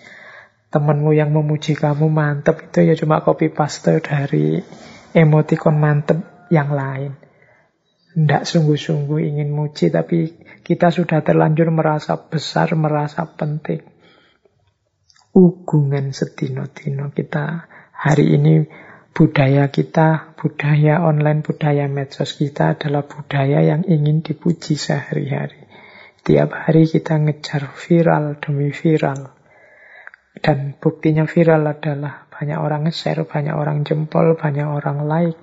Temenmu 0.73 1.13
yang 1.13 1.29
memuji 1.29 1.77
kamu 1.77 2.09
mantap 2.09 2.65
itu 2.65 2.81
ya 2.81 2.97
cuma 2.97 3.21
copy 3.21 3.53
paste 3.53 4.01
dari 4.01 4.57
emoticon 5.13 5.77
mantap 5.77 6.49
yang 6.49 6.73
lain. 6.73 7.13
Tidak 8.13 8.41
sungguh-sungguh 8.45 9.19
ingin 9.21 9.49
muji, 9.53 9.89
tapi 9.93 10.33
kita 10.61 10.89
sudah 10.89 11.21
terlanjur 11.25 11.69
merasa 11.69 12.17
besar, 12.17 12.73
merasa 12.77 13.25
penting. 13.25 13.92
Ugungan 15.33 16.13
setino-tino 16.13 17.09
kita 17.09 17.65
hari 17.89 18.37
ini 18.37 18.69
budaya 19.17 19.65
kita, 19.73 20.37
budaya 20.37 21.01
online, 21.01 21.41
budaya 21.41 21.89
medsos 21.89 22.37
kita 22.37 22.77
adalah 22.77 23.09
budaya 23.09 23.65
yang 23.65 23.81
ingin 23.81 24.21
dipuji 24.21 24.77
sehari-hari. 24.77 25.65
Tiap 26.21 26.53
hari 26.53 26.85
kita 26.85 27.17
ngejar 27.17 27.65
viral 27.73 28.37
demi 28.45 28.69
viral. 28.69 29.33
Dan 30.37 30.77
buktinya 30.77 31.25
viral 31.25 31.65
adalah 31.65 32.29
banyak 32.29 32.59
orang 32.61 32.85
nge-share, 32.85 33.25
banyak 33.25 33.57
orang 33.57 33.81
jempol, 33.89 34.37
banyak 34.37 34.69
orang 34.69 35.09
like. 35.09 35.41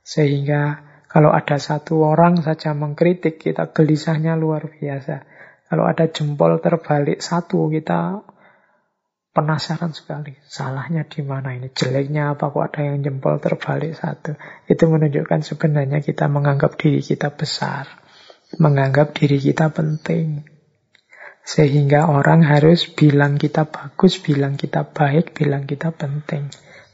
Sehingga 0.00 0.88
kalau 1.04 1.36
ada 1.36 1.60
satu 1.60 2.00
orang 2.00 2.40
saja 2.40 2.72
mengkritik, 2.72 3.36
kita 3.36 3.76
gelisahnya 3.76 4.40
luar 4.40 4.72
biasa. 4.72 5.28
Kalau 5.68 5.84
ada 5.84 6.08
jempol 6.08 6.64
terbalik 6.64 7.20
satu, 7.20 7.68
kita 7.68 8.31
penasaran 9.32 9.96
sekali. 9.96 10.36
Salahnya 10.44 11.08
di 11.08 11.24
mana 11.24 11.56
ini? 11.56 11.72
Jeleknya 11.72 12.36
apa 12.36 12.52
kok 12.52 12.64
ada 12.72 12.92
yang 12.92 13.00
jempol 13.00 13.40
terbalik 13.40 13.96
satu? 13.96 14.36
Itu 14.68 14.92
menunjukkan 14.92 15.40
sebenarnya 15.40 16.04
kita 16.04 16.28
menganggap 16.28 16.76
diri 16.76 17.00
kita 17.00 17.32
besar. 17.32 17.88
Menganggap 18.60 19.16
diri 19.16 19.40
kita 19.40 19.72
penting. 19.72 20.44
Sehingga 21.42 22.06
orang 22.06 22.46
harus 22.46 22.86
bilang 22.86 23.40
kita 23.40 23.66
bagus, 23.66 24.20
bilang 24.22 24.54
kita 24.54 24.86
baik, 24.86 25.34
bilang 25.34 25.66
kita 25.66 25.90
penting. 25.90 26.52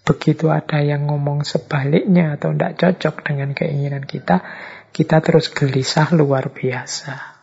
Begitu 0.09 0.49
ada 0.49 0.81
yang 0.81 1.05
ngomong 1.05 1.45
sebaliknya 1.45 2.41
atau 2.41 2.57
tidak 2.57 2.81
cocok 2.81 3.29
dengan 3.29 3.53
keinginan 3.53 4.09
kita, 4.09 4.41
kita 4.89 5.21
terus 5.21 5.53
gelisah 5.53 6.09
luar 6.17 6.49
biasa. 6.49 7.37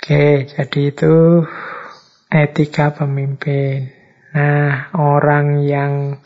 Oke, 0.00 0.48
jadi 0.48 0.80
itu 0.96 1.44
etika 2.30 2.94
pemimpin. 2.94 3.90
Nah, 4.30 4.94
orang 4.94 5.66
yang 5.66 6.22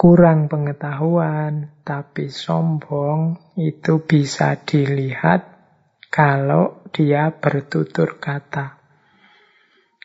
kurang 0.00 0.48
pengetahuan 0.48 1.84
tapi 1.84 2.32
sombong 2.32 3.52
itu 3.60 4.00
bisa 4.00 4.56
dilihat 4.64 5.44
kalau 6.08 6.82
dia 6.90 7.28
bertutur 7.36 8.16
kata. 8.16 8.80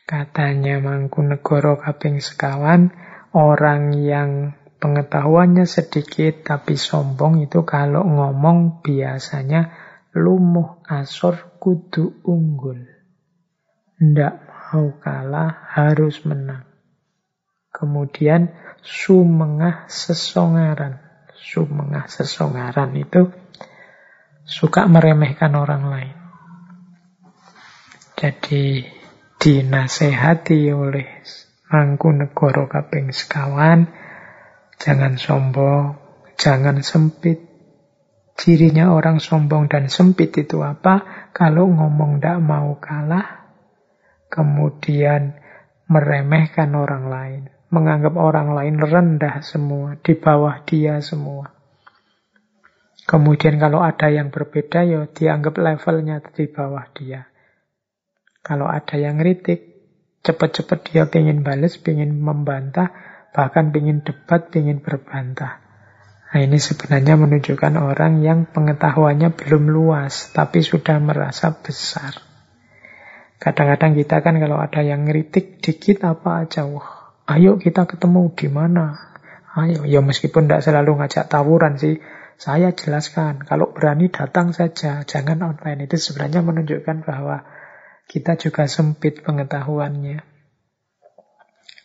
Katanya 0.04 0.82
Mangkunegoro 0.82 1.78
kaping 1.80 2.18
sekawan, 2.18 2.92
Orang 3.30 3.94
yang 3.94 4.58
pengetahuannya 4.82 5.62
sedikit 5.62 6.42
tapi 6.42 6.74
sombong 6.74 7.46
itu 7.46 7.62
kalau 7.62 8.02
ngomong 8.02 8.82
biasanya 8.82 9.70
lumuh 10.18 10.82
asor 10.82 11.54
kudu 11.62 12.26
unggul. 12.26 12.90
Ndak 14.02 14.49
mau 14.70 14.94
kalah, 15.02 15.66
harus 15.74 16.22
menang. 16.22 16.62
Kemudian 17.74 18.54
sumengah 18.86 19.90
sesongaran. 19.90 21.02
Sumengah 21.34 22.06
sesongaran 22.06 22.94
itu 22.94 23.34
suka 24.46 24.86
meremehkan 24.86 25.58
orang 25.58 25.84
lain. 25.90 26.16
Jadi 28.14 28.84
dinasehati 29.40 30.70
oleh 30.70 31.08
Mangkunegoro 31.70 32.66
kaping 32.66 33.14
sekawan, 33.14 33.88
jangan 34.76 35.16
sombong, 35.16 35.96
jangan 36.34 36.82
sempit. 36.82 37.46
Cirinya 38.34 38.90
orang 38.90 39.22
sombong 39.22 39.70
dan 39.70 39.86
sempit 39.86 40.34
itu 40.34 40.60
apa? 40.60 41.30
Kalau 41.30 41.70
ngomong 41.70 42.18
tidak 42.18 42.42
mau 42.42 42.76
kalah, 42.82 43.39
kemudian 44.30 45.36
meremehkan 45.90 46.72
orang 46.78 47.04
lain, 47.10 47.42
menganggap 47.68 48.14
orang 48.14 48.54
lain 48.54 48.78
rendah 48.78 49.42
semua, 49.42 49.98
di 49.98 50.14
bawah 50.14 50.62
dia 50.64 51.02
semua. 51.02 51.50
Kemudian 53.04 53.58
kalau 53.58 53.82
ada 53.82 54.06
yang 54.06 54.30
berbeda, 54.30 54.86
ya 54.86 55.10
dianggap 55.10 55.58
levelnya 55.58 56.22
di 56.22 56.46
bawah 56.46 56.86
dia. 56.94 57.26
Kalau 58.40 58.70
ada 58.70 58.94
yang 58.94 59.18
kritik, 59.18 59.70
Cepat-cepat 60.20 60.92
dia 60.92 61.08
pengen 61.08 61.40
balas, 61.40 61.80
pengen 61.80 62.20
membantah, 62.20 62.92
bahkan 63.32 63.72
pengen 63.72 64.04
debat, 64.04 64.52
pengen 64.52 64.84
berbantah. 64.84 65.64
Nah 66.30 66.40
ini 66.44 66.60
sebenarnya 66.60 67.16
menunjukkan 67.16 67.80
orang 67.80 68.20
yang 68.20 68.44
pengetahuannya 68.52 69.32
belum 69.32 69.72
luas, 69.72 70.28
tapi 70.36 70.60
sudah 70.60 71.00
merasa 71.00 71.56
besar. 71.56 72.29
Kadang-kadang 73.40 73.96
kita 73.96 74.20
kan 74.20 74.36
kalau 74.36 74.60
ada 74.60 74.84
yang 74.84 75.08
ngeritik 75.08 75.64
dikit 75.64 76.04
apa 76.04 76.44
aja, 76.44 76.68
wah 76.68 77.16
ayo 77.24 77.56
kita 77.56 77.88
ketemu 77.88 78.28
di 78.36 78.52
mana? 78.52 79.16
Ayo, 79.56 79.88
ya 79.88 80.04
meskipun 80.04 80.44
tidak 80.44 80.60
selalu 80.60 81.00
ngajak 81.00 81.26
tawuran 81.32 81.80
sih, 81.80 82.04
saya 82.36 82.76
jelaskan, 82.76 83.40
kalau 83.44 83.72
berani 83.72 84.12
datang 84.12 84.52
saja, 84.52 85.08
jangan 85.08 85.40
online. 85.40 85.88
Itu 85.88 85.96
sebenarnya 85.96 86.44
menunjukkan 86.44 87.04
bahwa 87.04 87.48
kita 88.10 88.36
juga 88.36 88.68
sempit 88.68 89.24
pengetahuannya. 89.24 90.20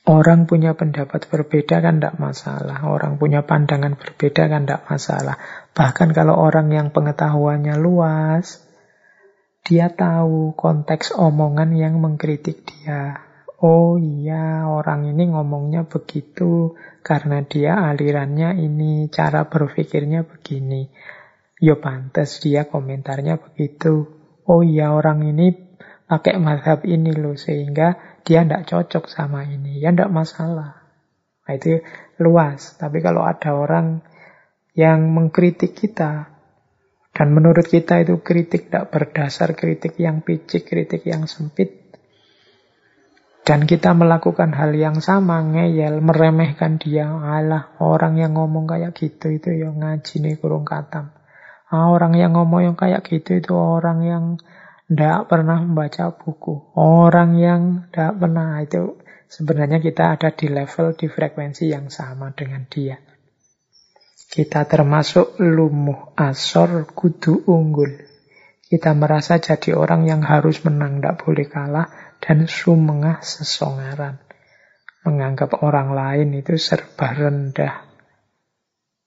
Orang 0.06 0.46
punya 0.46 0.78
pendapat 0.78 1.28
berbeda 1.32 1.82
kan 1.82 1.98
tidak 1.98 2.20
masalah. 2.22 2.84
Orang 2.86 3.18
punya 3.18 3.42
pandangan 3.48 3.98
berbeda 3.98 4.44
kan 4.46 4.68
tidak 4.68 4.86
masalah. 4.86 5.36
Bahkan 5.74 6.14
kalau 6.14 6.38
orang 6.38 6.70
yang 6.70 6.94
pengetahuannya 6.94 7.80
luas, 7.82 8.65
dia 9.66 9.90
tahu 9.90 10.54
konteks 10.54 11.18
omongan 11.18 11.74
yang 11.74 11.98
mengkritik 11.98 12.62
dia. 12.70 13.26
Oh 13.60 13.98
iya, 13.98 14.70
orang 14.70 15.10
ini 15.10 15.34
ngomongnya 15.34 15.90
begitu 15.90 16.78
karena 17.02 17.42
dia 17.42 17.82
alirannya 17.82 18.62
ini, 18.62 19.10
cara 19.10 19.50
berpikirnya 19.50 20.22
begini. 20.22 20.86
Yo 21.58 21.82
pantas 21.82 22.38
dia 22.46 22.70
komentarnya 22.70 23.42
begitu. 23.42 24.06
Oh 24.46 24.62
iya, 24.62 24.94
orang 24.94 25.26
ini 25.26 25.66
pakai 26.06 26.38
mazhab 26.38 26.86
ini 26.86 27.10
loh 27.18 27.34
sehingga 27.34 28.22
dia 28.22 28.46
tidak 28.46 28.70
cocok 28.70 29.10
sama 29.10 29.46
ini 29.46 29.82
ya 29.82 29.90
tidak 29.90 30.14
masalah 30.14 30.86
nah, 31.46 31.54
itu 31.54 31.82
luas 32.22 32.78
tapi 32.78 33.02
kalau 33.02 33.26
ada 33.26 33.58
orang 33.58 34.06
yang 34.78 35.10
mengkritik 35.10 35.74
kita 35.74 36.35
dan 37.16 37.32
menurut 37.32 37.64
kita 37.64 38.04
itu 38.04 38.20
kritik 38.20 38.68
tidak 38.68 38.92
berdasar 38.92 39.56
kritik 39.56 39.96
yang 39.96 40.20
picik 40.20 40.68
kritik 40.68 41.08
yang 41.08 41.26
sempit 41.26 41.96
dan 43.48 43.64
kita 43.64 43.96
melakukan 43.96 44.52
hal 44.52 44.76
yang 44.76 45.00
sama 45.00 45.40
ngeyel 45.40 46.04
meremehkan 46.04 46.76
dia 46.76 47.08
Allah 47.08 47.72
orang 47.80 48.20
yang 48.20 48.36
ngomong 48.36 48.68
kayak 48.68 48.92
gitu 48.94 49.32
itu 49.32 49.56
ya 49.56 49.72
ngaji 49.72 50.16
nih 50.20 50.36
kurung 50.38 50.68
katam 50.68 51.16
ah, 51.72 51.88
orang 51.90 52.14
yang 52.20 52.36
ngomong 52.36 52.68
yang 52.68 52.76
kayak 52.76 53.08
gitu 53.08 53.40
itu 53.40 53.56
orang 53.56 54.04
yang 54.04 54.26
tidak 54.86 55.26
pernah 55.26 55.58
membaca 55.66 56.14
buku. 56.14 56.78
Orang 56.78 57.42
yang 57.42 57.90
tidak 57.90 58.22
pernah 58.22 58.62
itu 58.62 59.02
sebenarnya 59.26 59.82
kita 59.82 60.14
ada 60.18 60.30
di 60.30 60.46
level, 60.46 60.94
di 60.94 61.10
frekuensi 61.10 61.74
yang 61.74 61.90
sama 61.90 62.30
dengan 62.38 62.70
dia. 62.70 63.02
Kita 64.36 64.68
termasuk 64.68 65.40
lumuh 65.40 66.12
asor 66.20 66.92
kudu 66.92 67.48
unggul. 67.48 68.04
Kita 68.68 68.92
merasa 68.92 69.40
jadi 69.40 69.80
orang 69.80 70.12
yang 70.12 70.28
harus 70.28 70.60
menang, 70.68 71.00
tidak 71.00 71.24
boleh 71.24 71.48
kalah, 71.48 71.88
dan 72.20 72.44
sumengah 72.44 73.24
sesongaran. 73.24 74.20
Menganggap 75.08 75.64
orang 75.64 75.96
lain 75.96 76.36
itu 76.36 76.60
serba 76.60 77.16
rendah 77.16 77.88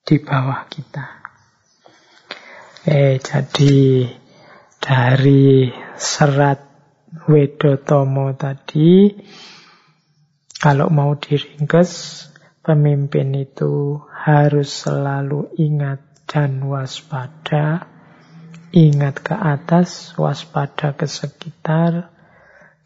di 0.00 0.16
bawah 0.16 0.64
kita. 0.72 1.04
Eh, 2.88 3.20
jadi 3.20 4.08
dari 4.80 5.68
serat 6.00 6.64
Wedotomo 7.28 8.32
tadi, 8.32 9.12
kalau 10.56 10.88
mau 10.88 11.12
diringkes, 11.20 11.92
pemimpin 12.68 13.32
itu 13.32 14.04
harus 14.12 14.84
selalu 14.84 15.56
ingat 15.56 16.04
dan 16.28 16.60
waspada, 16.68 17.88
ingat 18.76 19.24
ke 19.24 19.32
atas, 19.32 20.12
waspada 20.20 20.92
ke 20.92 21.08
sekitar, 21.08 22.12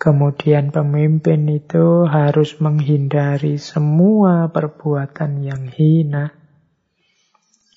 Kemudian 0.02 0.74
pemimpin 0.74 1.46
itu 1.46 2.10
harus 2.10 2.58
menghindari 2.58 3.54
semua 3.54 4.50
perbuatan 4.50 5.46
yang 5.46 5.70
hina. 5.70 6.34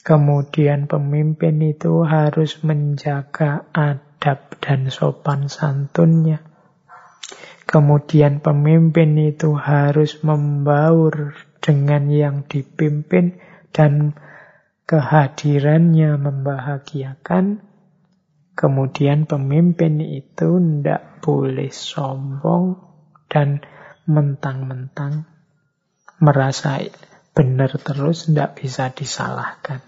Kemudian 0.02 0.90
pemimpin 0.90 1.62
itu 1.62 2.02
harus 2.02 2.66
menjaga 2.66 3.70
adab 3.70 4.58
dan 4.58 4.90
sopan 4.90 5.54
santunnya. 5.54 6.42
Kemudian 7.70 8.42
pemimpin 8.42 9.22
itu 9.22 9.54
harus 9.54 10.18
membaur 10.26 11.38
dengan 11.66 12.14
yang 12.14 12.46
dipimpin 12.46 13.42
dan 13.74 14.14
kehadirannya 14.86 16.14
membahagiakan. 16.22 17.66
Kemudian 18.56 19.26
pemimpin 19.26 20.00
itu 20.00 20.62
tidak 20.62 21.20
boleh 21.26 21.74
sombong 21.74 22.80
dan 23.28 23.66
mentang-mentang 24.06 25.28
merasa 26.24 26.80
benar 27.36 27.76
terus 27.82 28.32
tidak 28.32 28.62
bisa 28.62 28.94
disalahkan. 28.96 29.84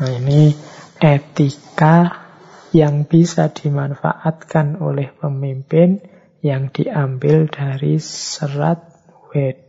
Nah, 0.00 0.08
ini 0.08 0.56
etika 1.02 2.24
yang 2.72 3.04
bisa 3.04 3.52
dimanfaatkan 3.52 4.80
oleh 4.80 5.12
pemimpin 5.12 6.00
yang 6.40 6.72
diambil 6.72 7.44
dari 7.46 8.00
serat 8.00 8.80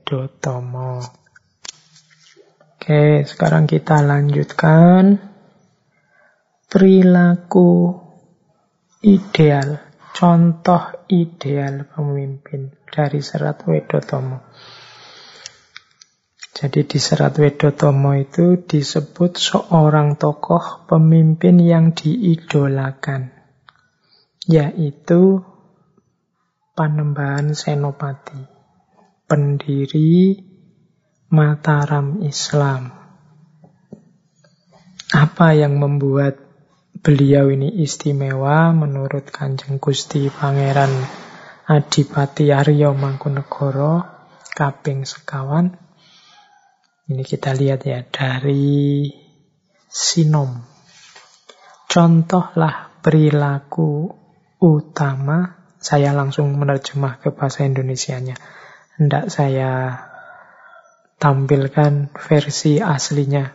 Wedotomo. 0.05 1.01
Oke, 2.77 3.25
sekarang 3.25 3.65
kita 3.65 4.05
lanjutkan 4.05 5.17
perilaku 6.69 7.97
ideal, 9.01 9.81
contoh 10.13 11.09
ideal 11.09 11.89
pemimpin 11.89 12.69
dari 12.85 13.17
serat 13.17 13.65
Wedotomo. 13.65 14.45
Jadi 16.53 16.85
di 16.85 17.01
Serat 17.01 17.41
Wedotomo 17.41 18.13
itu 18.13 18.61
disebut 18.61 19.41
seorang 19.41 20.21
tokoh 20.21 20.85
pemimpin 20.85 21.57
yang 21.57 21.97
diidolakan, 21.97 23.33
yaitu 24.45 25.41
Panembahan 26.77 27.57
Senopati, 27.57 28.54
pendiri 29.35 30.39
Mataram 31.27 32.23
Islam. 32.23 32.87
Apa 35.11 35.51
yang 35.51 35.75
membuat 35.75 36.39
beliau 37.03 37.51
ini 37.51 37.83
istimewa 37.83 38.71
menurut 38.71 39.27
Kanjeng 39.27 39.75
Gusti 39.83 40.31
Pangeran 40.31 40.87
Adipati 41.67 42.55
Aryo 42.55 42.95
Mangkunegoro 42.95 44.07
kaping 44.55 45.03
sekawan 45.03 45.75
ini 47.11 47.27
kita 47.27 47.51
lihat 47.51 47.83
ya 47.83 48.07
dari 48.07 49.11
sinom. 49.91 50.63
Contohlah 51.91 53.03
perilaku 53.03 54.15
utama, 54.63 55.59
saya 55.75 56.15
langsung 56.15 56.55
menerjemah 56.55 57.19
ke 57.19 57.35
bahasa 57.35 57.67
Indonesianya. 57.67 58.63
Hendak 58.95 59.27
saya 59.27 59.99
tampilkan 61.19 62.15
versi 62.15 62.79
aslinya. 62.79 63.51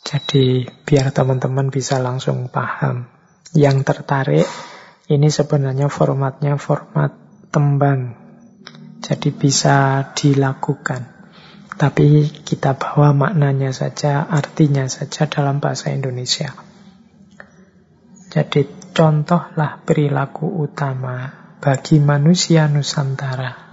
Jadi 0.00 0.64
biar 0.64 1.12
teman-teman 1.12 1.68
bisa 1.68 2.00
langsung 2.00 2.48
paham. 2.48 3.04
Yang 3.52 3.84
tertarik 3.84 4.48
ini 5.12 5.28
sebenarnya 5.28 5.92
formatnya 5.92 6.56
format 6.56 7.12
tembang. 7.52 8.16
Jadi 9.04 9.28
bisa 9.28 10.08
dilakukan. 10.16 11.12
Tapi 11.76 12.30
kita 12.48 12.78
bawa 12.78 13.12
maknanya 13.12 13.74
saja, 13.74 14.24
artinya 14.24 14.88
saja 14.88 15.28
dalam 15.28 15.60
bahasa 15.60 15.92
Indonesia. 15.92 16.54
Jadi 18.32 18.92
contohlah 18.96 19.84
perilaku 19.84 20.64
utama 20.64 21.28
bagi 21.60 22.00
manusia 22.00 22.68
Nusantara. 22.72 23.71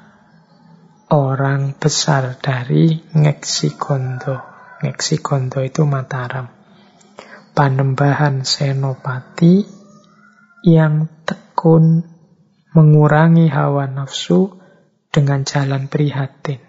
Orang 1.10 1.74
besar 1.82 2.38
dari 2.38 2.94
Ngeksigondo. 3.18 4.46
Ngeksigondo 4.86 5.58
itu 5.66 5.82
Mataram. 5.82 6.46
Panembahan 7.58 8.46
Senopati 8.46 9.66
yang 10.70 11.10
tekun 11.26 12.06
mengurangi 12.78 13.50
hawa 13.50 13.90
nafsu 13.90 14.54
dengan 15.10 15.50
jalan 15.50 15.90
prihatin. 15.90 16.62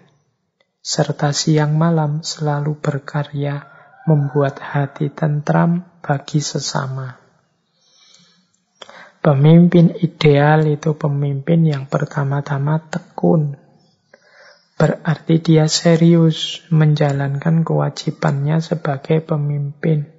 Serta 0.81 1.37
siang 1.37 1.77
malam 1.77 2.25
selalu 2.25 2.81
berkarya 2.81 3.69
membuat 4.09 4.57
hati 4.57 5.13
tentram 5.13 5.85
bagi 6.01 6.41
sesama. 6.41 7.21
Pemimpin 9.21 9.93
ideal 10.01 10.65
itu 10.65 10.97
pemimpin 10.97 11.61
yang 11.61 11.85
pertama-tama 11.85 12.81
tekun, 12.89 13.60
Berarti 14.81 15.37
dia 15.37 15.69
serius 15.69 16.65
menjalankan 16.73 17.61
kewajibannya 17.61 18.65
sebagai 18.65 19.21
pemimpin. 19.21 20.09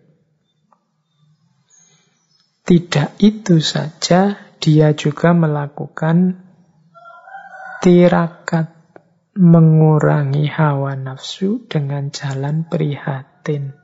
Tidak 2.62 3.18
itu 3.18 3.58
saja, 3.58 4.38
dia 4.62 4.94
juga 4.94 5.34
melakukan 5.34 6.46
tirakat 7.82 8.70
mengurangi 9.34 10.46
hawa 10.46 10.94
nafsu 10.94 11.66
dengan 11.66 12.14
jalan 12.14 12.62
prihatin. 12.62 13.74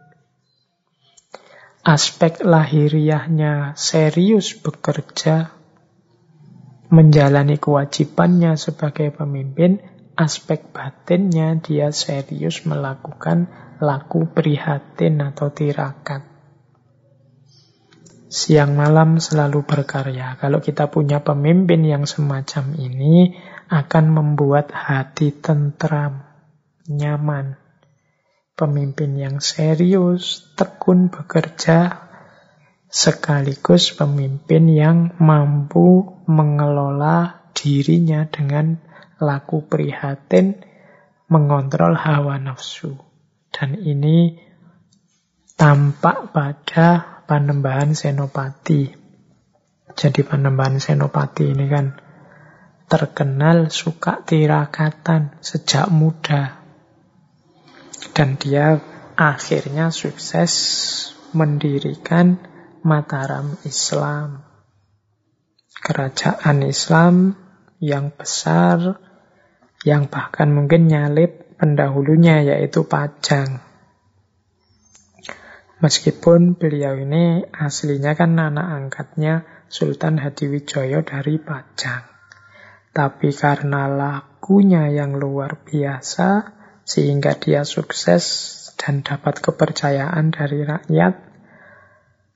Aspek 1.82 2.46
lahiriahnya 2.46 3.74
serius 3.74 4.54
bekerja, 4.54 5.50
menjalani 6.94 7.58
kewajibannya 7.58 8.54
sebagai 8.54 9.10
pemimpin, 9.10 9.97
aspek 10.18 10.74
batinnya 10.74 11.54
dia 11.62 11.94
serius 11.94 12.66
melakukan 12.66 13.46
laku 13.78 14.26
prihatin 14.26 15.22
atau 15.22 15.54
tirakat. 15.54 16.26
Siang 18.28 18.76
malam 18.76 19.22
selalu 19.22 19.64
berkarya. 19.64 20.36
Kalau 20.36 20.60
kita 20.60 20.90
punya 20.92 21.24
pemimpin 21.24 21.80
yang 21.86 22.04
semacam 22.04 22.76
ini, 22.76 23.38
akan 23.72 24.04
membuat 24.12 24.68
hati 24.74 25.32
tentram, 25.32 26.28
nyaman. 26.90 27.56
Pemimpin 28.52 29.16
yang 29.16 29.40
serius, 29.40 30.44
tekun 30.58 31.08
bekerja, 31.08 32.10
sekaligus 32.90 33.94
pemimpin 33.96 34.66
yang 34.72 34.98
mampu 35.22 36.20
mengelola 36.28 37.48
dirinya 37.56 38.28
dengan 38.28 38.87
laku 39.18 39.66
prihatin, 39.66 40.62
mengontrol 41.28 41.94
hawa 41.94 42.40
nafsu. 42.40 42.96
Dan 43.52 43.78
ini 43.78 44.38
tampak 45.58 46.30
pada 46.30 47.20
panembahan 47.26 47.92
senopati. 47.92 48.94
Jadi 49.98 50.20
panembahan 50.22 50.78
senopati 50.78 51.50
ini 51.50 51.66
kan 51.66 51.98
terkenal 52.88 53.68
suka 53.68 54.22
tirakatan 54.24 55.36
sejak 55.42 55.90
muda. 55.90 56.62
Dan 58.14 58.38
dia 58.38 58.78
akhirnya 59.18 59.90
sukses 59.90 60.54
mendirikan 61.34 62.38
Mataram 62.86 63.58
Islam. 63.66 64.46
Kerajaan 65.82 66.62
Islam 66.62 67.34
yang 67.82 68.14
besar 68.14 69.02
yang 69.86 70.10
bahkan 70.10 70.50
mungkin 70.50 70.90
nyalip 70.90 71.54
pendahulunya 71.58 72.42
yaitu 72.42 72.86
Pajang. 72.86 73.62
Meskipun 75.78 76.58
beliau 76.58 76.98
ini 76.98 77.46
aslinya 77.54 78.18
kan 78.18 78.34
anak 78.34 78.66
angkatnya 78.66 79.46
Sultan 79.70 80.18
Hadiwijoyo 80.18 81.06
dari 81.06 81.38
Pajang. 81.38 82.02
Tapi 82.90 83.30
karena 83.30 83.86
lakunya 83.86 84.90
yang 84.90 85.14
luar 85.14 85.62
biasa, 85.62 86.50
sehingga 86.82 87.38
dia 87.38 87.62
sukses 87.62 88.24
dan 88.74 89.06
dapat 89.06 89.38
kepercayaan 89.38 90.34
dari 90.34 90.66
rakyat, 90.66 91.14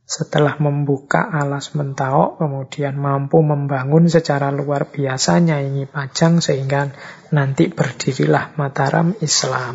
setelah 0.02 0.58
membuka 0.58 1.30
alas 1.30 1.72
mentaok, 1.72 2.36
kemudian 2.42 2.98
mampu 2.98 3.40
membangun 3.40 4.10
secara 4.10 4.52
luar 4.52 4.90
biasa 4.90 5.40
nyanyi 5.40 5.88
pajang 5.88 6.42
sehingga 6.42 6.92
nanti 7.32 7.70
berdirilah 7.72 8.52
Mataram 8.58 9.16
Islam. 9.22 9.72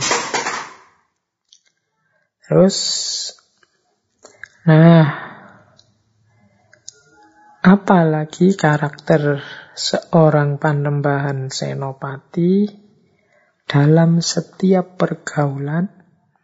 Terus, 2.47 2.77
nah, 4.63 5.07
apalagi 7.65 8.55
karakter 8.55 9.43
seorang 9.75 10.55
panembahan 10.55 11.51
senopati 11.51 12.71
dalam 13.67 14.23
setiap 14.23 14.95
pergaulan 14.95 15.91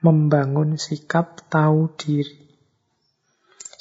membangun 0.04 0.76
sikap 0.76 1.48
tahu 1.48 1.96
diri. 1.96 2.43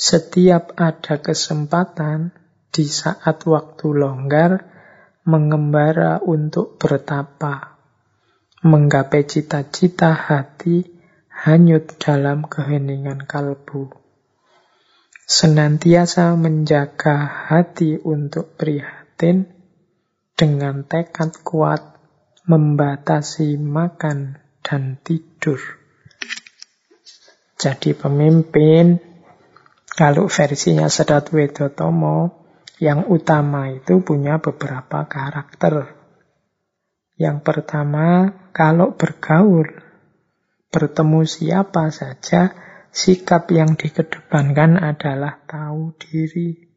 Setiap 0.02 0.74
ada 0.74 1.22
kesempatan 1.22 2.34
di 2.74 2.90
saat 2.90 3.46
waktu 3.46 3.86
longgar, 3.94 4.66
mengembara 5.22 6.18
untuk 6.18 6.74
bertapa, 6.74 7.78
menggapai 8.66 9.22
cita-cita 9.22 10.10
hati, 10.10 10.82
hanyut 11.30 12.02
dalam 12.02 12.50
keheningan 12.50 13.30
kalbu. 13.30 13.94
Senantiasa 15.22 16.34
menjaga 16.34 17.46
hati 17.46 17.94
untuk 18.02 18.58
prihatin 18.58 19.46
dengan 20.34 20.82
tekad 20.82 21.46
kuat 21.46 21.94
membatasi 22.50 23.54
makan 23.54 24.42
dan 24.66 24.98
tidur. 25.06 25.62
Jadi 27.54 27.94
pemimpin 27.94 29.11
kalau 29.92 30.24
versinya 30.24 30.88
Sedat 30.88 31.28
Wedotomo, 31.36 32.42
yang 32.82 33.06
utama 33.12 33.70
itu 33.70 34.02
punya 34.02 34.40
beberapa 34.42 35.06
karakter. 35.06 35.94
Yang 37.14 37.38
pertama, 37.46 38.34
kalau 38.50 38.98
bergaul, 38.98 39.68
bertemu 40.72 41.20
siapa 41.22 41.94
saja, 41.94 42.56
sikap 42.90 43.46
yang 43.54 43.78
dikedepankan 43.78 44.82
adalah 44.82 45.44
tahu 45.46 45.94
diri. 46.00 46.72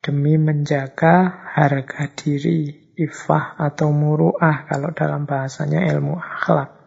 Demi 0.00 0.40
menjaga 0.40 1.44
harga 1.52 2.08
diri, 2.16 2.94
ifah 2.96 3.60
atau 3.60 3.92
muruah 3.92 4.64
kalau 4.64 4.96
dalam 4.96 5.28
bahasanya 5.28 5.84
ilmu 5.92 6.16
akhlak. 6.16 6.79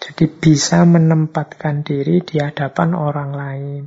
Jadi 0.00 0.24
bisa 0.32 0.88
menempatkan 0.88 1.84
diri 1.84 2.24
di 2.24 2.40
hadapan 2.40 2.96
orang 2.96 3.30
lain. 3.36 3.82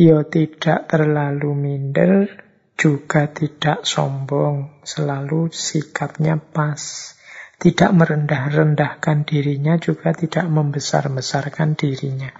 Yo 0.00 0.24
tidak 0.24 0.88
terlalu 0.88 1.52
minder, 1.52 2.24
juga 2.72 3.28
tidak 3.28 3.84
sombong, 3.84 4.80
selalu 4.80 5.52
sikapnya 5.52 6.40
pas. 6.40 7.12
Tidak 7.60 7.92
merendah-rendahkan 7.92 9.28
dirinya, 9.28 9.76
juga 9.76 10.16
tidak 10.16 10.48
membesar-besarkan 10.48 11.76
dirinya. 11.76 12.32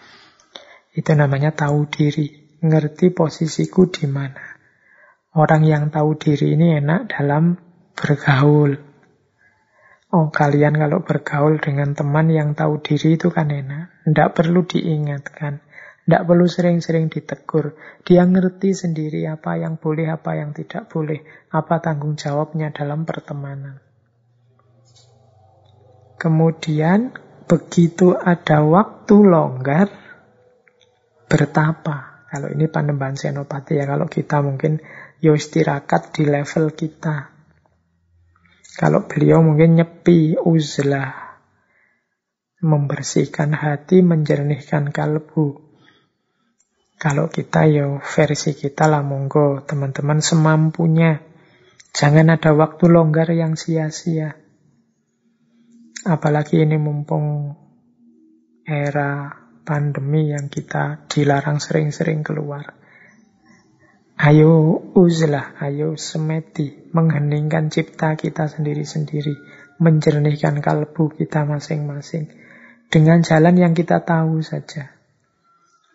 Itu 0.97 1.13
namanya 1.13 1.53
tahu 1.53 1.85
diri, 1.93 2.57
ngerti 2.65 3.13
posisiku 3.13 3.93
di 3.93 4.09
mana. 4.09 4.57
Orang 5.37 5.69
yang 5.69 5.93
tahu 5.93 6.17
diri 6.17 6.57
ini 6.57 6.81
enak 6.81 7.13
dalam 7.13 7.61
bergaul, 7.93 8.90
Oh, 10.11 10.27
kalian 10.35 10.75
kalau 10.75 11.07
bergaul 11.07 11.63
dengan 11.63 11.95
teman 11.95 12.35
yang 12.35 12.59
tahu 12.59 12.83
diri 12.83 13.15
itu 13.15 13.31
kan 13.31 13.47
enak. 13.47 14.03
Tidak 14.11 14.35
perlu 14.35 14.67
diingatkan. 14.67 15.63
Tidak 16.03 16.27
perlu 16.27 16.51
sering-sering 16.51 17.07
ditegur. 17.07 17.79
Dia 18.03 18.27
ngerti 18.27 18.75
sendiri 18.75 19.23
apa 19.31 19.55
yang 19.55 19.79
boleh, 19.79 20.11
apa 20.11 20.35
yang 20.35 20.51
tidak 20.51 20.91
boleh. 20.91 21.23
Apa 21.55 21.79
tanggung 21.79 22.19
jawabnya 22.19 22.75
dalam 22.75 23.07
pertemanan. 23.07 23.79
Kemudian 26.19 27.15
begitu 27.47 28.19
ada 28.19 28.67
waktu 28.67 29.15
longgar, 29.15 29.95
bertapa. 31.31 32.27
Kalau 32.35 32.51
ini 32.51 32.67
panembahan 32.67 33.15
senopati 33.15 33.79
ya, 33.79 33.87
kalau 33.87 34.11
kita 34.11 34.43
mungkin 34.43 34.83
yo 35.23 35.39
istirahat 35.39 36.11
di 36.11 36.27
level 36.27 36.75
kita. 36.75 37.30
Kalau 38.81 39.05
beliau 39.05 39.45
mungkin 39.45 39.77
nyepi, 39.77 40.41
uzlah. 40.41 41.37
Membersihkan 42.65 43.53
hati, 43.53 44.01
menjernihkan 44.01 44.89
kalbu. 44.89 45.69
Kalau 46.97 47.29
kita 47.29 47.69
yo 47.69 48.01
versi 48.01 48.57
kita 48.57 48.89
lah 48.89 49.05
monggo 49.05 49.61
teman-teman 49.69 50.25
semampunya. 50.25 51.21
Jangan 51.93 52.33
ada 52.33 52.57
waktu 52.57 52.89
longgar 52.89 53.29
yang 53.37 53.53
sia-sia. 53.53 54.41
Apalagi 56.09 56.65
ini 56.65 56.81
mumpung 56.81 57.53
era 58.65 59.29
pandemi 59.61 60.33
yang 60.33 60.49
kita 60.49 61.05
dilarang 61.05 61.61
sering-sering 61.61 62.25
keluar. 62.25 62.80
Ayo 64.21 64.85
uzlah, 64.93 65.57
ayo 65.65 65.97
semeti, 65.97 66.77
mengheningkan 66.93 67.73
cipta 67.73 68.21
kita 68.21 68.53
sendiri-sendiri, 68.53 69.33
menjernihkan 69.81 70.61
kalbu 70.61 71.09
kita 71.17 71.49
masing-masing, 71.49 72.29
dengan 72.93 73.25
jalan 73.25 73.57
yang 73.57 73.73
kita 73.73 74.05
tahu 74.05 74.45
saja. 74.45 74.93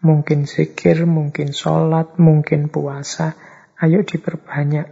Mungkin 0.02 0.50
zikir, 0.50 1.06
mungkin 1.06 1.54
sholat, 1.54 2.18
mungkin 2.18 2.74
puasa, 2.74 3.38
ayo 3.78 4.02
diperbanyak. 4.02 4.90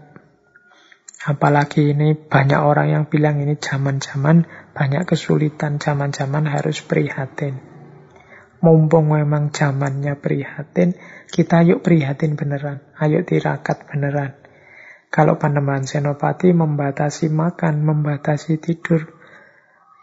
Apalagi 1.26 1.90
ini 1.90 2.14
banyak 2.14 2.62
orang 2.62 2.94
yang 2.94 3.04
bilang 3.10 3.42
ini 3.42 3.58
zaman-zaman 3.58 4.46
banyak 4.78 5.10
kesulitan, 5.10 5.82
zaman-zaman 5.82 6.46
harus 6.46 6.86
prihatin. 6.86 7.73
Mumpung 8.64 9.12
memang 9.12 9.52
zamannya 9.52 10.16
prihatin, 10.16 10.96
kita 11.28 11.68
yuk 11.68 11.84
prihatin 11.84 12.40
beneran. 12.40 12.80
Ayo 12.96 13.28
tirakat 13.28 13.92
beneran. 13.92 14.40
Kalau 15.12 15.36
Panembahan 15.36 15.84
Senopati 15.84 16.56
membatasi 16.56 17.28
makan, 17.28 17.84
membatasi 17.84 18.64
tidur. 18.64 19.20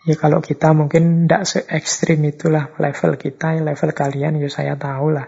Ya 0.05 0.13
kalau 0.21 0.45
kita 0.45 0.77
mungkin 0.77 1.25
tidak 1.25 1.49
se 1.49 1.65
ekstrim 1.73 2.21
itulah 2.29 2.69
level 2.77 3.17
kita, 3.17 3.65
level 3.65 3.91
kalian 3.97 4.37
ya 4.37 4.53
saya 4.53 4.77
tahu 4.77 5.09
lah. 5.09 5.27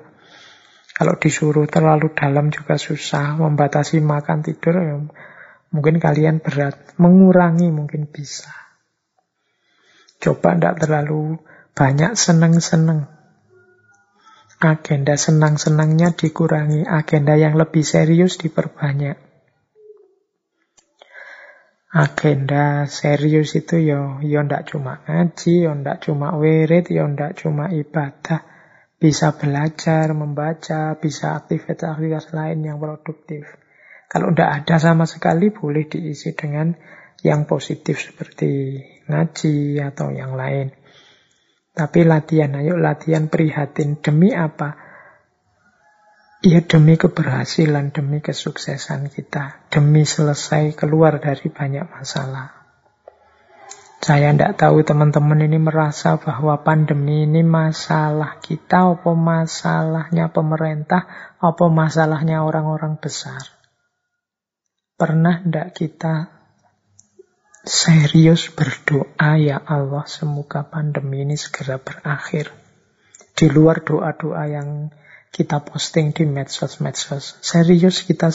Kalau 0.92 1.16
disuruh 1.16 1.64
terlalu 1.64 2.12
dalam 2.12 2.52
juga 2.52 2.76
susah, 2.76 3.40
membatasi 3.40 4.04
makan 4.04 4.44
tidur 4.44 4.76
ya 4.76 4.96
Mungkin 5.72 6.04
kalian 6.04 6.44
berat, 6.44 7.00
mengurangi 7.00 7.72
mungkin 7.72 8.04
bisa. 8.12 8.52
Coba 10.20 10.52
tidak 10.52 10.84
terlalu 10.84 11.40
banyak 11.72 12.12
seneng-seneng. 12.12 13.21
Agenda 14.62 15.18
senang-senangnya 15.18 16.14
dikurangi, 16.14 16.86
agenda 16.86 17.34
yang 17.34 17.58
lebih 17.58 17.82
serius 17.82 18.38
diperbanyak. 18.38 19.18
Agenda 21.90 22.86
serius 22.86 23.58
itu 23.58 23.82
yo 23.82 24.22
yo 24.22 24.38
ndak 24.46 24.70
cuma 24.70 25.02
ngaji, 25.02 25.66
yo 25.66 25.74
ndak 25.74 26.06
cuma 26.06 26.38
wirid, 26.38 26.94
yo 26.94 27.10
ndak 27.10 27.42
cuma 27.42 27.74
ibadah. 27.74 28.46
Bisa 29.02 29.34
belajar, 29.34 30.14
membaca, 30.14 30.94
bisa 30.94 31.34
aktivitas-aktivitas 31.42 32.30
lain 32.30 32.62
yang 32.62 32.78
produktif. 32.78 33.50
Kalau 34.06 34.30
tidak 34.30 34.62
ada 34.62 34.78
sama 34.78 35.10
sekali, 35.10 35.50
boleh 35.50 35.90
diisi 35.90 36.38
dengan 36.38 36.70
yang 37.26 37.50
positif 37.50 37.98
seperti 37.98 38.78
ngaji 39.10 39.82
atau 39.82 40.14
yang 40.14 40.38
lain. 40.38 40.70
Tapi 41.72 42.04
latihan, 42.04 42.52
ayo 42.60 42.76
latihan 42.76 43.32
prihatin. 43.32 43.96
Demi 43.96 44.36
apa? 44.36 44.76
Ya 46.44 46.60
demi 46.60 47.00
keberhasilan, 47.00 47.96
demi 47.96 48.20
kesuksesan 48.20 49.08
kita. 49.08 49.64
Demi 49.72 50.04
selesai 50.04 50.76
keluar 50.76 51.16
dari 51.16 51.48
banyak 51.48 51.88
masalah. 51.88 52.62
Saya 54.02 54.34
tidak 54.34 54.58
tahu 54.58 54.82
teman-teman 54.82 55.46
ini 55.46 55.62
merasa 55.62 56.18
bahwa 56.18 56.58
pandemi 56.66 57.22
ini 57.22 57.46
masalah 57.46 58.42
kita, 58.42 58.98
apa 58.98 59.14
masalahnya 59.14 60.26
pemerintah, 60.34 61.06
apa 61.38 61.64
masalahnya 61.70 62.42
orang-orang 62.42 62.98
besar. 62.98 63.46
Pernah 64.98 65.46
tidak 65.46 65.68
kita 65.78 66.31
serius 67.62 68.50
berdoa, 68.50 69.38
ya 69.38 69.58
Allah, 69.62 70.02
semoga 70.10 70.66
pandemi 70.66 71.22
ini 71.22 71.38
segera 71.38 71.78
berakhir. 71.78 72.50
Di 73.32 73.46
luar 73.48 73.86
doa-doa 73.86 74.44
yang 74.50 74.90
kita 75.32 75.62
posting 75.64 76.12
di 76.12 76.28
medsos-medsos. 76.28 77.40
Serius 77.40 78.04
kita 78.04 78.28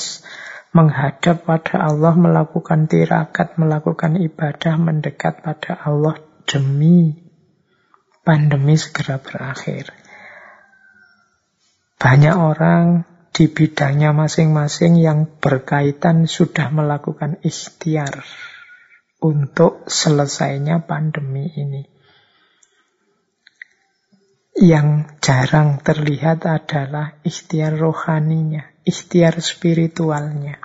menghadap 0.74 1.44
pada 1.44 1.86
Allah, 1.86 2.16
melakukan 2.16 2.88
tirakat, 2.90 3.60
melakukan 3.60 4.18
ibadah, 4.18 4.76
mendekat 4.80 5.44
pada 5.44 5.76
Allah 5.76 6.18
demi 6.48 7.16
pandemi 8.24 8.76
segera 8.80 9.20
berakhir. 9.20 9.92
Banyak 12.00 12.36
orang 12.36 13.04
di 13.32 13.46
bidangnya 13.52 14.16
masing-masing 14.16 14.98
yang 14.98 15.30
berkaitan 15.38 16.26
sudah 16.26 16.74
melakukan 16.74 17.38
ikhtiar 17.46 18.26
untuk 19.22 19.90
selesainya 19.90 20.86
pandemi 20.86 21.50
ini. 21.54 21.84
Yang 24.58 25.14
jarang 25.22 25.78
terlihat 25.86 26.50
adalah 26.50 27.22
ikhtiar 27.22 27.78
rohaninya, 27.78 28.66
ikhtiar 28.82 29.38
spiritualnya. 29.38 30.58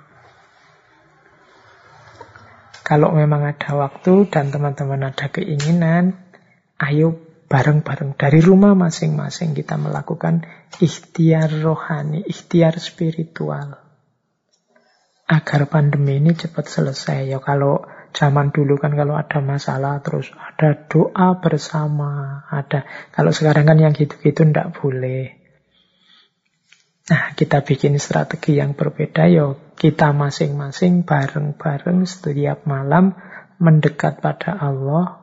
Kalau 2.82 3.12
memang 3.12 3.44
ada 3.44 3.76
waktu 3.76 4.32
dan 4.32 4.48
teman-teman 4.48 5.12
ada 5.12 5.28
keinginan, 5.28 6.16
ayo 6.80 7.20
bareng-bareng 7.52 8.16
dari 8.16 8.40
rumah 8.40 8.72
masing-masing 8.72 9.52
kita 9.52 9.76
melakukan 9.76 10.48
ikhtiar 10.80 11.52
rohani, 11.60 12.24
ikhtiar 12.24 12.80
spiritual. 12.80 13.76
Agar 15.28 15.68
pandemi 15.68 16.16
ini 16.16 16.32
cepat 16.32 16.64
selesai. 16.64 17.28
Ya 17.28 17.44
kalau 17.44 17.84
zaman 18.12 18.52
dulu 18.52 18.76
kan 18.76 18.93
kalau 18.93 19.16
ada 19.16 19.40
masalah 19.40 20.05
terus 20.05 20.28
ada 20.36 20.76
doa 20.89 21.40
bersama, 21.40 22.44
ada. 22.52 22.84
Kalau 23.10 23.32
sekarang 23.32 23.64
kan 23.64 23.80
yang 23.80 23.93
gitu-gitu 23.97 24.44
ndak 24.44 24.76
boleh. 24.78 25.40
Nah, 27.02 27.34
kita 27.34 27.66
bikin 27.66 27.98
strategi 27.98 28.62
yang 28.62 28.78
berbeda 28.78 29.26
yo. 29.26 29.59
Kita 29.74 30.14
masing-masing 30.14 31.02
bareng-bareng 31.02 32.06
setiap 32.06 32.62
malam 32.68 33.18
mendekat 33.59 34.22
pada 34.22 34.55
Allah, 34.55 35.21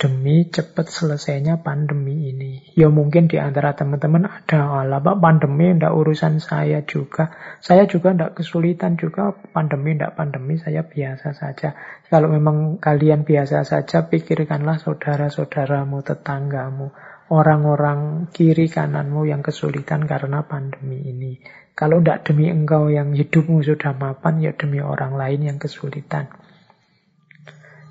demi 0.00 0.48
cepat 0.48 0.88
selesainya 0.88 1.60
pandemi 1.60 2.32
ini. 2.32 2.64
Ya 2.72 2.88
mungkin 2.88 3.28
di 3.28 3.36
antara 3.36 3.76
teman-teman 3.76 4.24
ada, 4.24 4.80
ala 4.80 4.96
pak 4.96 5.20
pandemi 5.20 5.76
ndak 5.76 5.92
urusan 5.92 6.40
saya 6.40 6.80
juga. 6.88 7.28
Saya 7.60 7.84
juga 7.84 8.16
ndak 8.16 8.40
kesulitan 8.40 8.96
juga 8.96 9.36
pandemi 9.52 9.92
ndak 10.00 10.16
pandemi, 10.16 10.56
saya 10.56 10.88
biasa 10.88 11.36
saja. 11.36 11.76
Kalau 12.08 12.32
memang 12.32 12.80
kalian 12.80 13.28
biasa 13.28 13.60
saja, 13.68 14.08
pikirkanlah 14.08 14.80
saudara-saudaramu, 14.80 16.00
tetanggamu, 16.00 16.96
orang-orang 17.28 18.32
kiri 18.32 18.72
kananmu 18.72 19.28
yang 19.28 19.44
kesulitan 19.44 20.08
karena 20.08 20.48
pandemi 20.48 21.12
ini. 21.12 21.36
Kalau 21.76 22.00
ndak 22.00 22.24
demi 22.24 22.48
engkau 22.48 22.88
yang 22.88 23.12
hidupmu 23.12 23.60
sudah 23.60 23.92
mapan, 23.92 24.40
ya 24.40 24.56
demi 24.56 24.80
orang 24.80 25.12
lain 25.20 25.44
yang 25.44 25.58
kesulitan 25.60 26.32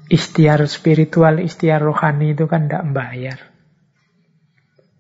ikhtiar 0.10 0.66
spiritual, 0.66 1.40
ikhtiar 1.40 1.80
rohani 1.80 2.34
itu 2.34 2.50
kan 2.50 2.66
tidak 2.66 2.84
membayar. 2.90 3.40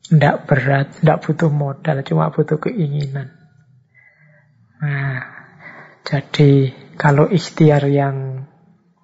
Tidak 0.10 0.36
berat, 0.45 1.02
tidak 1.02 1.22
butuh 1.26 1.52
modal, 1.52 2.02
cuma 2.06 2.30
butuh 2.34 2.57
keinginan. 2.57 3.34
Nah, 4.80 5.22
jadi 6.06 6.72
kalau 6.95 7.27
ikhtiar 7.27 7.86
yang 7.90 8.48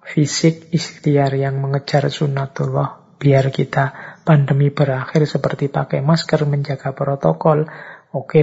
fisik, 0.06 0.70
ikhtiar 0.72 1.34
yang 1.34 1.58
mengejar 1.58 2.08
sunatullah, 2.08 3.18
biar 3.18 3.50
kita 3.50 4.18
pandemi 4.22 4.70
berakhir 4.70 5.26
seperti 5.26 5.70
pakai 5.70 6.02
masker, 6.02 6.46
menjaga 6.46 6.94
protokol, 6.94 7.66
oke 8.14 8.38
okay 8.38 8.42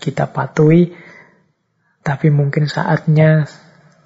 kita 0.00 0.28
patuhi, 0.28 0.92
tapi 2.04 2.28
mungkin 2.28 2.68
saatnya 2.68 3.48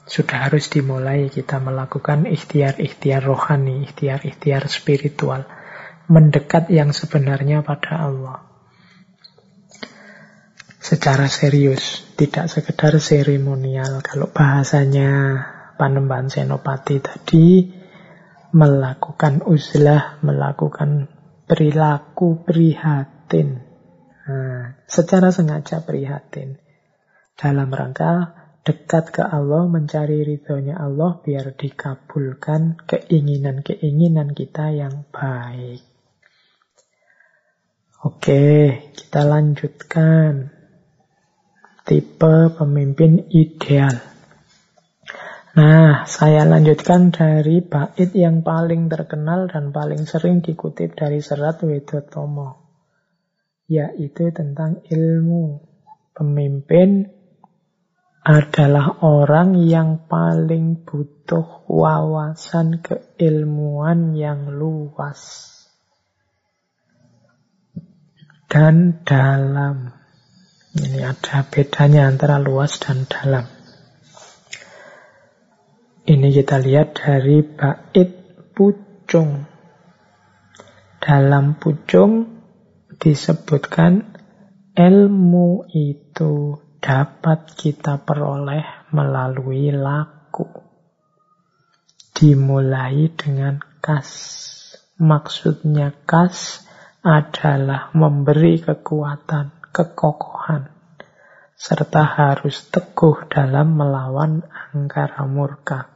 sudah 0.09 0.49
harus 0.49 0.73
dimulai 0.73 1.29
kita 1.29 1.61
melakukan 1.61 2.25
ikhtiar-ikhtiar 2.25 3.21
rohani, 3.21 3.85
ikhtiar-ikhtiar 3.85 4.65
spiritual, 4.73 5.45
mendekat 6.09 6.73
yang 6.73 6.97
sebenarnya 6.97 7.61
pada 7.61 8.09
Allah. 8.09 8.49
Secara 10.81 11.29
serius, 11.29 12.09
tidak 12.17 12.49
sekedar 12.49 12.97
seremonial. 12.97 14.01
Kalau 14.01 14.33
bahasanya 14.33 15.45
Panembahan 15.77 16.33
Senopati 16.33 17.05
tadi, 17.05 17.69
melakukan 18.57 19.45
uzlah, 19.45 20.17
melakukan 20.25 21.13
perilaku 21.45 22.41
prihatin. 22.49 23.61
Nah, 24.25 24.81
secara 24.89 25.29
sengaja 25.29 25.85
prihatin. 25.85 26.57
Dalam 27.37 27.69
rangka 27.69 28.48
dekat 28.63 29.15
ke 29.15 29.23
Allah, 29.25 29.67
mencari 29.67 30.25
ridhonya 30.25 30.79
Allah 30.79 31.19
biar 31.21 31.55
dikabulkan 31.55 32.83
keinginan-keinginan 32.87 34.35
kita 34.35 34.75
yang 34.75 35.09
baik. 35.11 35.83
Oke, 37.99 38.79
kita 38.95 39.27
lanjutkan. 39.27 40.55
Tipe 41.83 42.37
pemimpin 42.55 43.27
ideal. 43.27 43.99
Nah, 45.59 46.07
saya 46.07 46.47
lanjutkan 46.47 47.11
dari 47.11 47.59
bait 47.59 48.15
yang 48.15 48.47
paling 48.47 48.87
terkenal 48.87 49.51
dan 49.51 49.75
paling 49.75 50.07
sering 50.07 50.39
dikutip 50.39 50.95
dari 50.95 51.19
serat 51.19 51.59
Wedotomo. 51.67 52.63
Yaitu 53.67 54.31
tentang 54.31 54.79
ilmu. 54.87 55.59
Pemimpin 56.15 57.18
adalah 58.23 59.01
orang 59.01 59.57
yang 59.57 60.05
paling 60.11 60.85
butuh 60.85 61.65
wawasan 61.71 62.83
keilmuan 62.83 64.13
yang 64.19 64.53
luas 64.53 65.49
dan 68.49 69.05
dalam. 69.05 69.93
Ini 70.73 71.05
ada 71.05 71.45
bedanya 71.49 72.09
antara 72.09 72.41
luas 72.41 72.81
dan 72.81 73.05
dalam. 73.09 73.45
Ini 76.09 76.29
kita 76.33 76.57
lihat 76.57 76.97
dari 76.97 77.45
bait 77.45 78.11
pucung. 78.57 79.45
Dalam 80.99 81.61
pucung 81.61 82.41
disebutkan 82.97 84.17
ilmu 84.73 85.69
itu 85.73 86.57
dapat 86.79 87.55
kita 87.59 88.03
peroleh 88.03 88.91
melalui 88.95 89.75
laku. 89.75 90.47
Dimulai 92.15 93.15
dengan 93.15 93.63
kas. 93.79 94.11
Maksudnya 94.99 95.95
kas 96.03 96.67
adalah 97.07 97.95
memberi 97.95 98.59
kekuatan, 98.59 99.71
kekokohan, 99.71 100.67
serta 101.55 102.03
harus 102.03 102.67
teguh 102.75 103.31
dalam 103.31 103.79
melawan 103.79 104.43
angkara 104.75 105.23
murka. 105.31 105.95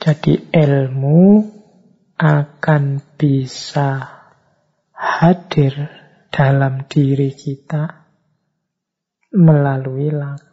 Jadi 0.00 0.52
ilmu 0.52 1.44
akan 2.20 2.84
bisa 3.16 4.20
hadir 4.92 5.99
dalam 6.30 6.86
diri 6.86 7.34
kita 7.34 8.06
melalui 9.34 10.10
laku. 10.14 10.50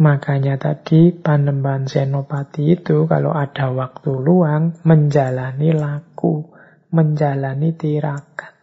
Makanya 0.00 0.56
tadi 0.56 1.12
panembahan 1.12 1.84
senopati 1.84 2.72
itu 2.72 3.04
kalau 3.04 3.36
ada 3.36 3.68
waktu 3.68 4.10
luang 4.16 4.80
menjalani 4.88 5.76
laku, 5.76 6.48
menjalani 6.88 7.76
tirakat. 7.76 8.56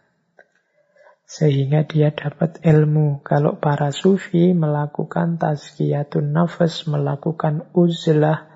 Sehingga 1.28 1.84
dia 1.84 2.10
dapat 2.10 2.64
ilmu. 2.64 3.20
Kalau 3.20 3.60
para 3.60 3.92
sufi 3.92 4.56
melakukan 4.56 5.36
tazkiyatun 5.36 6.32
nafas, 6.32 6.88
melakukan 6.88 7.68
uzlah, 7.76 8.48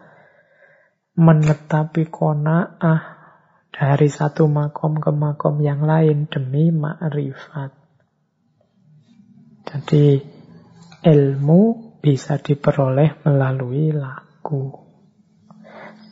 menetapi 1.14 2.08
kona'ah, 2.08 3.21
dari 3.72 4.08
satu 4.12 4.44
makom 4.46 5.00
ke 5.00 5.10
makom 5.10 5.56
yang 5.64 5.82
lain 5.82 6.28
demi 6.28 6.68
makrifat. 6.68 7.72
Jadi 9.64 10.20
ilmu 11.02 11.60
bisa 12.04 12.36
diperoleh 12.36 13.24
melalui 13.24 13.96
laku. 13.96 14.76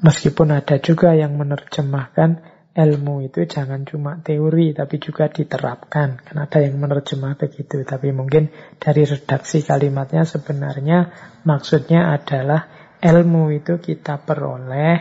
Meskipun 0.01 0.57
ada 0.57 0.81
juga 0.81 1.13
yang 1.13 1.37
menerjemahkan 1.37 2.41
ilmu 2.73 3.27
itu 3.27 3.45
jangan 3.45 3.85
cuma 3.85 4.17
teori 4.25 4.73
tapi 4.73 4.97
juga 4.97 5.29
diterapkan. 5.29 6.25
Kan 6.25 6.37
ada 6.41 6.65
yang 6.65 6.81
menerjemah 6.81 7.37
begitu. 7.37 7.85
Tapi 7.85 8.09
mungkin 8.17 8.49
dari 8.81 9.05
redaksi 9.05 9.61
kalimatnya 9.61 10.25
sebenarnya 10.25 10.99
maksudnya 11.45 12.17
adalah 12.17 12.97
ilmu 13.05 13.53
itu 13.53 13.77
kita 13.77 14.25
peroleh 14.25 14.97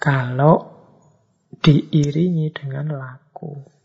kalau 0.00 0.77
diiringi 1.62 2.54
dengan 2.54 2.94
laku. 2.94 3.78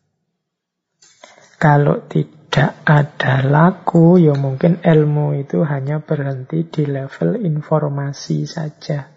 Kalau 1.57 2.03
tidak 2.11 2.83
ada 2.83 3.39
laku, 3.39 4.19
ya 4.19 4.35
mungkin 4.35 4.83
ilmu 4.83 5.39
itu 5.39 5.63
hanya 5.63 6.03
berhenti 6.03 6.67
di 6.67 6.83
level 6.83 7.39
informasi 7.39 8.43
saja. 8.43 9.07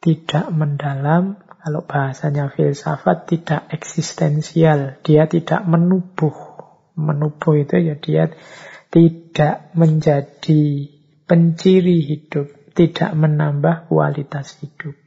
Tidak 0.00 0.46
mendalam, 0.52 1.40
kalau 1.60 1.84
bahasanya 1.84 2.52
filsafat 2.52 3.28
tidak 3.28 3.72
eksistensial, 3.72 5.00
dia 5.00 5.28
tidak 5.28 5.64
menubuh. 5.64 6.32
Menubuh 6.96 7.56
itu 7.56 7.80
ya 7.80 7.96
dia 7.96 8.28
tidak 8.92 9.72
menjadi 9.72 10.92
penciri 11.24 12.04
hidup, 12.04 12.74
tidak 12.76 13.12
menambah 13.16 13.88
kualitas 13.88 14.60
hidup. 14.60 14.98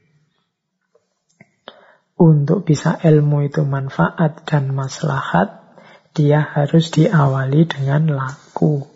Untuk 2.24 2.64
bisa 2.64 3.04
ilmu 3.04 3.52
itu 3.52 3.68
manfaat 3.68 4.48
dan 4.48 4.72
maslahat, 4.72 5.60
dia 6.16 6.40
harus 6.40 6.88
diawali 6.88 7.68
dengan 7.68 8.16
laku. 8.16 8.88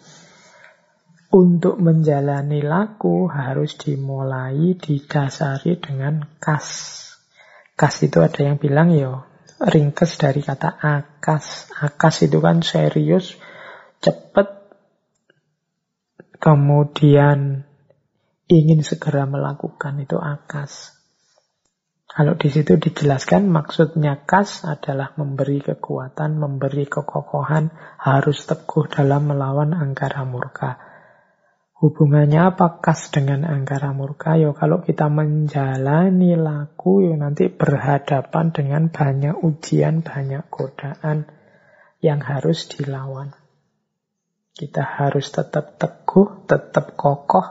Untuk 1.28 1.76
menjalani 1.76 2.64
laku 2.64 3.28
harus 3.28 3.76
dimulai 3.76 4.80
didasari 4.80 5.76
dengan 5.76 6.24
kas. 6.40 7.04
Kas 7.76 8.00
itu 8.00 8.24
ada 8.24 8.48
yang 8.48 8.56
bilang 8.56 8.96
yo 8.96 9.28
ringkes 9.60 10.16
dari 10.22 10.40
kata 10.40 10.80
akas. 10.80 11.74
Akas 11.84 12.24
itu 12.24 12.40
kan 12.40 12.64
serius, 12.64 13.36
cepat, 14.00 14.72
kemudian 16.40 17.68
ingin 18.48 18.88
segera 18.88 19.28
melakukan 19.28 20.00
itu 20.00 20.16
akas. 20.16 20.97
Kalau 22.18 22.34
di 22.34 22.50
situ 22.50 22.82
dijelaskan 22.82 23.46
maksudnya 23.46 24.26
kas 24.26 24.66
adalah 24.66 25.14
memberi 25.22 25.62
kekuatan, 25.62 26.42
memberi 26.42 26.90
kekokohan, 26.90 27.70
harus 28.02 28.42
teguh 28.50 28.90
dalam 28.90 29.30
melawan 29.30 29.78
angkara 29.78 30.26
murka. 30.26 30.82
Hubungannya 31.78 32.58
apa 32.58 32.82
kas 32.82 33.14
dengan 33.14 33.46
angkara 33.46 33.94
murka? 33.94 34.34
Yo 34.34 34.58
kalau 34.58 34.82
kita 34.82 35.14
menjalani 35.14 36.34
laku, 36.34 37.06
yo 37.06 37.14
nanti 37.14 37.54
berhadapan 37.54 38.50
dengan 38.50 38.90
banyak 38.90 39.38
ujian, 39.38 40.02
banyak 40.02 40.50
godaan 40.50 41.30
yang 42.02 42.26
harus 42.26 42.66
dilawan. 42.66 43.38
Kita 44.58 44.82
harus 44.82 45.30
tetap 45.30 45.78
teguh, 45.78 46.50
tetap 46.50 46.98
kokoh. 46.98 47.46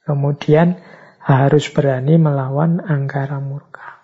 Kemudian 0.00 0.80
harus 1.26 1.66
berani 1.74 2.22
melawan 2.22 2.78
angkara 2.78 3.42
murka. 3.42 3.98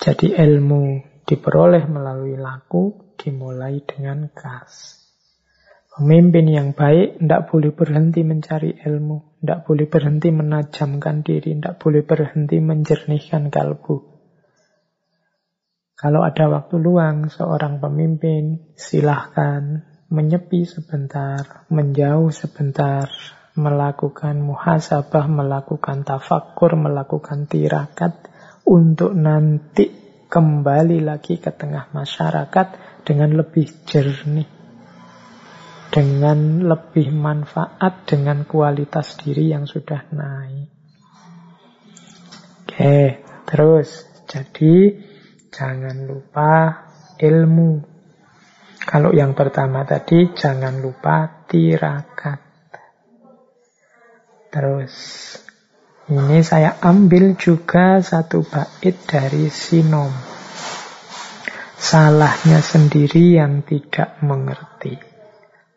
Jadi 0.00 0.32
ilmu 0.32 1.04
diperoleh 1.28 1.84
melalui 1.84 2.40
laku, 2.40 3.12
dimulai 3.20 3.84
dengan 3.84 4.32
kas. 4.32 4.96
Pemimpin 5.92 6.48
yang 6.48 6.68
baik 6.72 7.20
tidak 7.20 7.52
boleh 7.52 7.72
berhenti 7.72 8.24
mencari 8.24 8.80
ilmu, 8.80 9.40
tidak 9.40 9.64
boleh 9.68 9.86
berhenti 9.88 10.28
menajamkan 10.32 11.20
diri, 11.20 11.56
tidak 11.56 11.80
boleh 11.84 12.04
berhenti 12.04 12.56
menjernihkan 12.60 13.52
kalbu. 13.52 13.96
Kalau 15.96 16.20
ada 16.20 16.52
waktu 16.52 16.76
luang, 16.76 17.32
seorang 17.32 17.80
pemimpin 17.80 18.72
silahkan 18.76 19.84
menyepi 20.12 20.68
sebentar, 20.68 21.64
menjauh 21.72 22.28
sebentar, 22.28 23.08
melakukan 23.56 24.36
muhasabah, 24.44 25.26
melakukan 25.32 26.04
tafakur, 26.04 26.76
melakukan 26.76 27.48
tirakat 27.48 28.28
untuk 28.68 29.16
nanti 29.16 29.88
kembali 30.28 31.00
lagi 31.00 31.40
ke 31.40 31.48
tengah 31.56 31.88
masyarakat 31.96 32.66
dengan 33.08 33.32
lebih 33.32 33.88
jernih, 33.88 34.48
dengan 35.88 36.68
lebih 36.68 37.08
manfaat, 37.16 38.04
dengan 38.04 38.44
kualitas 38.44 39.16
diri 39.16 39.56
yang 39.56 39.64
sudah 39.64 40.04
naik. 40.12 40.68
Oke, 42.66 43.24
terus 43.48 44.04
jadi 44.28 45.00
jangan 45.48 46.04
lupa 46.04 46.84
ilmu. 47.16 47.80
Kalau 48.84 49.16
yang 49.16 49.32
pertama 49.32 49.88
tadi 49.88 50.36
jangan 50.36 50.84
lupa 50.84 51.48
tirakat. 51.48 52.45
Terus 54.56 54.96
ini 56.08 56.40
saya 56.40 56.80
ambil 56.80 57.36
juga 57.36 58.00
satu 58.00 58.40
bait 58.40 58.96
dari 59.04 59.52
Sinom. 59.52 60.08
Salahnya 61.76 62.64
sendiri 62.64 63.36
yang 63.36 63.60
tidak 63.68 64.16
mengerti. 64.24 64.96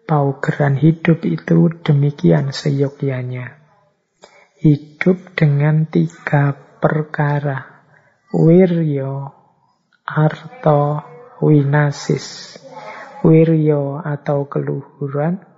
Paugeran 0.08 0.80
hidup 0.80 1.28
itu 1.28 1.76
demikian 1.84 2.56
seyogyanya. 2.56 3.60
Hidup 4.64 5.36
dengan 5.36 5.84
tiga 5.92 6.56
perkara. 6.80 7.84
Wiryo, 8.32 9.28
arto, 10.08 11.04
winasis. 11.44 12.56
Wiryo 13.28 14.00
atau 14.00 14.48
keluhuran, 14.48 15.49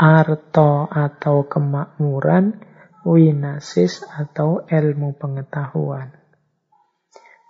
arto 0.00 0.88
atau 0.88 1.44
kemakmuran, 1.44 2.56
winasis 3.04 4.00
atau 4.08 4.64
ilmu 4.64 5.20
pengetahuan. 5.20 6.16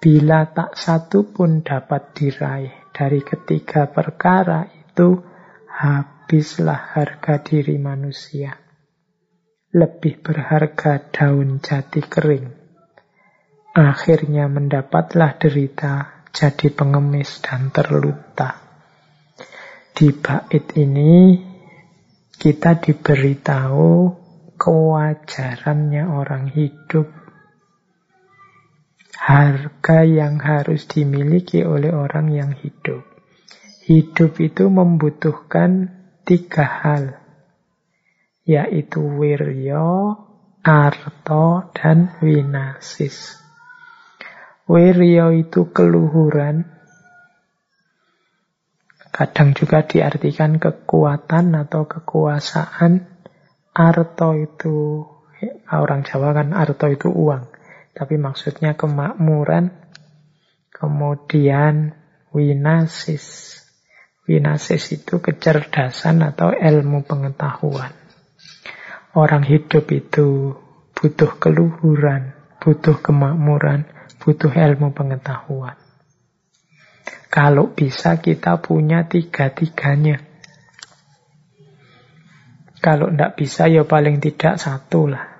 Bila 0.03 0.51
tak 0.51 0.75
satu 0.75 1.31
pun 1.31 1.63
dapat 1.63 2.11
diraih 2.19 2.91
dari 2.91 3.23
ketiga 3.23 3.87
perkara 3.87 4.67
itu, 4.67 5.23
habislah 5.71 6.99
harga 6.99 7.39
diri 7.39 7.79
manusia. 7.79 8.59
Lebih 9.71 10.19
berharga 10.19 10.99
daun 11.15 11.63
jati 11.63 12.03
kering. 12.03 12.51
Akhirnya 13.71 14.51
mendapatlah 14.51 15.39
derita, 15.39 16.27
jadi 16.35 16.75
pengemis 16.75 17.39
dan 17.47 17.71
terluka. 17.71 18.59
Di 19.95 20.11
bait 20.17 20.67
ini 20.75 21.50
kita 22.41 22.81
diberitahu 22.81 24.17
kewajarannya 24.57 26.09
orang 26.09 26.49
hidup. 26.49 27.13
Harga 29.21 30.09
yang 30.09 30.41
harus 30.41 30.89
dimiliki 30.89 31.61
oleh 31.61 31.93
orang 31.93 32.33
yang 32.33 32.57
hidup. 32.57 33.05
Hidup 33.85 34.41
itu 34.41 34.73
membutuhkan 34.73 35.93
tiga 36.25 36.65
hal, 36.65 37.21
yaitu 38.49 39.05
wiryo, 39.05 40.17
arto, 40.65 41.69
dan 41.77 42.17
winasis. 42.25 43.37
Wiryo 44.65 45.37
itu 45.37 45.69
keluhuran, 45.77 46.80
kadang 49.21 49.53
juga 49.53 49.85
diartikan 49.85 50.57
kekuatan 50.57 51.53
atau 51.53 51.85
kekuasaan. 51.85 53.21
Arto 53.77 54.33
itu, 54.33 55.05
orang 55.69 56.09
Jawa 56.09 56.33
kan 56.33 56.57
arto 56.57 56.89
itu 56.89 57.13
uang. 57.13 57.53
Tapi 57.93 58.17
maksudnya 58.17 58.81
kemakmuran. 58.81 59.77
Kemudian 60.73 61.93
winasis. 62.33 63.61
Winasis 64.25 64.97
itu 64.97 65.21
kecerdasan 65.21 66.25
atau 66.25 66.57
ilmu 66.57 67.05
pengetahuan. 67.05 67.93
Orang 69.13 69.45
hidup 69.45 69.85
itu 69.93 70.57
butuh 70.97 71.37
keluhuran, 71.37 72.33
butuh 72.57 72.97
kemakmuran, 73.05 73.85
butuh 74.17 74.49
ilmu 74.49 74.97
pengetahuan. 74.97 75.90
Kalau 77.31 77.71
bisa 77.71 78.19
kita 78.19 78.59
punya 78.59 79.07
tiga-tiganya. 79.07 80.19
Kalau 82.83 83.07
tidak 83.15 83.39
bisa 83.39 83.71
ya 83.71 83.87
paling 83.87 84.19
tidak 84.19 84.59
satu 84.59 85.07
lah. 85.07 85.31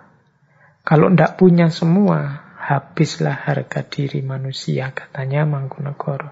Kalau 0.87 1.11
tidak 1.11 1.35
punya 1.35 1.67
semua, 1.67 2.47
habislah 2.63 3.43
harga 3.43 3.83
diri 3.83 4.23
manusia, 4.23 4.95
katanya 4.95 5.43
Mangkunegoro. 5.43 6.31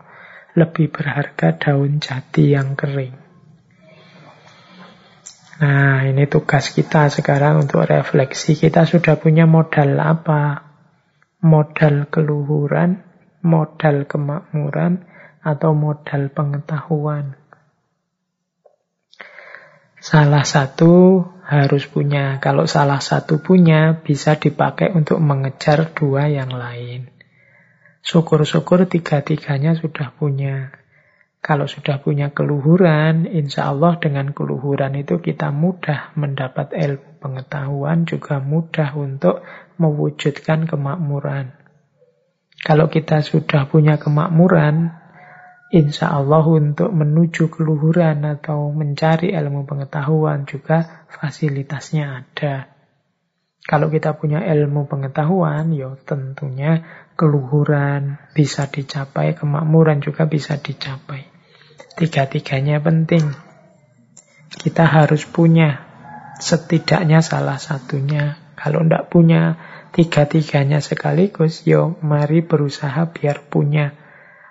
Lebih 0.55 0.95
berharga 0.95 1.59
daun 1.59 1.99
jati 1.99 2.55
yang 2.55 2.79
kering. 2.79 3.19
Nah, 5.59 6.07
ini 6.07 6.31
tugas 6.31 6.71
kita 6.71 7.11
sekarang 7.11 7.67
untuk 7.67 7.83
refleksi. 7.83 8.55
Kita 8.55 8.87
sudah 8.87 9.19
punya 9.19 9.43
modal 9.43 9.99
apa? 9.99 10.71
Modal 11.43 12.07
keluhuran, 12.07 13.03
modal 13.43 14.07
kemakmuran, 14.07 15.18
atau 15.43 15.75
modal 15.75 16.31
pengetahuan. 16.33 17.39
Salah 19.99 20.47
satu 20.47 21.27
harus 21.43 21.89
punya. 21.91 22.39
Kalau 22.39 22.69
salah 22.71 23.03
satu 23.03 23.43
punya, 23.43 23.99
bisa 23.99 24.39
dipakai 24.39 24.95
untuk 24.95 25.19
mengejar 25.19 25.91
dua 25.97 26.31
yang 26.31 26.55
lain. 26.55 27.11
Syukur-syukur 28.05 28.87
tiga-tiganya 28.87 29.75
sudah 29.75 30.15
punya. 30.15 30.71
Kalau 31.39 31.71
sudah 31.71 32.03
punya 32.03 32.35
keluhuran, 32.35 33.27
insya 33.27 33.71
Allah 33.71 33.97
dengan 33.97 34.35
keluhuran 34.35 34.99
itu 34.99 35.23
kita 35.23 35.55
mudah 35.55 36.15
mendapat 36.19 36.75
ilmu 36.75 37.19
pengetahuan, 37.23 38.07
juga 38.07 38.43
mudah 38.43 38.95
untuk 38.99 39.43
mewujudkan 39.79 40.67
kemakmuran. 40.67 41.55
Kalau 42.59 42.91
kita 42.91 43.23
sudah 43.23 43.71
punya 43.71 44.03
kemakmuran, 44.03 44.99
insya 45.69 46.17
Allah 46.17 46.45
untuk 46.49 46.89
menuju 46.89 47.53
keluhuran 47.53 48.25
atau 48.25 48.73
mencari 48.73 49.37
ilmu 49.37 49.69
pengetahuan 49.69 50.49
juga 50.49 51.05
fasilitasnya 51.13 52.25
ada. 52.25 52.73
Kalau 53.69 53.93
kita 53.93 54.17
punya 54.17 54.41
ilmu 54.49 54.89
pengetahuan, 54.89 55.77
ya 55.77 55.93
tentunya 56.09 56.89
keluhuran 57.21 58.17
bisa 58.33 58.65
dicapai, 58.65 59.37
kemakmuran 59.37 60.01
juga 60.01 60.25
bisa 60.25 60.57
dicapai. 60.57 61.29
Tiga-tiganya 62.01 62.81
penting. 62.81 63.29
Kita 64.49 64.89
harus 64.89 65.29
punya 65.29 65.85
setidaknya 66.41 67.21
salah 67.21 67.61
satunya. 67.61 68.41
Kalau 68.57 68.89
tidak 68.89 69.13
punya 69.13 69.61
tiga-tiganya 69.93 70.81
sekaligus, 70.81 71.69
yo 71.69 71.93
ya 71.93 72.01
mari 72.01 72.41
berusaha 72.41 73.13
biar 73.13 73.53
punya 73.53 74.08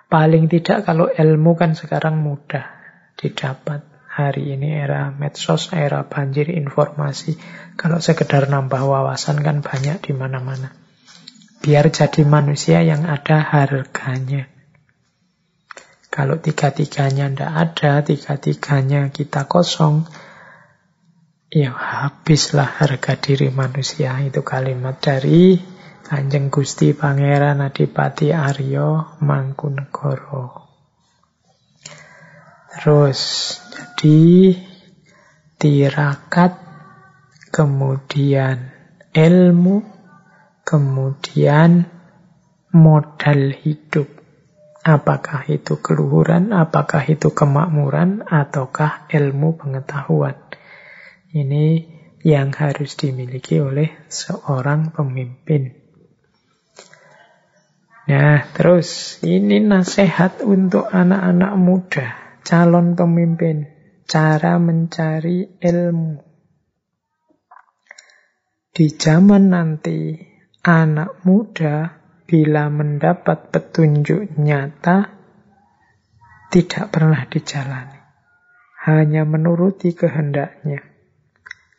Paling 0.08 0.48
tidak 0.48 0.88
kalau 0.88 1.12
ilmu 1.12 1.52
kan 1.52 1.76
sekarang 1.76 2.24
mudah 2.24 2.64
didapat. 3.20 3.84
Hari 4.08 4.56
ini 4.56 4.74
era 4.74 5.14
medsos, 5.14 5.70
era 5.70 6.02
banjir 6.02 6.50
informasi. 6.50 7.38
Kalau 7.78 8.02
sekedar 8.02 8.50
nambah 8.50 8.82
wawasan 8.82 9.38
kan 9.46 9.62
banyak 9.62 10.02
di 10.02 10.10
mana-mana. 10.16 10.74
Biar 11.62 11.86
jadi 11.92 12.26
manusia 12.26 12.82
yang 12.82 13.06
ada 13.06 13.38
harganya. 13.38 14.50
Kalau 16.10 16.40
tiga-tiganya 16.42 17.30
ndak 17.30 17.52
ada, 17.52 17.92
tiga-tiganya 18.02 19.14
kita 19.14 19.46
kosong, 19.46 20.08
ya 21.46 21.70
habislah 21.70 22.66
harga 22.66 23.14
diri 23.14 23.54
manusia. 23.54 24.18
Itu 24.24 24.42
kalimat 24.42 24.98
dari 24.98 25.62
Kanjeng 26.08 26.48
Gusti 26.48 26.96
Pangeran 26.96 27.60
Adipati 27.60 28.32
Aryo 28.32 29.20
Mangkunegoro. 29.20 30.64
Terus, 32.72 33.20
jadi 33.68 34.56
tirakat, 35.60 36.56
kemudian 37.52 38.72
ilmu, 39.12 39.84
kemudian 40.64 41.84
modal 42.72 43.52
hidup. 43.52 44.08
Apakah 44.80 45.44
itu 45.52 45.76
keluhuran, 45.84 46.56
apakah 46.56 47.04
itu 47.04 47.36
kemakmuran, 47.36 48.24
ataukah 48.24 49.04
ilmu 49.12 49.60
pengetahuan. 49.60 50.40
Ini 51.36 51.84
yang 52.24 52.56
harus 52.56 52.96
dimiliki 52.96 53.60
oleh 53.60 53.92
seorang 54.08 54.96
pemimpin. 54.96 55.77
Nah, 58.08 58.40
terus 58.56 59.20
ini 59.20 59.60
nasihat 59.60 60.40
untuk 60.40 60.88
anak-anak 60.88 61.52
muda, 61.60 62.40
calon 62.40 62.96
pemimpin, 62.96 63.68
cara 64.08 64.56
mencari 64.56 65.60
ilmu. 65.60 66.16
Di 68.72 68.86
zaman 68.96 69.52
nanti, 69.52 70.16
anak 70.64 71.20
muda 71.28 72.00
bila 72.24 72.72
mendapat 72.72 73.52
petunjuk 73.52 74.40
nyata, 74.40 75.12
tidak 76.48 76.88
pernah 76.88 77.28
dijalani. 77.28 78.00
Hanya 78.88 79.28
menuruti 79.28 79.92
kehendaknya. 79.92 80.80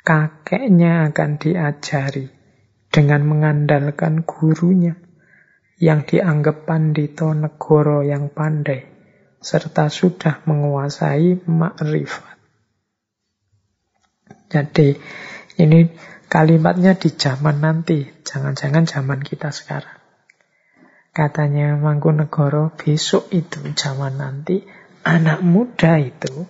Kakeknya 0.06 1.10
akan 1.10 1.42
diajari 1.42 2.30
dengan 2.94 3.26
mengandalkan 3.26 4.22
gurunya 4.22 5.09
yang 5.80 6.04
dianggap 6.04 6.68
pandito 6.68 7.32
negoro 7.32 8.04
yang 8.04 8.30
pandai, 8.30 8.86
serta 9.40 9.88
sudah 9.88 10.44
menguasai 10.44 11.48
makrifat. 11.48 12.38
Jadi 14.50 14.98
ini 15.60 15.80
Kalimatnya 16.30 16.94
di 16.94 17.10
zaman 17.10 17.58
nanti, 17.58 18.06
jangan-jangan 18.06 18.86
zaman 18.86 19.18
kita 19.26 19.50
sekarang. 19.50 19.98
Katanya 21.10 21.74
Mangkunegoro, 21.74 22.70
besok 22.78 23.34
itu 23.34 23.66
zaman 23.74 24.22
nanti, 24.22 24.62
anak 25.02 25.42
muda 25.42 25.98
itu, 25.98 26.46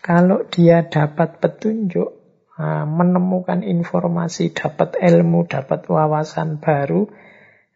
kalau 0.00 0.48
dia 0.48 0.88
dapat 0.88 1.44
petunjuk, 1.44 2.24
menemukan 2.88 3.60
informasi, 3.60 4.56
dapat 4.56 4.96
ilmu, 4.96 5.44
dapat 5.44 5.84
wawasan 5.92 6.56
baru, 6.56 7.04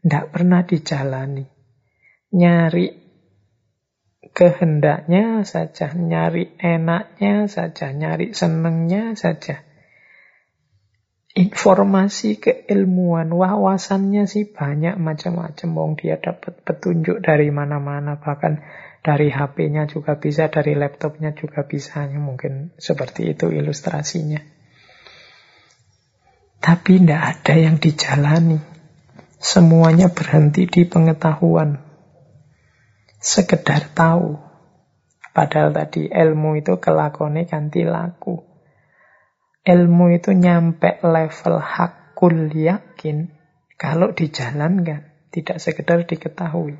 tidak 0.06 0.30
pernah 0.30 0.62
dijalani. 0.62 1.44
Nyari 2.30 2.86
kehendaknya 4.30 5.42
saja, 5.42 5.90
nyari 5.90 6.54
enaknya 6.62 7.50
saja, 7.50 7.90
nyari 7.90 8.30
senengnya 8.30 9.18
saja 9.18 9.66
informasi 11.36 12.40
keilmuan, 12.40 13.28
wawasannya 13.28 14.24
sih 14.24 14.48
banyak 14.48 14.96
macam-macam. 14.96 15.68
Wong 15.76 15.92
dia 16.00 16.16
dapat 16.16 16.64
petunjuk 16.64 17.20
dari 17.20 17.52
mana-mana, 17.52 18.16
bahkan 18.16 18.64
dari 19.04 19.28
HP-nya 19.28 19.84
juga 19.84 20.16
bisa, 20.16 20.48
dari 20.48 20.72
laptopnya 20.72 21.36
juga 21.36 21.68
bisa. 21.68 22.08
Mungkin 22.08 22.80
seperti 22.80 23.36
itu 23.36 23.52
ilustrasinya. 23.52 24.40
Tapi 26.56 26.92
tidak 26.98 27.22
ada 27.22 27.54
yang 27.54 27.76
dijalani. 27.78 28.75
Semuanya 29.46 30.10
berhenti 30.10 30.66
di 30.66 30.82
pengetahuan. 30.82 31.78
Sekedar 33.22 33.94
tahu. 33.94 34.42
Padahal 35.30 35.70
tadi 35.70 36.10
ilmu 36.10 36.58
itu 36.58 36.82
kelakone 36.82 37.46
ganti 37.46 37.86
laku 37.86 38.56
ilmu 39.66 40.14
itu 40.14 40.30
nyampe 40.30 41.02
level 41.02 41.58
hakul 41.58 42.54
yakin 42.54 43.34
kalau 43.76 44.14
dijalankan, 44.14 45.28
tidak 45.34 45.58
sekedar 45.60 46.06
diketahui. 46.06 46.78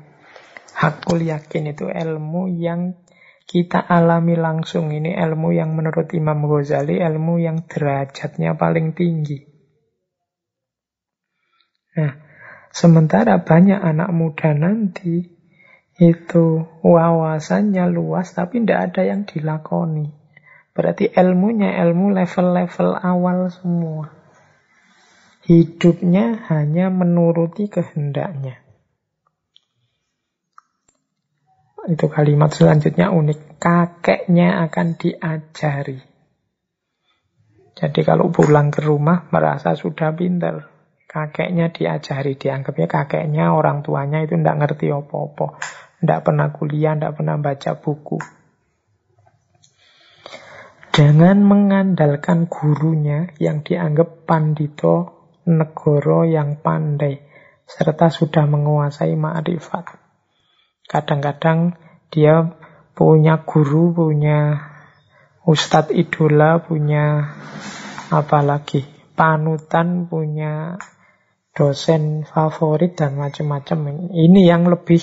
Hakul 0.73 1.27
yakin 1.27 1.75
itu 1.75 1.91
ilmu 1.91 2.49
yang 2.57 2.97
kita 3.45 3.77
alami 3.85 4.33
langsung. 4.33 4.89
Ini 4.89 5.13
ilmu 5.13 5.53
yang 5.53 5.77
menurut 5.77 6.09
Imam 6.17 6.41
Ghazali, 6.47 6.97
ilmu 6.97 7.37
yang 7.37 7.69
derajatnya 7.69 8.57
paling 8.57 8.97
tinggi. 8.97 9.45
Nah, 12.01 12.13
sementara 12.77 13.41
banyak 13.41 13.81
anak 13.81 14.13
muda 14.13 14.53
nanti 14.53 15.25
itu 15.97 16.45
wawasannya 16.85 17.89
luas 17.89 18.37
tapi 18.37 18.61
tidak 18.61 18.93
ada 18.93 19.01
yang 19.09 19.25
dilakoni. 19.25 20.13
Berarti 20.77 21.09
ilmunya 21.09 21.73
ilmu 21.81 22.13
level-level 22.13 23.01
awal 23.01 23.49
semua. 23.49 24.13
Hidupnya 25.41 26.37
hanya 26.53 26.93
menuruti 26.93 27.65
kehendaknya. 27.65 28.61
Itu 31.89 32.05
kalimat 32.13 32.53
selanjutnya 32.53 33.09
unik. 33.09 33.57
Kakeknya 33.57 34.61
akan 34.69 34.87
diajari. 35.01 35.97
Jadi 37.73 38.01
kalau 38.05 38.29
pulang 38.29 38.69
ke 38.69 38.85
rumah 38.85 39.25
merasa 39.33 39.73
sudah 39.73 40.13
pinter. 40.13 40.76
Kakeknya 41.17 41.73
diajari. 41.73 42.37
Dianggapnya 42.37 42.85
kakeknya, 42.85 43.57
orang 43.57 43.81
tuanya 43.81 44.21
itu 44.21 44.37
tidak 44.37 44.57
ngerti 44.61 44.93
apa-apa. 44.93 45.57
Tidak 45.97 46.19
pernah 46.21 46.53
kuliah, 46.53 46.93
tidak 46.93 47.17
pernah 47.17 47.41
baca 47.41 47.71
buku. 47.73 48.21
Jangan 50.93 51.41
mengandalkan 51.41 52.45
gurunya 52.45 53.33
yang 53.41 53.65
dianggap 53.65 54.29
pandito 54.29 55.17
negoro 55.49 56.21
yang 56.25 56.61
pandai 56.61 57.21
serta 57.65 58.13
sudah 58.13 58.45
menguasai 58.45 59.17
ma'rifat. 59.17 59.93
Kadang-kadang 60.85 61.77
dia 62.13 62.55
punya 62.93 63.41
guru, 63.43 63.93
punya 63.93 64.57
ustadz 65.45 65.93
idola, 65.93 66.61
punya 66.63 67.35
apa 68.07 68.39
lagi, 68.41 68.87
panutan, 69.13 70.07
punya 70.07 70.79
dosen 71.57 72.21
favorit 72.21 72.93
dan 72.93 73.17
macam-macam. 73.17 74.13
Ini 74.13 74.41
yang 74.45 74.69
lebih 74.69 75.01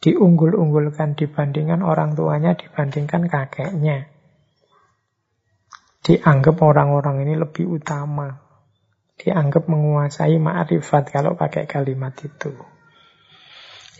diunggul-unggulkan 0.00 1.20
dibandingkan 1.20 1.84
orang 1.84 2.16
tuanya, 2.16 2.56
dibandingkan 2.56 3.28
kakeknya 3.28 4.08
dianggap 6.08 6.56
orang-orang 6.64 7.28
ini 7.28 7.34
lebih 7.36 7.68
utama. 7.68 8.40
Dianggap 9.18 9.68
menguasai 9.68 10.40
ma'rifat 10.40 11.12
kalau 11.12 11.36
pakai 11.36 11.68
kalimat 11.68 12.16
itu. 12.24 12.56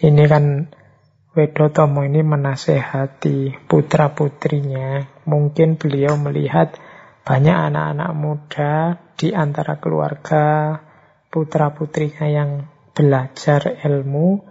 Ini 0.00 0.24
kan 0.24 0.72
Wedotomo 1.36 2.06
ini 2.06 2.24
menasehati 2.24 3.68
putra-putrinya. 3.68 5.04
Mungkin 5.28 5.76
beliau 5.76 6.16
melihat 6.16 6.78
banyak 7.26 7.52
anak-anak 7.52 8.10
muda 8.16 8.72
di 9.18 9.34
antara 9.36 9.76
keluarga 9.76 10.78
putra-putrinya 11.28 12.26
yang 12.28 12.50
belajar 12.96 13.78
ilmu 13.84 14.42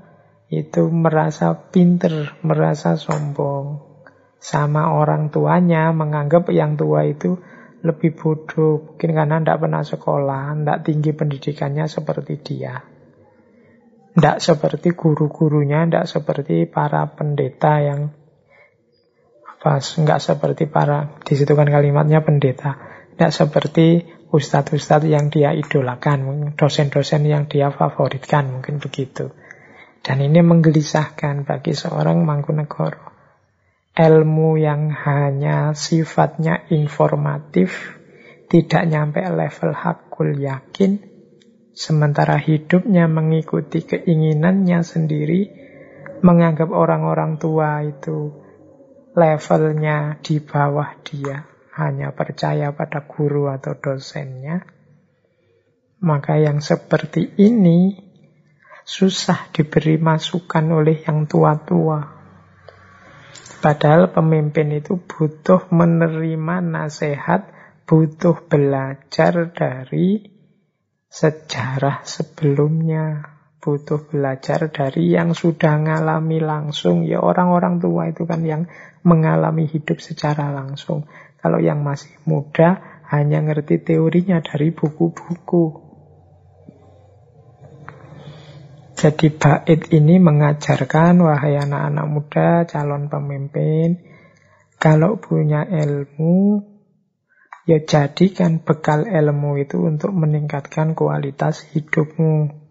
itu 0.48 0.88
merasa 0.88 1.52
pinter, 1.74 2.40
merasa 2.46 2.96
sombong 2.96 3.84
sama 4.40 4.96
orang 4.96 5.28
tuanya 5.34 5.92
menganggap 5.92 6.48
yang 6.56 6.80
tua 6.80 7.04
itu 7.04 7.36
lebih 7.84 8.16
bodoh. 8.16 8.94
Mungkin 8.94 9.12
karena 9.12 9.38
tidak 9.44 9.60
pernah 9.60 9.84
sekolah, 9.84 10.44
tidak 10.56 10.80
tinggi 10.88 11.12
pendidikannya 11.12 11.86
seperti 11.90 12.34
dia. 12.40 12.80
Tidak 14.18 14.38
seperti 14.42 14.98
guru-gurunya, 14.98 15.86
tidak 15.86 16.10
seperti 16.10 16.66
para 16.66 17.06
pendeta 17.14 17.74
yang 17.84 18.10
pas, 19.62 19.84
nggak 19.84 20.22
seperti 20.22 20.66
para, 20.70 21.22
di 21.22 21.34
situ 21.36 21.54
kan 21.54 21.70
kalimatnya 21.70 22.24
pendeta. 22.26 22.78
Tidak 23.14 23.32
seperti 23.34 24.17
ustadz-ustadz 24.32 25.08
yang 25.08 25.32
dia 25.32 25.56
idolakan, 25.56 26.54
dosen-dosen 26.56 27.28
yang 27.28 27.48
dia 27.48 27.72
favoritkan, 27.72 28.60
mungkin 28.60 28.80
begitu. 28.80 29.32
Dan 30.04 30.24
ini 30.24 30.40
menggelisahkan 30.40 31.44
bagi 31.44 31.76
seorang 31.76 32.24
mangkunegoro 32.24 33.18
ilmu 33.98 34.62
yang 34.62 34.94
hanya 34.94 35.74
sifatnya 35.74 36.70
informatif, 36.70 37.98
tidak 38.46 38.86
nyampe 38.86 39.26
level 39.26 39.74
hakul 39.74 40.38
yakin, 40.38 41.02
sementara 41.74 42.38
hidupnya 42.38 43.10
mengikuti 43.10 43.82
keinginannya 43.82 44.86
sendiri, 44.86 45.42
menganggap 46.22 46.70
orang-orang 46.70 47.42
tua 47.42 47.82
itu 47.82 48.38
levelnya 49.18 50.22
di 50.22 50.46
bawah 50.46 50.94
dia, 51.02 51.50
hanya 51.78 52.12
percaya 52.18 52.74
pada 52.74 53.06
guru 53.06 53.48
atau 53.54 53.78
dosennya, 53.78 54.66
maka 56.02 56.42
yang 56.42 56.62
seperti 56.62 57.38
ini 57.38 57.98
susah 58.88 59.52
diberi 59.54 60.02
masukan 60.02 60.66
oleh 60.74 61.04
yang 61.06 61.30
tua-tua. 61.30 62.18
Padahal 63.58 64.14
pemimpin 64.14 64.70
itu 64.74 65.02
butuh 65.02 65.68
menerima 65.74 66.62
nasihat, 66.62 67.52
butuh 67.90 68.46
belajar 68.46 69.50
dari 69.50 70.38
sejarah 71.10 72.06
sebelumnya, 72.06 73.38
butuh 73.58 74.08
belajar 74.08 74.70
dari 74.70 75.12
yang 75.12 75.34
sudah 75.34 75.76
mengalami 75.82 76.38
langsung. 76.38 77.04
Ya 77.04 77.20
orang-orang 77.20 77.82
tua 77.82 78.14
itu 78.14 78.24
kan 78.30 78.46
yang 78.46 78.70
mengalami 79.02 79.66
hidup 79.66 80.00
secara 80.00 80.54
langsung. 80.54 81.10
Kalau 81.38 81.62
yang 81.62 81.86
masih 81.86 82.12
muda 82.26 83.02
hanya 83.08 83.40
ngerti 83.40 83.80
teorinya 83.80 84.44
dari 84.44 84.74
buku-buku. 84.74 85.88
Jadi 88.98 89.30
bait 89.30 89.82
ini 89.94 90.18
mengajarkan 90.18 91.22
wahai 91.22 91.62
anak-anak 91.62 92.06
muda 92.10 92.66
calon 92.66 93.14
pemimpin 93.14 94.02
kalau 94.82 95.22
punya 95.22 95.66
ilmu 95.70 96.66
ya 97.70 97.84
jadikan 97.84 98.64
bekal 98.64 99.06
ilmu 99.06 99.58
itu 99.62 99.82
untuk 99.82 100.16
meningkatkan 100.18 100.98
kualitas 100.98 101.66
hidupmu. 101.74 102.66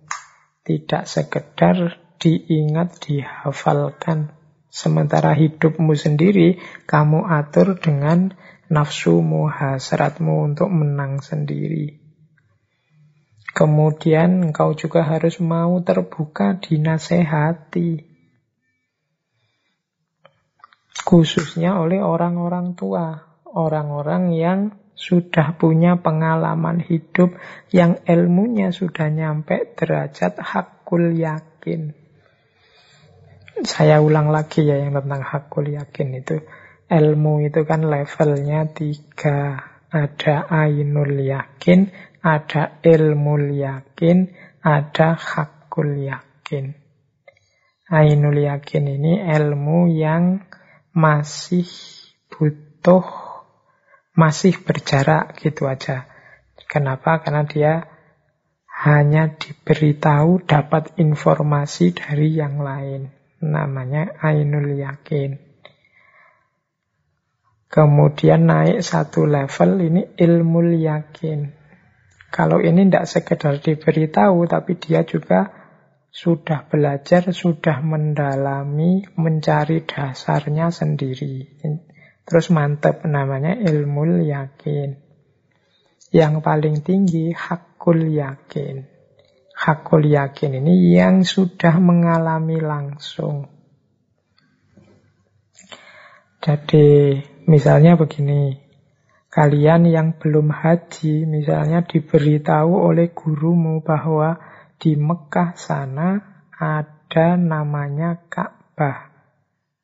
Tidak 0.66 1.06
sekedar 1.06 2.02
diingat, 2.18 2.98
dihafalkan. 2.98 4.34
Sementara 4.66 5.30
hidupmu 5.34 5.94
sendiri 5.94 6.58
kamu 6.90 7.22
atur 7.22 7.78
dengan 7.78 8.34
nafsumu, 8.70 9.46
hasratmu 9.50 10.52
untuk 10.52 10.68
menang 10.70 11.22
sendiri. 11.22 12.06
Kemudian 13.56 14.52
engkau 14.52 14.76
juga 14.76 15.00
harus 15.00 15.40
mau 15.40 15.80
terbuka 15.80 16.60
dinasehati. 16.60 18.04
Khususnya 21.06 21.80
oleh 21.80 22.04
orang-orang 22.04 22.76
tua. 22.76 23.24
Orang-orang 23.56 24.36
yang 24.36 24.60
sudah 24.92 25.56
punya 25.56 25.96
pengalaman 25.96 26.84
hidup 26.84 27.32
yang 27.72 27.96
ilmunya 28.04 28.76
sudah 28.76 29.08
nyampe 29.08 29.72
derajat 29.72 30.36
hakul 30.40 31.16
yakin. 31.16 31.96
Saya 33.64 34.04
ulang 34.04 34.28
lagi 34.28 34.68
ya 34.68 34.76
yang 34.76 34.92
tentang 34.92 35.24
hakul 35.24 35.64
yakin 35.64 36.20
itu. 36.20 36.44
Ilmu 36.86 37.42
itu 37.42 37.66
kan 37.66 37.82
levelnya 37.82 38.70
tiga. 38.70 39.58
Ada 39.86 40.50
ainul 40.50 41.18
yakin, 41.18 41.88
ada 42.20 42.82
ilmu 42.82 43.54
yakin, 43.54 44.34
ada 44.60 45.14
hakul 45.14 45.94
yakin. 46.02 46.74
Ainul 47.86 48.38
yakin 48.42 48.84
ini 48.98 49.22
ilmu 49.22 49.86
yang 49.94 50.42
masih 50.90 51.70
butuh, 52.28 53.06
masih 54.18 54.58
berjarak 54.58 55.38
gitu 55.38 55.70
aja. 55.70 56.10
Kenapa? 56.66 57.22
Karena 57.22 57.46
dia 57.46 57.86
hanya 58.82 59.32
diberitahu 59.38 60.44
dapat 60.44 60.98
informasi 60.98 61.94
dari 61.94 62.34
yang 62.34 62.58
lain 62.60 63.08
namanya 63.40 64.18
ainul 64.20 64.76
yakin. 64.76 65.45
Kemudian 67.66 68.46
naik 68.46 68.80
satu 68.80 69.26
level 69.26 69.70
ini 69.82 70.02
ilmu 70.14 70.60
yakin. 70.78 71.40
Kalau 72.30 72.62
ini 72.62 72.86
tidak 72.86 73.06
sekedar 73.10 73.58
diberitahu, 73.58 74.46
tapi 74.46 74.78
dia 74.78 75.02
juga 75.02 75.50
sudah 76.10 76.64
belajar, 76.70 77.28
sudah 77.34 77.82
mendalami, 77.82 79.04
mencari 79.18 79.84
dasarnya 79.84 80.70
sendiri. 80.70 81.60
Terus 82.26 82.50
mantap 82.54 83.04
namanya 83.04 83.54
ilmu 83.54 84.24
yakin. 84.24 84.88
Yang 86.14 86.34
paling 86.40 86.76
tinggi 86.86 87.34
hakul 87.34 88.06
yakin 88.14 88.96
hakul 89.56 90.04
yakin 90.04 90.60
ini 90.60 90.92
yang 90.92 91.24
sudah 91.24 91.80
mengalami 91.80 92.60
langsung. 92.60 93.48
Jadi 96.44 97.18
misalnya 97.46 97.96
begini, 97.96 98.58
kalian 99.32 99.88
yang 99.88 100.08
belum 100.18 100.52
haji 100.52 101.24
misalnya 101.24 101.86
diberitahu 101.86 102.70
oleh 102.70 103.14
gurumu 103.14 103.80
bahwa 103.80 104.38
di 104.76 104.98
Mekah 104.98 105.56
sana 105.56 106.20
ada 106.52 107.38
namanya 107.38 108.26
Ka'bah. 108.28 109.14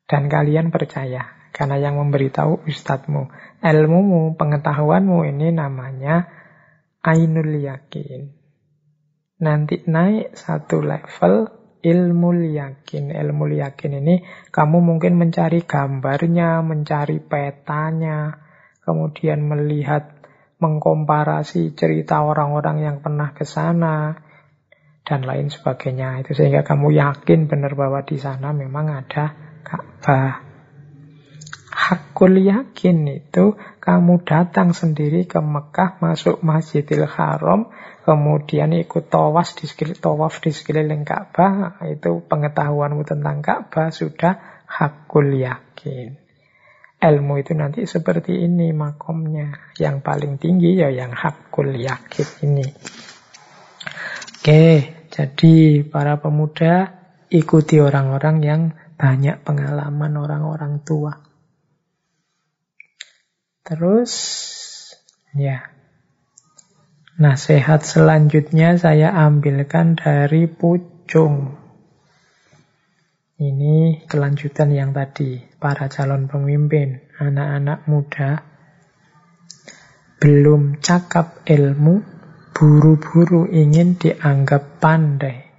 Dan 0.05 0.29
kalian 0.29 0.69
percaya 0.69 1.49
karena 1.55 1.81
yang 1.81 1.97
memberitahu 1.97 2.69
ustadzmu. 2.69 3.33
Ilmumu, 3.63 4.35
pengetahuanmu 4.37 5.25
ini 5.25 5.49
namanya 5.49 6.29
Ainul 7.01 7.57
Yakin 7.63 8.43
nanti 9.43 9.83
naik 9.91 10.39
satu 10.39 10.79
level 10.79 11.51
ilmu 11.83 12.29
yakin. 12.55 13.11
Ilmu 13.11 13.45
yakin 13.59 13.91
ini 13.99 14.23
kamu 14.49 14.79
mungkin 14.79 15.19
mencari 15.19 15.67
gambarnya, 15.67 16.63
mencari 16.63 17.19
petanya, 17.19 18.39
kemudian 18.87 19.43
melihat, 19.43 20.23
mengkomparasi 20.63 21.75
cerita 21.75 22.23
orang-orang 22.23 22.87
yang 22.87 22.97
pernah 23.03 23.35
ke 23.35 23.43
sana, 23.43 24.15
dan 25.03 25.27
lain 25.27 25.51
sebagainya. 25.51 26.23
Itu 26.23 26.31
sehingga 26.31 26.63
kamu 26.63 26.95
yakin 26.95 27.51
benar 27.51 27.75
bahwa 27.75 28.01
di 28.07 28.15
sana 28.15 28.55
memang 28.55 28.87
ada 28.87 29.35
Ka'bah. 29.63 30.42
Hakul 31.83 32.39
yakin 32.47 33.11
itu 33.11 33.59
kamu 33.83 34.23
datang 34.23 34.71
sendiri 34.71 35.27
ke 35.27 35.43
Mekah, 35.43 35.99
masuk 35.99 36.39
Masjidil 36.39 37.03
Haram, 37.03 37.67
kemudian 38.07 38.71
ikut 38.71 39.11
tawas 39.11 39.51
di 39.59 39.67
tawaf 39.99 40.39
di 40.39 40.55
sekeliling 40.55 41.03
Ka'bah, 41.03 41.83
itu 41.91 42.23
pengetahuanmu 42.23 43.03
tentang 43.03 43.43
Ka'bah 43.43 43.91
sudah 43.91 44.63
hakul 44.63 45.35
yakin. 45.35 46.15
Ilmu 47.03 47.43
itu 47.43 47.51
nanti 47.51 47.83
seperti 47.83 48.47
ini 48.47 48.71
makomnya. 48.71 49.75
Yang 49.75 49.95
paling 50.07 50.33
tinggi 50.39 50.79
ya 50.79 50.87
yang 50.87 51.11
hakul 51.11 51.75
yakin 51.75 52.47
ini. 52.47 52.67
Oke, 54.39 54.63
jadi 55.11 55.83
para 55.83 56.15
pemuda 56.23 56.95
ikuti 57.27 57.83
orang-orang 57.83 58.37
yang 58.39 58.61
banyak 58.95 59.43
pengalaman 59.43 60.15
orang-orang 60.15 60.79
tua. 60.87 61.32
Terus, 63.63 64.11
ya, 65.31 65.73
Nasihat 67.13 67.85
selanjutnya 67.85 68.73
saya 68.73 69.13
ambilkan 69.13 69.93
dari 69.93 70.49
Pucung. 70.49 71.53
Ini 73.37 74.09
kelanjutan 74.09 74.73
yang 74.73 74.97
tadi, 74.97 75.37
para 75.61 75.93
calon 75.93 76.25
pemimpin, 76.25 77.05
anak-anak 77.21 77.85
muda, 77.85 78.41
belum 80.17 80.81
cakap 80.81 81.45
ilmu, 81.45 82.01
buru-buru 82.49 83.45
ingin 83.45 83.93
dianggap 83.93 84.81
pandai. 84.81 85.53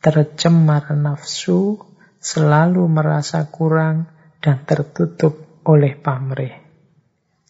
Tercemar 0.00 0.88
nafsu, 0.96 1.84
selalu 2.16 2.80
merasa 2.88 3.44
kurang, 3.52 4.08
dan 4.40 4.64
tertutup 4.64 5.62
oleh 5.68 5.92
pamrih. 6.00 6.65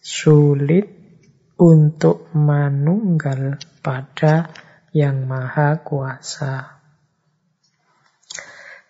Sulit 0.07 0.87
untuk 1.59 2.31
manunggal 2.31 3.59
pada 3.83 4.55
yang 4.95 5.27
maha 5.27 5.83
kuasa. 5.83 6.79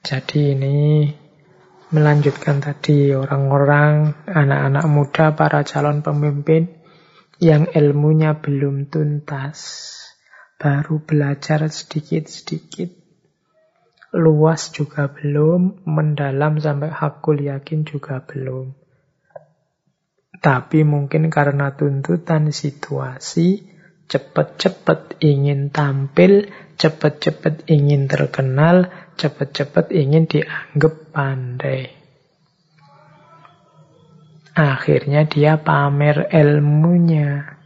Jadi 0.06 0.54
ini 0.54 1.10
melanjutkan 1.90 2.62
tadi 2.62 3.18
orang-orang, 3.18 4.14
anak-anak 4.30 4.86
muda, 4.86 5.34
para 5.34 5.66
calon 5.66 6.06
pemimpin 6.06 6.86
yang 7.42 7.66
ilmunya 7.66 8.38
belum 8.38 8.86
tuntas, 8.86 9.58
baru 10.62 11.02
belajar 11.02 11.66
sedikit-sedikit, 11.66 12.94
luas 14.14 14.70
juga 14.70 15.10
belum, 15.10 15.82
mendalam 15.82 16.62
sampai 16.62 16.94
hakul 16.94 17.42
yakin 17.42 17.90
juga 17.90 18.22
belum. 18.22 18.86
Tapi 20.38 20.86
mungkin 20.86 21.34
karena 21.34 21.74
tuntutan 21.74 22.54
situasi, 22.54 23.66
cepat-cepat 24.08 25.20
ingin 25.20 25.74
tampil, 25.74 26.48
cepat-cepat 26.78 27.68
ingin 27.68 28.06
terkenal, 28.06 28.88
cepat-cepat 29.18 29.92
ingin 29.92 30.30
dianggap 30.30 30.94
pandai. 31.12 31.92
Akhirnya 34.58 35.26
dia 35.30 35.62
pamer 35.62 36.34
ilmunya. 36.34 37.58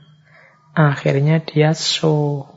Akhirnya 0.72 1.44
dia 1.44 1.76
so 1.76 2.48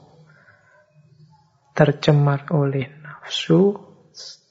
tercemar 1.75 2.47
oleh 2.55 2.87
nafsu, 3.03 3.79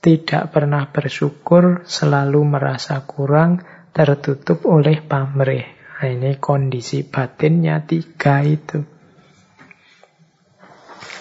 tidak 0.03 0.51
pernah 0.51 0.91
bersyukur, 0.91 1.87
selalu 1.87 2.43
merasa 2.43 2.99
kurang, 3.07 3.63
tertutup 3.93 4.65
oleh 4.65 4.99
pamrih. 5.05 5.63
Nah, 6.03 6.09
ini 6.09 6.35
kondisi 6.35 7.05
batinnya 7.07 7.85
tiga 7.87 8.43
itu. 8.43 8.83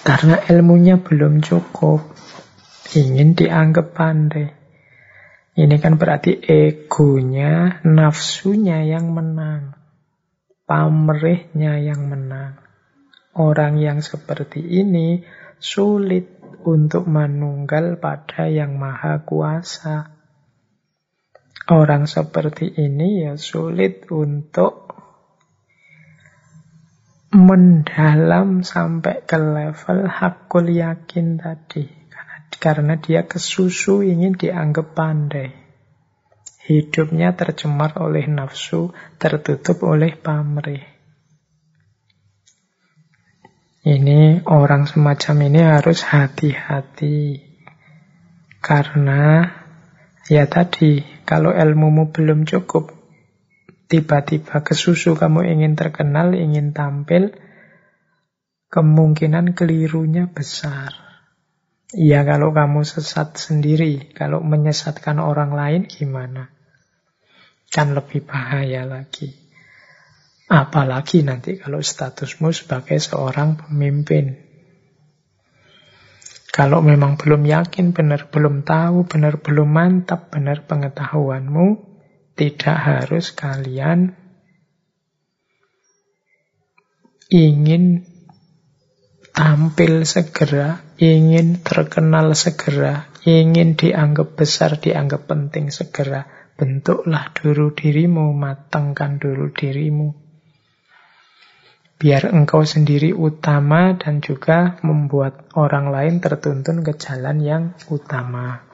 Karena 0.02 0.42
ilmunya 0.50 0.98
belum 0.98 1.38
cukup, 1.38 2.02
ingin 2.98 3.38
dianggap 3.38 3.94
pandai. 3.94 4.50
Ini 5.52 5.76
kan 5.78 6.00
berarti 6.00 6.42
egonya, 6.42 7.84
nafsunya 7.86 8.82
yang 8.82 9.14
menang. 9.14 9.78
Pamrihnya 10.66 11.78
yang 11.78 12.08
menang. 12.08 12.58
Orang 13.36 13.78
yang 13.78 14.00
seperti 14.02 14.64
ini 14.64 15.22
sulit 15.60 16.40
untuk 16.64 17.04
menunggal 17.06 18.00
pada 18.00 18.48
yang 18.48 18.80
maha 18.80 19.22
kuasa. 19.22 20.11
Orang 21.70 22.10
seperti 22.10 22.74
ini 22.74 23.22
ya 23.22 23.38
sulit 23.38 24.10
untuk 24.10 24.82
mendalam 27.32 28.66
sampai 28.66 29.24
ke 29.24 29.38
level 29.38 30.10
hakul 30.10 30.66
yakin 30.68 31.38
tadi. 31.38 31.86
Karena, 32.52 32.94
dia 32.94 33.26
kesusu 33.26 34.06
ingin 34.06 34.38
dianggap 34.38 34.94
pandai. 34.94 35.50
Hidupnya 36.62 37.34
tercemar 37.34 37.98
oleh 37.98 38.30
nafsu, 38.30 38.94
tertutup 39.18 39.82
oleh 39.82 40.14
pamrih. 40.14 40.86
Ini 43.82 44.46
orang 44.46 44.86
semacam 44.86 45.36
ini 45.50 45.60
harus 45.66 46.06
hati-hati. 46.06 47.42
Karena 48.62 49.42
ya 50.26 50.46
tadi 50.50 51.02
kalau 51.22 51.54
ilmumu 51.54 52.10
belum 52.10 52.44
cukup, 52.44 52.92
tiba-tiba 53.88 54.60
ke 54.66 54.74
susu 54.74 55.14
kamu 55.14 55.46
ingin 55.48 55.78
terkenal, 55.78 56.34
ingin 56.34 56.74
tampil, 56.74 57.32
kemungkinan 58.72 59.54
kelirunya 59.54 60.26
besar. 60.28 60.92
Iya 61.92 62.24
kalau 62.24 62.56
kamu 62.56 62.88
sesat 62.88 63.36
sendiri, 63.36 64.16
kalau 64.16 64.40
menyesatkan 64.40 65.20
orang 65.20 65.52
lain 65.52 65.82
gimana? 65.84 66.48
Kan 67.68 67.92
lebih 67.92 68.24
bahaya 68.24 68.88
lagi. 68.88 69.28
Apalagi 70.48 71.24
nanti 71.24 71.56
kalau 71.56 71.80
statusmu 71.80 72.52
sebagai 72.52 72.96
seorang 73.00 73.56
pemimpin. 73.56 74.41
Kalau 76.52 76.84
memang 76.84 77.16
belum 77.16 77.48
yakin, 77.48 77.96
benar 77.96 78.28
belum 78.28 78.60
tahu, 78.68 79.08
benar 79.08 79.40
belum 79.40 79.72
mantap, 79.72 80.28
benar 80.28 80.68
pengetahuanmu, 80.68 81.80
tidak 82.36 82.76
harus 82.76 83.32
kalian 83.32 84.12
ingin 87.32 88.04
tampil 89.32 90.04
segera, 90.04 90.84
ingin 91.00 91.64
terkenal 91.64 92.36
segera, 92.36 93.08
ingin 93.24 93.72
dianggap 93.72 94.36
besar, 94.36 94.76
dianggap 94.76 95.24
penting 95.24 95.72
segera. 95.72 96.28
Bentuklah 96.52 97.32
dulu 97.32 97.72
dirimu, 97.72 98.36
matangkan 98.36 99.16
dulu 99.16 99.48
dirimu. 99.56 100.21
Biar 102.02 102.34
engkau 102.34 102.66
sendiri 102.66 103.14
utama 103.14 103.94
dan 103.94 104.18
juga 104.18 104.74
membuat 104.82 105.46
orang 105.54 105.94
lain 105.94 106.18
tertuntun 106.18 106.82
ke 106.82 106.98
jalan 106.98 107.38
yang 107.38 107.64
utama. 107.94 108.66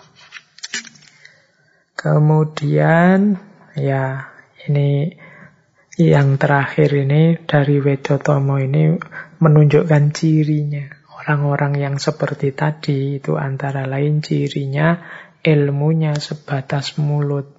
Kemudian, 1.93 3.37
ya 3.77 4.33
ini 4.65 5.13
yang 6.01 6.41
terakhir 6.41 6.95
ini 6.95 7.37
dari 7.45 7.85
Wedotomo 7.85 8.57
ini 8.57 8.97
menunjukkan 9.45 10.05
cirinya. 10.15 10.89
Orang-orang 11.21 11.77
yang 11.77 11.95
seperti 12.01 12.57
tadi 12.57 13.21
itu 13.21 13.37
antara 13.37 13.85
lain 13.85 14.25
cirinya 14.25 15.05
ilmunya 15.45 16.17
sebatas 16.17 16.97
mulut. 16.97 17.51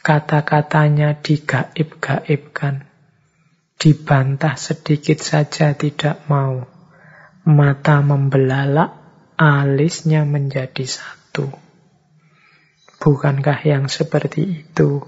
Kata-katanya 0.00 1.18
digaib-gaibkan. 1.20 2.85
Dibantah 3.76 4.56
sedikit 4.56 5.20
saja 5.20 5.76
tidak 5.76 6.24
mau. 6.32 6.64
Mata 7.44 8.00
membelalak, 8.00 8.90
alisnya 9.36 10.24
menjadi 10.24 10.88
satu. 10.88 11.52
Bukankah 12.96 13.60
yang 13.68 13.92
seperti 13.92 14.64
itu 14.64 15.04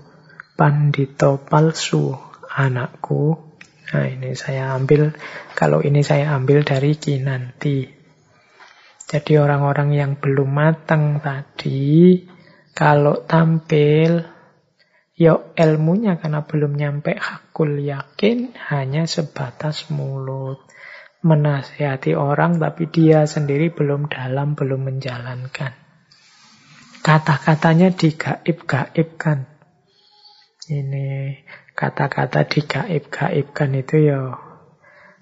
pandito 0.55 1.41
palsu 1.41 2.13
anakku. 2.53 3.41
Nah 3.89 4.05
ini 4.05 4.37
saya 4.37 4.77
ambil, 4.77 5.17
kalau 5.57 5.81
ini 5.81 6.05
saya 6.05 6.37
ambil 6.37 6.61
dari 6.61 6.93
Kinanti. 7.01 7.89
Jadi 9.09 9.41
orang-orang 9.41 9.97
yang 9.97 10.13
belum 10.21 10.53
matang 10.53 11.25
tadi, 11.25 12.21
kalau 12.77 13.25
tampil, 13.25 14.38
ya 15.19 15.43
ilmunya 15.59 16.23
karena 16.23 16.47
belum 16.47 16.79
nyampe 16.79 17.19
hakul 17.19 17.83
yakin, 17.83 18.55
hanya 18.71 19.11
sebatas 19.11 19.91
mulut. 19.91 20.63
Menasihati 21.19 22.15
orang 22.15 22.63
tapi 22.63 22.87
dia 22.87 23.27
sendiri 23.27 23.75
belum 23.75 24.07
dalam, 24.07 24.55
belum 24.55 24.87
menjalankan. 24.87 25.75
Kata-katanya 27.03 27.91
digaib-gaibkan. 27.91 29.51
Ini 30.71 31.35
kata-kata 31.75 32.47
digaib-gaibkan 32.47 33.71
itu 33.75 33.97
ya 33.99 34.39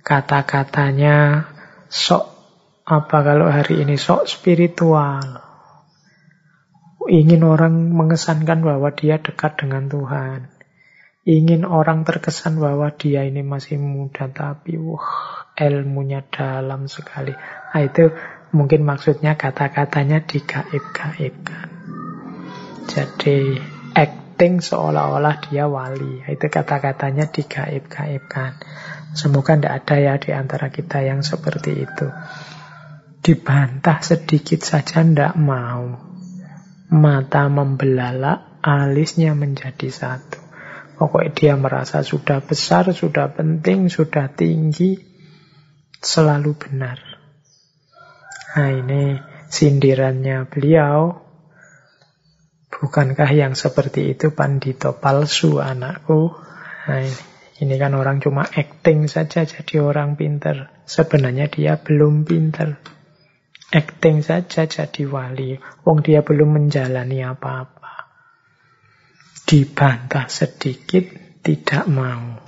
kata-katanya 0.06 1.48
sok 1.88 2.24
apa 2.86 3.18
kalau 3.24 3.48
hari 3.48 3.82
ini 3.82 3.96
sok 3.96 4.28
spiritual. 4.28 5.45
Ingin 7.06 7.42
orang 7.46 7.94
mengesankan 7.94 8.66
bahwa 8.66 8.90
dia 8.94 9.22
dekat 9.22 9.62
dengan 9.62 9.86
Tuhan. 9.86 10.50
Ingin 11.26 11.66
orang 11.66 12.06
terkesan 12.06 12.62
bahwa 12.62 12.94
dia 12.94 13.26
ini 13.26 13.42
masih 13.42 13.82
muda 13.82 14.30
tapi 14.30 14.78
wah 14.78 15.50
ilmunya 15.58 16.22
dalam 16.30 16.86
sekali. 16.86 17.34
Nah, 17.74 17.82
itu 17.82 18.14
mungkin 18.54 18.86
maksudnya 18.86 19.34
kata-katanya 19.34 20.22
digaib-gaibkan. 20.22 21.68
Jadi 22.86 23.58
act 23.98 24.26
acting 24.36 24.60
seolah-olah 24.60 25.48
dia 25.48 25.64
wali. 25.64 26.20
Itu 26.28 26.52
kata-katanya 26.52 27.32
digaib-gaibkan. 27.32 28.60
Semoga 29.16 29.56
tidak 29.56 29.80
ada 29.80 29.96
ya 29.96 30.14
di 30.20 30.36
antara 30.36 30.68
kita 30.68 31.00
yang 31.00 31.24
seperti 31.24 31.88
itu. 31.88 32.06
Dibantah 33.24 34.04
sedikit 34.04 34.60
saja 34.60 35.00
tidak 35.00 35.32
mau. 35.40 35.96
Mata 36.86 37.50
membelalak, 37.50 38.62
alisnya 38.62 39.34
menjadi 39.34 39.90
satu. 39.90 40.38
Pokoknya 40.96 41.30
dia 41.34 41.54
merasa 41.58 42.00
sudah 42.00 42.40
besar, 42.40 42.88
sudah 42.94 43.34
penting, 43.34 43.92
sudah 43.92 44.32
tinggi, 44.32 44.96
selalu 46.00 46.56
benar. 46.56 46.98
Nah 48.56 48.70
ini 48.72 49.20
sindirannya 49.52 50.48
beliau 50.48 51.26
Bukankah 52.76 53.32
yang 53.32 53.56
seperti 53.56 54.12
itu 54.12 54.36
pandito 54.36 54.92
palsu 55.00 55.64
anakku? 55.64 56.36
Nah 56.84 57.00
ini, 57.00 57.16
ini 57.64 57.74
kan 57.80 57.96
orang 57.96 58.20
cuma 58.20 58.44
acting 58.44 59.08
saja 59.08 59.48
jadi 59.48 59.80
orang 59.80 60.20
pinter. 60.20 60.68
Sebenarnya 60.84 61.48
dia 61.48 61.80
belum 61.80 62.28
pinter. 62.28 62.76
Acting 63.74 64.22
saja 64.22 64.66
jadi 64.66 65.02
wali. 65.10 65.58
Wong 65.82 65.98
dia 66.06 66.22
belum 66.22 66.54
menjalani 66.54 67.26
apa-apa. 67.26 68.06
Dibantah 69.46 70.30
sedikit 70.30 71.06
tidak 71.42 71.86
mau. 71.90 72.42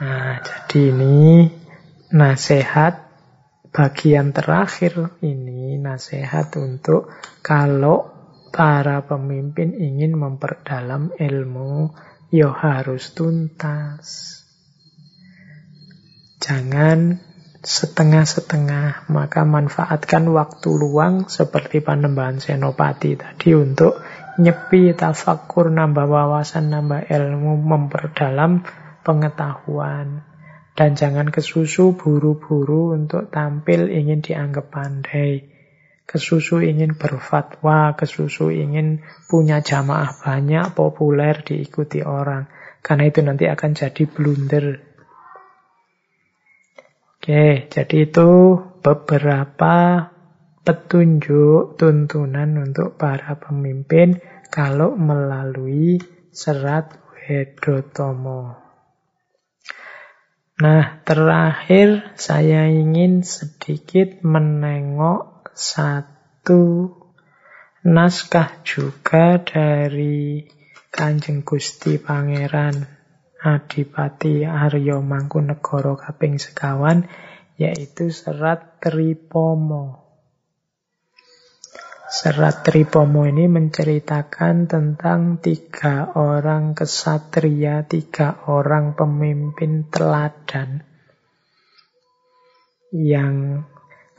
Nah, 0.00 0.34
jadi 0.40 0.94
ini 0.94 1.50
nasihat 2.10 3.10
bagian 3.70 4.34
terakhir 4.34 5.14
ini 5.22 5.78
nasihat 5.78 6.50
untuk 6.58 7.10
kalau 7.42 8.10
para 8.50 9.06
pemimpin 9.06 9.78
ingin 9.78 10.18
memperdalam 10.18 11.14
ilmu, 11.14 11.94
ya 12.34 12.50
harus 12.50 13.14
tuntas. 13.14 14.38
Jangan 16.42 17.29
setengah-setengah, 17.60 19.12
maka 19.12 19.44
manfaatkan 19.44 20.24
waktu 20.32 20.68
luang 20.72 21.28
seperti 21.28 21.84
panembahan 21.84 22.40
senopati 22.40 23.20
tadi 23.20 23.52
untuk 23.52 24.00
nyepi, 24.40 24.96
tafakur, 24.96 25.68
nambah 25.68 26.08
wawasan, 26.08 26.72
nambah 26.72 27.12
ilmu, 27.12 27.60
memperdalam 27.60 28.64
pengetahuan. 29.04 30.24
Dan 30.72 30.96
jangan 30.96 31.28
kesusu 31.28 31.92
buru-buru 31.92 32.96
untuk 32.96 33.28
tampil 33.28 33.92
ingin 33.92 34.24
dianggap 34.24 34.72
pandai. 34.72 35.44
Kesusu 36.08 36.64
ingin 36.64 36.96
berfatwa, 36.96 37.92
kesusu 37.94 38.48
ingin 38.48 39.04
punya 39.28 39.60
jamaah 39.60 40.10
banyak, 40.10 40.72
populer, 40.72 41.44
diikuti 41.44 42.00
orang. 42.00 42.48
Karena 42.80 43.12
itu 43.12 43.20
nanti 43.20 43.44
akan 43.44 43.76
jadi 43.76 44.02
blunder. 44.08 44.89
Oke, 47.20 47.68
jadi 47.68 48.08
itu 48.08 48.56
beberapa 48.80 50.08
petunjuk 50.64 51.76
tuntunan 51.76 52.64
untuk 52.64 52.96
para 52.96 53.36
pemimpin 53.36 54.16
kalau 54.48 54.96
melalui 54.96 56.00
serat 56.32 56.96
Wedotomo. 57.12 58.56
Nah, 60.64 61.04
terakhir 61.04 62.08
saya 62.16 62.72
ingin 62.72 63.20
sedikit 63.20 64.24
menengok 64.24 65.52
satu 65.52 66.88
naskah 67.84 68.64
juga 68.64 69.36
dari 69.44 70.48
Kanjeng 70.88 71.44
Gusti 71.44 72.00
Pangeran 72.00 72.99
Adipati 73.40 74.44
Aryo 74.44 75.00
Mangkunegoro 75.00 75.96
kaping 75.96 76.36
sekawan 76.36 77.08
yaitu 77.56 78.12
serat 78.12 78.80
Tripomo. 78.84 80.04
Serat 82.10 82.66
Tripomo 82.66 83.24
ini 83.24 83.48
menceritakan 83.48 84.68
tentang 84.68 85.40
tiga 85.40 86.12
orang 86.12 86.76
kesatria, 86.76 87.86
tiga 87.88 88.44
orang 88.44 88.92
pemimpin 88.92 89.88
teladan 89.88 90.84
yang 92.90 93.64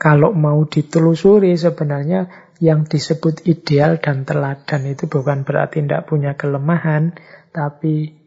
kalau 0.00 0.34
mau 0.34 0.66
ditelusuri 0.66 1.54
sebenarnya 1.54 2.26
yang 2.58 2.88
disebut 2.88 3.46
ideal 3.46 4.02
dan 4.02 4.26
teladan 4.26 4.82
itu 4.86 5.06
bukan 5.06 5.46
berarti 5.46 5.84
tidak 5.84 6.10
punya 6.10 6.34
kelemahan, 6.34 7.14
tapi 7.54 8.21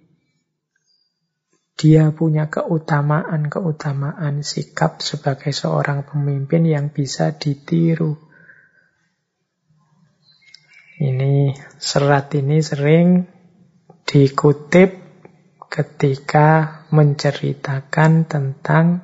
dia 1.76 2.16
punya 2.16 2.48
keutamaan-keutamaan 2.48 4.40
sikap 4.48 5.04
sebagai 5.04 5.52
seorang 5.52 6.08
pemimpin 6.08 6.64
yang 6.64 6.88
bisa 6.88 7.36
ditiru. 7.36 8.16
Ini 10.96 11.52
serat 11.76 12.32
ini 12.40 12.64
sering 12.64 13.28
dikutip 14.08 14.96
ketika 15.68 16.88
menceritakan 16.96 18.24
tentang 18.24 19.04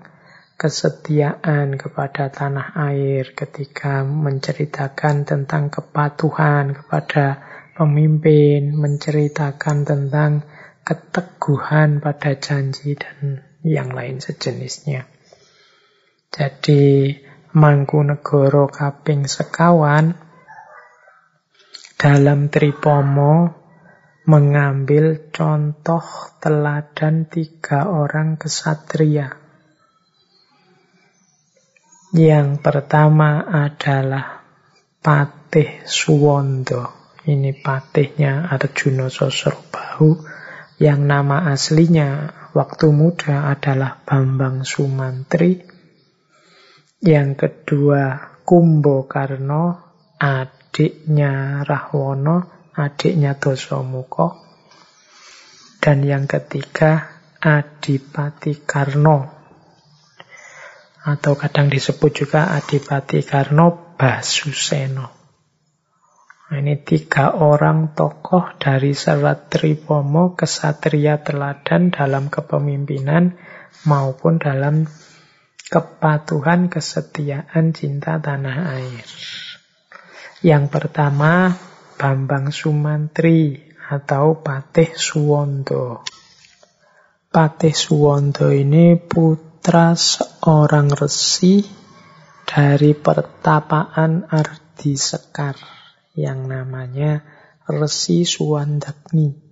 kesetiaan 0.56 1.76
kepada 1.76 2.31
tanah 2.31 2.72
air, 2.88 3.35
ketika 3.35 4.07
menceritakan 4.07 5.27
tentang 5.27 5.68
kepatuhan 5.68 6.72
kepada 6.72 7.43
pemimpin, 7.76 8.72
menceritakan 8.77 9.84
tentang 9.84 10.48
keteguhan 10.81 12.01
pada 12.01 12.35
janji 12.37 12.97
dan 12.97 13.45
yang 13.61 13.93
lain 13.93 14.17
sejenisnya. 14.17 15.05
Jadi 16.31 17.13
Mangkunegoro 17.51 18.71
kaping 18.71 19.27
sekawan 19.27 20.15
dalam 21.99 22.47
Tripomo 22.47 23.51
mengambil 24.23 25.27
contoh 25.35 26.03
teladan 26.39 27.27
tiga 27.27 27.91
orang 27.91 28.39
kesatria. 28.39 29.35
Yang 32.15 32.63
pertama 32.63 33.43
adalah 33.43 34.47
Patih 35.03 35.83
Suwondo. 35.83 37.13
Ini 37.21 37.51
patihnya 37.59 38.47
Arjuna 38.47 39.11
Sosrobahu 39.11 40.30
yang 40.81 41.05
nama 41.05 41.45
aslinya 41.53 42.33
waktu 42.57 42.89
muda 42.89 43.53
adalah 43.53 44.01
Bambang 44.01 44.65
Sumantri. 44.65 45.61
Yang 46.97 47.29
kedua 47.37 48.33
Kumbo 48.41 49.05
Karno, 49.05 49.77
adiknya 50.17 51.61
Rahwono, 51.61 52.69
adiknya 52.73 53.37
Dosomuko. 53.37 54.41
Dan 55.77 56.01
yang 56.01 56.25
ketiga 56.25 57.21
Adipati 57.37 58.65
Karno. 58.65 59.17
Atau 61.05 61.37
kadang 61.37 61.69
disebut 61.69 62.25
juga 62.25 62.57
Adipati 62.57 63.21
Karno 63.21 63.97
Basuseno. 63.97 65.20
Nah, 66.52 66.60
ini 66.60 66.84
tiga 66.84 67.32
orang 67.40 67.95
tokoh 67.95 68.60
dari 68.60 68.91
Serat 68.91 69.48
Tripomo, 69.48 70.36
kesatria 70.36 71.23
teladan 71.23 71.95
dalam 71.95 72.28
kepemimpinan 72.28 73.40
maupun 73.88 74.36
dalam 74.36 74.84
kepatuhan, 75.72 76.68
kesetiaan, 76.68 77.72
cinta 77.72 78.19
tanah 78.19 78.68
air. 78.68 79.07
Yang 80.44 80.65
pertama, 80.76 81.56
Bambang 81.95 82.52
Sumantri 82.52 83.72
atau 83.88 84.44
Patih 84.44 84.91
Suwondo. 84.91 86.03
Patih 87.32 87.72
Suwondo 87.72 88.52
ini 88.52 88.99
putra 88.99 89.95
seorang 89.95 90.91
resi 90.91 91.64
dari 92.44 92.91
pertapaan 92.91 94.28
Ardi 94.28 94.99
Sekar 94.99 95.80
yang 96.15 96.47
namanya 96.47 97.23
Resi 97.67 98.27
Suwandagni. 98.27 99.51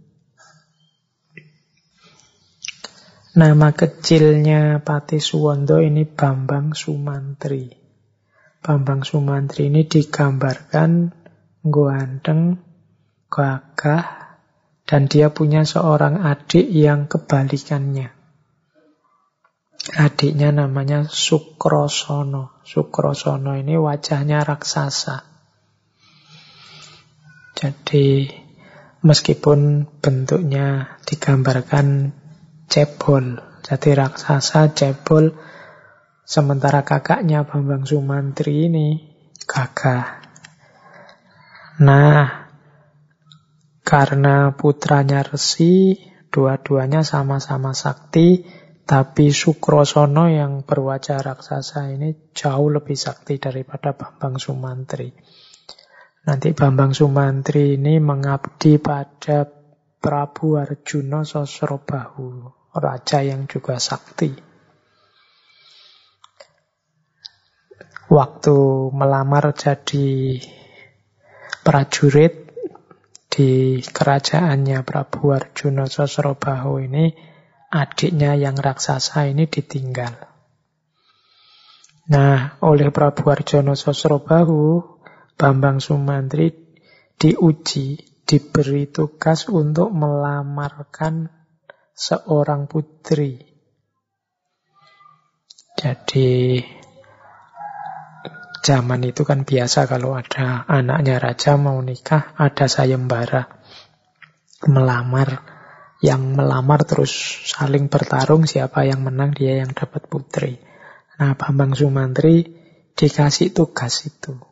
Nama 3.39 3.69
kecilnya 3.71 4.83
Pati 4.83 5.21
Suwondo 5.21 5.79
ini 5.79 6.03
Bambang 6.03 6.75
Sumantri. 6.75 7.71
Bambang 8.59 9.07
Sumantri 9.07 9.71
ini 9.71 9.87
digambarkan 9.87 11.15
ganteng, 11.63 12.59
gagah, 13.31 14.03
dan 14.83 15.05
dia 15.07 15.31
punya 15.31 15.63
seorang 15.63 16.19
adik 16.19 16.67
yang 16.67 17.07
kebalikannya. 17.07 18.11
Adiknya 19.95 20.51
namanya 20.51 21.07
Sukrosono. 21.07 22.59
Sukrosono 22.67 23.55
ini 23.55 23.79
wajahnya 23.79 24.43
raksasa. 24.43 25.38
Jadi 27.59 28.31
meskipun 29.03 29.83
bentuknya 29.99 30.95
digambarkan 31.03 32.15
cebol, 32.71 33.43
jadi 33.67 33.99
raksasa 33.99 34.71
cebol, 34.71 35.35
sementara 36.23 36.87
kakaknya 36.87 37.43
Bambang 37.43 37.83
Sumantri 37.83 38.71
ini 38.71 39.11
gagah. 39.43 40.23
Nah, 41.83 42.47
karena 43.83 44.55
putranya 44.55 45.27
Resi, 45.27 45.99
dua-duanya 46.31 47.03
sama-sama 47.03 47.75
sakti, 47.75 48.47
tapi 48.87 49.35
Sukrosono 49.35 50.31
yang 50.31 50.63
berwajah 50.63 51.19
raksasa 51.19 51.91
ini 51.91 52.31
jauh 52.31 52.71
lebih 52.71 52.95
sakti 52.95 53.35
daripada 53.35 53.91
Bambang 53.91 54.39
Sumantri. 54.39 55.11
Nanti 56.19 56.51
Bambang 56.51 56.91
Sumantri 56.91 57.79
ini 57.79 57.95
mengabdi 58.03 58.75
pada 58.75 59.47
Prabu 59.99 60.59
Arjuna 60.59 61.23
Sosrobahu, 61.23 62.47
raja 62.75 63.19
yang 63.23 63.47
juga 63.47 63.79
sakti. 63.79 64.31
Waktu 68.09 68.57
melamar 68.89 69.53
jadi 69.53 70.39
prajurit 71.63 72.51
di 73.29 73.79
kerajaannya 73.79 74.81
Prabu 74.81 75.31
Arjuna 75.31 75.85
Sosrobahu 75.85 76.83
ini, 76.83 77.13
adiknya 77.69 78.33
yang 78.33 78.57
raksasa 78.57 79.29
ini 79.29 79.45
ditinggal. 79.45 80.15
Nah, 82.09 82.57
oleh 82.65 82.89
Prabu 82.89 83.29
Arjuna 83.29 83.77
Sosrobahu, 83.77 84.98
Bambang 85.39 85.79
Sumantri 85.79 86.51
diuji, 87.15 87.95
diberi 88.27 88.91
tugas 88.91 89.47
untuk 89.47 89.87
melamarkan 89.95 91.31
seorang 91.95 92.67
putri. 92.67 93.39
Jadi 95.79 96.59
zaman 98.67 98.99
itu 99.07 99.23
kan 99.23 99.47
biasa 99.47 99.87
kalau 99.87 100.19
ada 100.19 100.67
anaknya 100.67 101.23
raja 101.23 101.55
mau 101.55 101.79
nikah, 101.79 102.35
ada 102.35 102.67
sayembara 102.67 103.47
melamar. 104.67 105.55
Yang 106.03 106.35
melamar 106.35 106.83
terus 106.83 107.11
saling 107.47 107.87
bertarung 107.87 108.43
siapa 108.43 108.83
yang 108.83 109.07
menang 109.07 109.31
dia 109.31 109.63
yang 109.63 109.71
dapat 109.71 110.03
putri. 110.11 110.59
Nah 111.15 111.39
Bambang 111.39 111.79
Sumantri 111.79 112.43
dikasih 112.95 113.55
tugas 113.55 114.03
itu. 114.03 114.48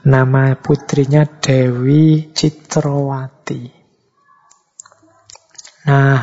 Nama 0.00 0.56
putrinya 0.56 1.28
Dewi 1.28 2.32
Citrawati. 2.32 3.68
Nah, 5.84 6.20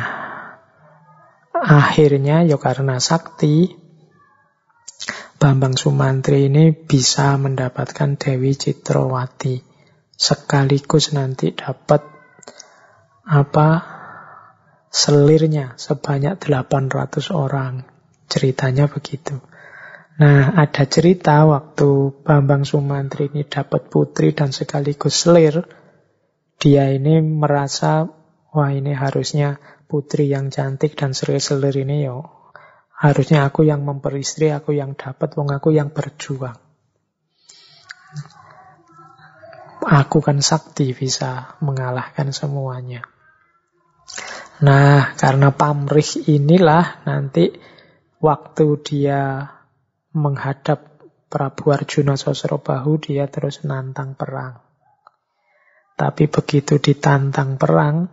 akhirnya 1.54 2.42
ya 2.42 2.58
karena 2.58 2.98
sakti, 2.98 3.70
Bambang 5.38 5.78
Sumantri 5.78 6.50
ini 6.50 6.74
bisa 6.74 7.38
mendapatkan 7.38 8.18
Dewi 8.18 8.58
Citrawati. 8.58 9.62
Sekaligus 10.10 11.14
nanti 11.14 11.54
dapat 11.54 12.02
apa 13.22 13.68
selirnya 14.90 15.78
sebanyak 15.78 16.34
800 16.42 17.30
orang. 17.30 17.86
Ceritanya 18.26 18.90
begitu. 18.90 19.38
Nah, 20.18 20.50
ada 20.50 20.82
cerita 20.82 21.46
waktu 21.46 22.10
Bambang 22.26 22.66
Sumantri 22.66 23.30
ini 23.30 23.46
dapat 23.46 23.86
putri 23.86 24.34
dan 24.34 24.50
sekaligus 24.50 25.22
selir. 25.22 25.62
Dia 26.58 26.90
ini 26.90 27.22
merasa, 27.22 28.02
wah 28.50 28.70
ini 28.74 28.98
harusnya 28.98 29.62
putri 29.86 30.26
yang 30.26 30.50
cantik 30.50 30.98
dan 30.98 31.14
selir-selir 31.14 31.86
ini 31.86 32.02
yo. 32.02 32.26
Harusnya 32.98 33.46
aku 33.46 33.62
yang 33.62 33.86
memperistri, 33.86 34.50
aku 34.50 34.74
yang 34.74 34.98
dapat, 34.98 35.38
wong 35.38 35.54
aku 35.54 35.70
yang 35.70 35.94
berjuang. 35.94 36.58
Aku 39.86 40.18
kan 40.18 40.42
sakti 40.42 40.98
bisa 40.98 41.54
mengalahkan 41.62 42.34
semuanya. 42.34 43.06
Nah, 44.66 45.14
karena 45.14 45.54
pamrih 45.54 46.26
inilah 46.26 47.06
nanti 47.06 47.54
waktu 48.18 48.66
dia 48.82 49.54
menghadap 50.12 51.00
Prabu 51.28 51.72
Arjuna 51.76 52.16
Sosrobahu, 52.16 52.96
dia 53.00 53.28
terus 53.28 53.64
nantang 53.64 54.16
perang. 54.16 54.64
Tapi 55.98 56.30
begitu 56.30 56.80
ditantang 56.80 57.60
perang, 57.60 58.08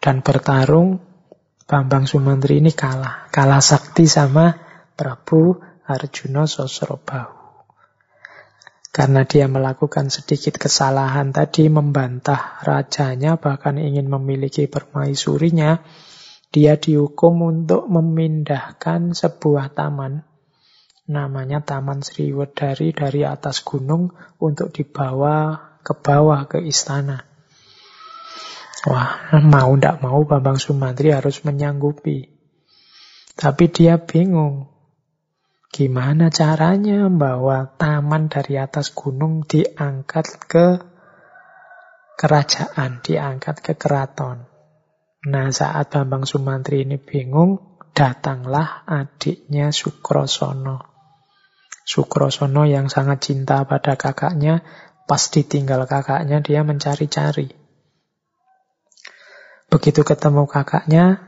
dan 0.00 0.24
bertarung, 0.24 1.00
Bambang 1.70 2.08
Sumantri 2.08 2.58
ini 2.58 2.74
kalah. 2.74 3.30
Kalah 3.30 3.62
sakti 3.62 4.10
sama 4.10 4.58
Prabu 4.98 5.54
Arjuna 5.86 6.48
Sosrobahu. 6.48 7.38
Karena 8.90 9.22
dia 9.22 9.46
melakukan 9.46 10.10
sedikit 10.10 10.58
kesalahan 10.58 11.30
tadi, 11.30 11.70
membantah 11.70 12.58
rajanya, 12.66 13.38
bahkan 13.38 13.78
ingin 13.78 14.10
memiliki 14.10 14.66
permaisurinya, 14.66 15.78
dia 16.50 16.74
dihukum 16.74 17.46
untuk 17.46 17.86
memindahkan 17.86 19.14
sebuah 19.14 19.70
taman. 19.70 20.26
Namanya 21.10 21.62
Taman 21.62 22.06
Sriwedari 22.06 22.94
dari 22.94 23.26
atas 23.26 23.66
gunung 23.66 24.14
untuk 24.38 24.70
dibawa 24.70 25.58
ke 25.82 25.94
bawah 25.94 26.46
ke 26.46 26.62
istana. 26.62 27.26
Wah, 28.86 29.38
mau 29.42 29.74
tidak 29.74 30.02
mau 30.02 30.22
Bambang 30.22 30.58
Sumantri 30.58 31.10
harus 31.14 31.42
menyanggupi. 31.46 32.30
Tapi 33.34 33.64
dia 33.70 33.98
bingung. 34.02 34.70
Gimana 35.70 36.34
caranya 36.34 37.06
bahwa 37.06 37.78
taman 37.78 38.26
dari 38.26 38.58
atas 38.58 38.90
gunung 38.90 39.46
diangkat 39.46 40.50
ke 40.50 40.66
kerajaan, 42.18 42.98
diangkat 43.06 43.62
ke 43.62 43.72
keraton. 43.78 44.49
Nah, 45.28 45.52
saat 45.52 45.92
Bambang 45.92 46.24
Sumantri 46.24 46.88
ini 46.88 46.96
bingung, 46.96 47.80
datanglah 47.92 48.88
adiknya 48.88 49.68
Sukrosono. 49.68 50.80
Sukrosono 51.84 52.64
yang 52.64 52.88
sangat 52.88 53.28
cinta 53.28 53.60
pada 53.68 54.00
kakaknya, 54.00 54.64
pas 55.04 55.20
ditinggal 55.28 55.84
kakaknya 55.84 56.40
dia 56.40 56.64
mencari-cari. 56.64 57.52
Begitu 59.68 60.00
ketemu 60.02 60.48
kakaknya 60.48 61.20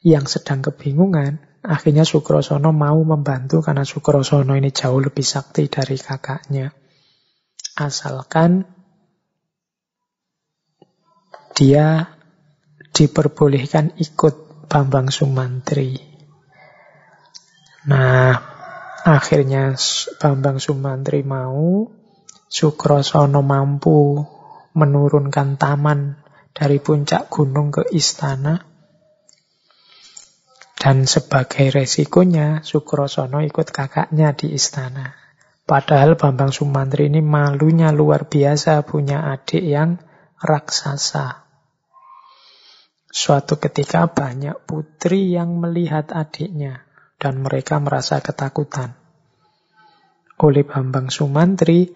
yang 0.00 0.24
sedang 0.24 0.64
kebingungan, 0.64 1.48
Akhirnya 1.68 2.06
Sukrosono 2.08 2.72
mau 2.72 2.96
membantu 3.02 3.60
karena 3.60 3.84
Sukrosono 3.84 4.54
ini 4.54 4.72
jauh 4.72 5.02
lebih 5.02 5.26
sakti 5.26 5.66
dari 5.66 6.00
kakaknya. 6.00 6.70
Asalkan 7.76 8.64
dia 11.52 12.17
diperbolehkan 12.98 13.94
ikut 13.94 14.66
Bambang 14.66 15.14
Sumantri. 15.14 15.94
Nah, 17.86 18.34
akhirnya 19.06 19.78
Bambang 20.18 20.58
Sumantri 20.58 21.22
mau, 21.22 21.86
Sukrosono 22.50 23.38
mampu 23.46 24.18
menurunkan 24.74 25.54
taman 25.54 26.18
dari 26.50 26.82
puncak 26.82 27.30
gunung 27.30 27.70
ke 27.70 27.86
istana. 27.94 28.66
Dan 30.74 31.06
sebagai 31.06 31.70
resikonya, 31.70 32.66
Sukrosono 32.66 33.38
ikut 33.46 33.70
kakaknya 33.70 34.34
di 34.34 34.58
istana. 34.58 35.14
Padahal 35.62 36.18
Bambang 36.18 36.50
Sumantri 36.50 37.06
ini 37.06 37.22
malunya 37.22 37.94
luar 37.94 38.26
biasa 38.26 38.82
punya 38.82 39.30
adik 39.30 39.62
yang 39.62 40.02
raksasa. 40.42 41.47
Suatu 43.08 43.56
ketika 43.56 44.04
banyak 44.04 44.68
putri 44.68 45.32
yang 45.32 45.56
melihat 45.56 46.12
adiknya 46.12 46.84
dan 47.16 47.40
mereka 47.40 47.80
merasa 47.80 48.20
ketakutan. 48.20 48.92
Oleh 50.38 50.62
Bambang 50.62 51.08
Sumantri, 51.08 51.88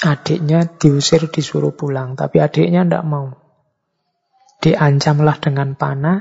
adiknya 0.00 0.64
diusir 0.64 1.28
disuruh 1.28 1.74
pulang, 1.74 2.14
tapi 2.14 2.40
adiknya 2.40 2.86
tidak 2.86 3.04
mau. 3.04 3.28
Diancamlah 4.62 5.36
dengan 5.42 5.74
panah, 5.74 6.18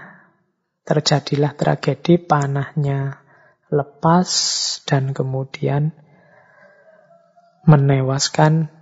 terjadilah 0.84 1.54
tragedi 1.54 2.18
panahnya 2.18 3.22
lepas 3.70 4.30
dan 4.90 5.14
kemudian 5.14 5.94
menewaskan 7.70 8.74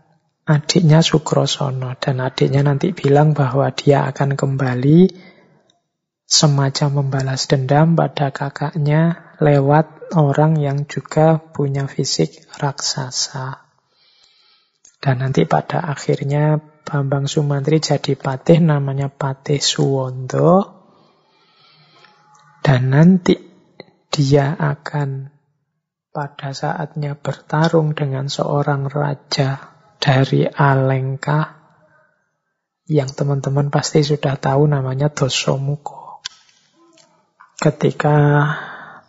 adiknya 0.47 1.03
Sukrosono 1.03 1.91
dan 1.99 2.23
adiknya 2.23 2.63
nanti 2.63 2.95
bilang 2.95 3.35
bahwa 3.35 3.67
dia 3.75 4.07
akan 4.07 4.39
kembali 4.39 5.11
semacam 6.23 7.03
membalas 7.03 7.51
dendam 7.51 7.99
pada 7.99 8.31
kakaknya 8.31 9.35
lewat 9.43 10.15
orang 10.15 10.55
yang 10.55 10.87
juga 10.87 11.39
punya 11.39 11.91
fisik 11.91 12.47
raksasa. 12.55 13.67
Dan 14.97 15.21
nanti 15.21 15.43
pada 15.43 15.83
akhirnya 15.83 16.57
Bambang 16.87 17.27
Sumantri 17.27 17.83
jadi 17.83 18.15
patih 18.15 18.63
namanya 18.63 19.11
Patih 19.11 19.59
Suwondo 19.59 20.77
dan 22.63 22.91
nanti 22.91 23.35
dia 24.07 24.55
akan 24.55 25.29
pada 26.15 26.55
saatnya 26.55 27.13
bertarung 27.19 27.93
dengan 27.93 28.31
seorang 28.31 28.87
raja 28.89 29.76
dari 29.97 30.45
Alengka 30.45 31.57
yang 32.87 33.11
teman-teman 33.11 33.67
pasti 33.67 33.99
sudah 33.99 34.39
tahu 34.39 34.71
namanya 34.71 35.11
Dosomuko. 35.11 36.23
Ketika 37.59 38.15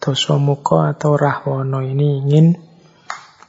Dosomuko 0.03 0.83
atau 0.83 1.15
Rahwono 1.15 1.79
ini 1.85 2.19
ingin 2.19 2.47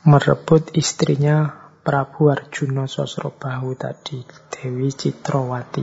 merebut 0.05 0.69
istrinya 0.77 1.49
Prabu 1.81 2.29
Arjuna 2.29 2.85
Sosrobahu 2.85 3.73
tadi, 3.73 4.21
Dewi 4.53 4.93
Citrawati, 4.93 5.81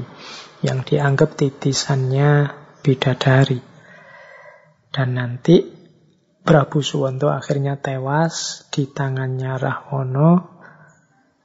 yang 0.62 0.86
dianggap 0.86 1.34
titisannya 1.34 2.52
bidadari. 2.86 3.58
Dan 4.94 5.18
nanti 5.18 5.66
Prabu 6.46 6.78
Suwonto 6.78 7.34
akhirnya 7.34 7.82
tewas 7.82 8.68
di 8.70 8.86
tangannya 8.86 9.58
Rahwono 9.58 10.55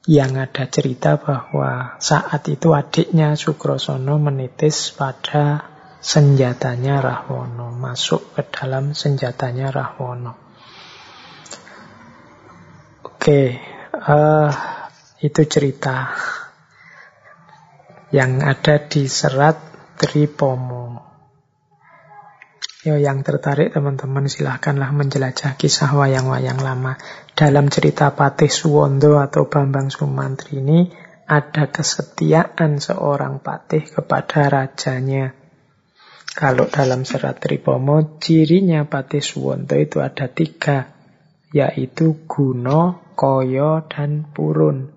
yang 0.09 0.33
ada 0.33 0.65
cerita 0.65 1.21
bahwa 1.21 2.01
saat 2.01 2.49
itu 2.49 2.73
adiknya 2.73 3.37
Sukrosono 3.37 4.17
menitis 4.17 4.89
pada 4.97 5.69
senjatanya 6.01 6.97
Rahwono, 6.97 7.69
masuk 7.69 8.33
ke 8.33 8.41
dalam 8.49 8.97
senjatanya 8.97 9.69
Rahwono. 9.69 10.33
Oke, 13.05 13.61
uh, 13.93 14.49
itu 15.21 15.41
cerita 15.45 16.17
yang 18.09 18.41
ada 18.41 18.81
di 18.89 19.05
serat 19.05 19.61
Tripomo. 20.01 21.11
Yo, 22.81 22.97
yang 22.97 23.21
tertarik 23.21 23.77
teman-teman 23.77 24.25
silahkanlah 24.25 24.89
menjelajah 24.89 25.53
kisah 25.53 25.93
wayang-wayang 25.93 26.57
lama. 26.57 26.97
Dalam 27.31 27.71
cerita 27.71 28.11
Patih 28.11 28.51
Suwondo 28.51 29.17
atau 29.17 29.47
Bambang 29.47 29.87
Sumantri 29.89 30.61
ini 30.61 30.91
ada 31.31 31.71
kesetiaan 31.71 32.83
seorang 32.83 33.39
patih 33.39 33.87
kepada 33.87 34.51
rajanya. 34.51 35.31
Kalau 36.31 36.67
dalam 36.67 37.07
serat 37.07 37.39
Tripomo, 37.43 38.19
cirinya 38.19 38.83
Patih 38.87 39.23
Suwondo 39.23 39.75
itu 39.79 40.03
ada 40.03 40.27
tiga, 40.27 40.91
yaitu 41.51 42.27
Guno, 42.27 43.15
Koyo, 43.15 43.83
dan 43.87 44.31
Purun. 44.31 44.91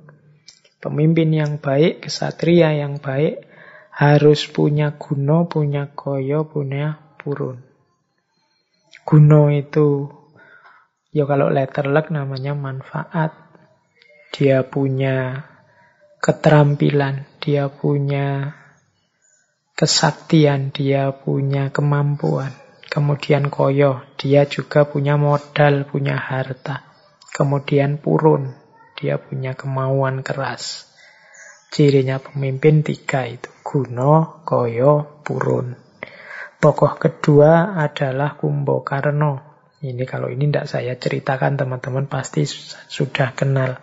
Pemimpin 0.78 1.31
yang 1.35 1.62
baik, 1.62 2.06
kesatria 2.06 2.74
yang 2.74 3.02
baik, 3.02 3.47
harus 3.94 4.47
punya 4.51 4.94
Guno, 4.98 5.47
punya 5.47 5.90
Koyo, 5.90 6.47
punya 6.51 6.98
Purun. 7.19 7.62
Guno 9.06 9.51
itu 9.55 10.11
ya 11.15 11.24
kalau 11.31 11.47
letter 11.49 11.86
luck 11.86 12.11
namanya 12.11 12.59
manfaat. 12.59 13.31
Dia 14.35 14.66
punya 14.66 15.47
keterampilan, 16.19 17.23
dia 17.39 17.70
punya 17.70 18.59
kesaktian, 19.78 20.74
dia 20.74 21.15
punya 21.15 21.70
kemampuan. 21.70 22.51
Kemudian 22.91 23.47
koyo, 23.47 24.03
dia 24.19 24.43
juga 24.51 24.91
punya 24.91 25.15
modal, 25.15 25.86
punya 25.86 26.19
harta. 26.19 26.82
Kemudian 27.31 28.03
purun, 28.03 28.51
dia 28.99 29.19
punya 29.23 29.55
kemauan 29.55 30.27
keras. 30.27 30.91
Cirinya 31.70 32.23
pemimpin 32.23 32.86
tiga 32.86 33.27
itu, 33.27 33.51
guno, 33.66 34.43
koyo, 34.47 35.23
purun. 35.27 35.74
Tokoh 36.62 36.97
kedua 36.97 37.74
adalah 37.77 38.39
Kumbokarno. 38.39 39.53
Ini 39.85 40.09
kalau 40.09 40.32
ini 40.32 40.48
tidak 40.48 40.65
saya 40.65 40.97
ceritakan 40.97 41.61
teman-teman 41.61 42.09
pasti 42.09 42.48
sudah 42.89 43.36
kenal. 43.36 43.77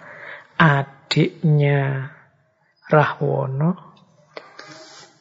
Adiknya 0.57 2.09
Rahwono 2.89 3.93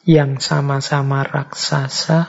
yang 0.09 0.41
sama-sama 0.41 1.21
raksasa 1.21 2.25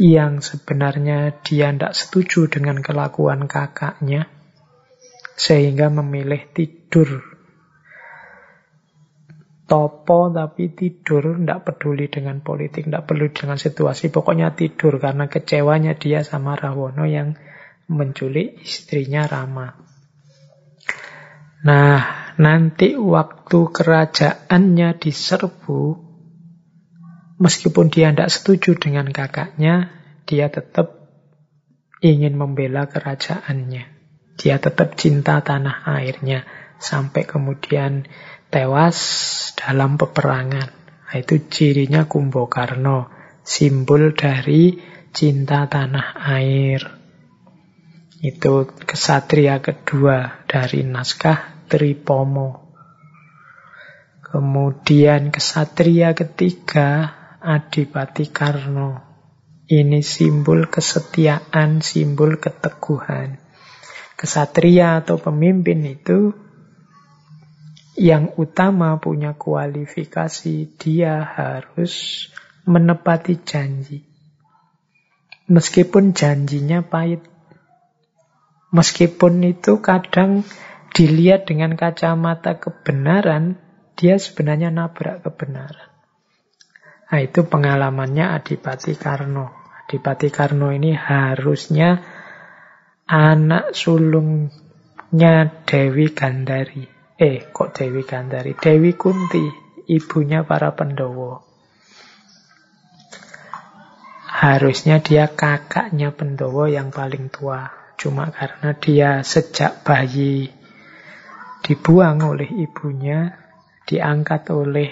yang 0.00 0.42
sebenarnya 0.42 1.38
dia 1.46 1.70
tidak 1.70 1.94
setuju 1.94 2.50
dengan 2.50 2.82
kelakuan 2.82 3.46
kakaknya 3.46 4.26
sehingga 5.38 5.86
memilih 5.86 6.50
tidur 6.50 7.29
topo 9.70 10.34
tapi 10.34 10.74
tidur, 10.74 11.38
tidak 11.38 11.62
peduli 11.62 12.10
dengan 12.10 12.42
politik, 12.42 12.90
tidak 12.90 13.06
peduli 13.06 13.30
dengan 13.30 13.54
situasi, 13.54 14.10
pokoknya 14.10 14.58
tidur 14.58 14.98
karena 14.98 15.30
kecewanya 15.30 15.94
dia 15.94 16.26
sama 16.26 16.58
Rawono 16.58 17.06
yang 17.06 17.38
menculik 17.86 18.58
istrinya 18.66 19.30
Rama. 19.30 19.78
Nah, 21.62 22.34
nanti 22.34 22.98
waktu 22.98 23.58
kerajaannya 23.70 24.98
diserbu, 24.98 25.82
meskipun 27.38 27.94
dia 27.94 28.10
tidak 28.10 28.34
setuju 28.34 28.74
dengan 28.74 29.06
kakaknya, 29.14 29.94
dia 30.26 30.50
tetap 30.50 30.98
ingin 32.02 32.34
membela 32.34 32.90
kerajaannya. 32.90 33.86
Dia 34.34 34.56
tetap 34.58 34.98
cinta 34.98 35.38
tanah 35.44 35.84
airnya 35.84 36.42
sampai 36.80 37.28
kemudian 37.28 38.08
tewas 38.50 38.98
dalam 39.54 39.94
peperangan. 39.94 40.68
Itu 41.10 41.42
cirinya 41.50 42.06
Kumbokarno, 42.06 43.10
simbol 43.42 44.14
dari 44.14 44.78
cinta 45.10 45.66
tanah 45.66 46.22
air. 46.38 46.82
Itu 48.20 48.68
kesatria 48.84 49.58
kedua 49.64 50.44
dari 50.46 50.84
naskah 50.84 51.66
Tripomo. 51.70 52.70
Kemudian 54.22 55.34
kesatria 55.34 56.14
ketiga 56.14 57.16
Adipati 57.42 58.30
Karno. 58.30 59.10
Ini 59.70 60.02
simbol 60.02 60.66
kesetiaan, 60.66 61.82
simbol 61.82 62.38
keteguhan. 62.42 63.38
Kesatria 64.18 65.02
atau 65.02 65.16
pemimpin 65.18 65.82
itu 65.86 66.49
yang 68.00 68.32
utama 68.40 68.96
punya 68.96 69.36
kualifikasi, 69.36 70.72
dia 70.80 71.20
harus 71.20 72.26
menepati 72.64 73.36
janji. 73.44 74.08
Meskipun 75.52 76.16
janjinya 76.16 76.80
pahit. 76.80 77.20
Meskipun 78.72 79.44
itu 79.44 79.84
kadang 79.84 80.48
dilihat 80.96 81.44
dengan 81.44 81.76
kacamata 81.76 82.56
kebenaran, 82.56 83.60
dia 84.00 84.16
sebenarnya 84.16 84.72
nabrak 84.72 85.20
kebenaran. 85.20 85.90
Nah, 87.10 87.20
itu 87.20 87.44
pengalamannya 87.44 88.32
Adipati 88.32 88.96
Karno. 88.96 89.52
Adipati 89.84 90.32
Karno 90.32 90.72
ini 90.72 90.96
harusnya 90.96 92.00
anak 93.10 93.74
sulungnya 93.74 95.50
Dewi 95.66 96.14
Gandari. 96.14 96.86
Eh, 97.20 97.52
kok 97.52 97.76
Dewi 97.76 98.00
Gandari? 98.08 98.56
Dewi 98.56 98.96
Kunti, 98.96 99.44
ibunya 99.92 100.40
para 100.40 100.72
Pendowo. 100.72 101.44
Harusnya 104.24 105.04
dia 105.04 105.28
kakaknya 105.28 106.16
Pendowo 106.16 106.64
yang 106.64 106.88
paling 106.88 107.28
tua. 107.28 107.68
Cuma 108.00 108.32
karena 108.32 108.72
dia 108.72 109.20
sejak 109.20 109.84
bayi 109.84 110.48
dibuang 111.60 112.24
oleh 112.24 112.48
ibunya, 112.48 113.36
diangkat 113.84 114.48
oleh 114.56 114.88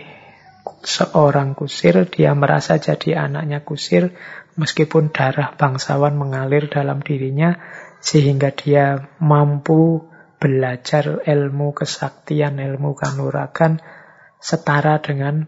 seorang 0.84 1.56
kusir, 1.56 2.04
dia 2.12 2.36
merasa 2.36 2.76
jadi 2.76 3.24
anaknya 3.24 3.64
kusir, 3.64 4.12
meskipun 4.60 5.16
darah 5.16 5.56
bangsawan 5.56 6.12
mengalir 6.12 6.68
dalam 6.68 7.00
dirinya 7.00 7.56
sehingga 8.04 8.52
dia 8.52 9.08
mampu 9.16 10.04
belajar 10.38 11.26
ilmu 11.26 11.74
kesaktian, 11.74 12.62
ilmu 12.62 12.94
kanuragan 12.94 13.82
setara 14.38 15.02
dengan 15.02 15.44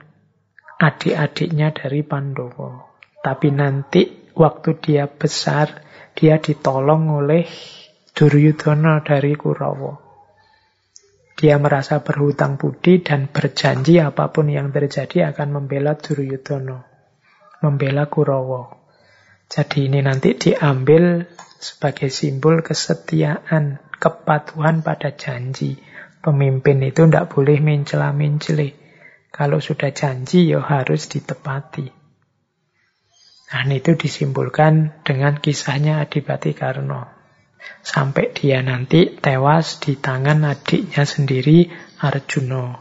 adik-adiknya 0.83 1.71
dari 1.71 2.03
Pandowo. 2.03 2.91
Tapi 3.23 3.49
nanti 3.55 4.33
waktu 4.35 4.81
dia 4.83 5.07
besar, 5.07 5.87
dia 6.17 6.43
ditolong 6.43 7.23
oleh 7.23 7.47
Duryudana 8.11 9.01
dari 9.07 9.39
Kurawa. 9.39 9.95
Dia 11.41 11.57
merasa 11.57 12.05
berhutang 12.05 12.61
budi 12.61 13.01
dan 13.01 13.33
berjanji 13.33 13.97
apa 13.97 14.29
pun 14.29 14.53
yang 14.53 14.75
terjadi 14.75 15.33
akan 15.33 15.57
membela 15.57 15.97
Duryudana, 15.97 16.85
membela 17.65 18.11
Kurawa. 18.13 18.77
Jadi 19.49 19.89
ini 19.89 20.05
nanti 20.05 20.37
diambil 20.37 21.25
sebagai 21.61 22.13
simbol 22.13 22.61
kesetiaan, 22.61 23.81
kepatuhan 24.01 24.81
pada 24.81 25.13
janji. 25.13 25.77
Pemimpin 26.21 26.81
itu 26.81 27.05
tidak 27.07 27.33
boleh 27.33 27.61
mencela-mencele. 27.61 28.77
Kalau 29.31 29.61
sudah 29.63 29.93
janji, 29.93 30.51
ya 30.51 30.61
harus 30.65 31.07
ditepati. 31.07 32.01
Nah, 33.51 33.67
itu 33.67 33.99
disimbolkan 33.99 35.03
dengan 35.03 35.39
kisahnya 35.39 36.03
Adipati 36.03 36.55
Karno. 36.55 37.21
Sampai 37.83 38.33
dia 38.33 38.63
nanti 38.65 39.19
tewas 39.19 39.83
di 39.83 39.99
tangan 39.99 40.45
adiknya 40.49 41.05
sendiri, 41.05 41.69
Arjuna. 42.01 42.79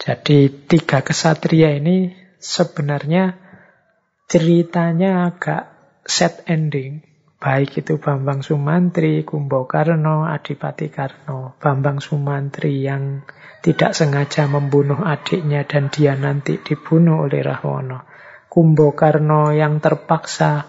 Jadi 0.00 0.48
tiga 0.64 1.04
kesatria 1.04 1.76
ini 1.76 2.16
sebenarnya 2.40 3.36
ceritanya 4.30 5.28
agak 5.28 5.68
set 6.08 6.48
ending. 6.48 7.09
Baik 7.40 7.80
itu 7.80 7.96
Bambang 7.96 8.44
Sumantri, 8.44 9.24
Kumbokarno, 9.24 10.28
Adipati 10.28 10.92
Karno. 10.92 11.56
Bambang 11.56 11.96
Sumantri 11.96 12.84
yang 12.84 13.24
tidak 13.64 13.96
sengaja 13.96 14.44
membunuh 14.44 15.00
adiknya 15.00 15.64
dan 15.64 15.88
dia 15.88 16.12
nanti 16.20 16.60
dibunuh 16.60 17.24
oleh 17.24 17.40
Rahwana. 17.40 18.04
Kumbokarno 18.52 19.56
yang 19.56 19.80
terpaksa 19.80 20.68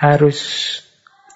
harus 0.00 0.40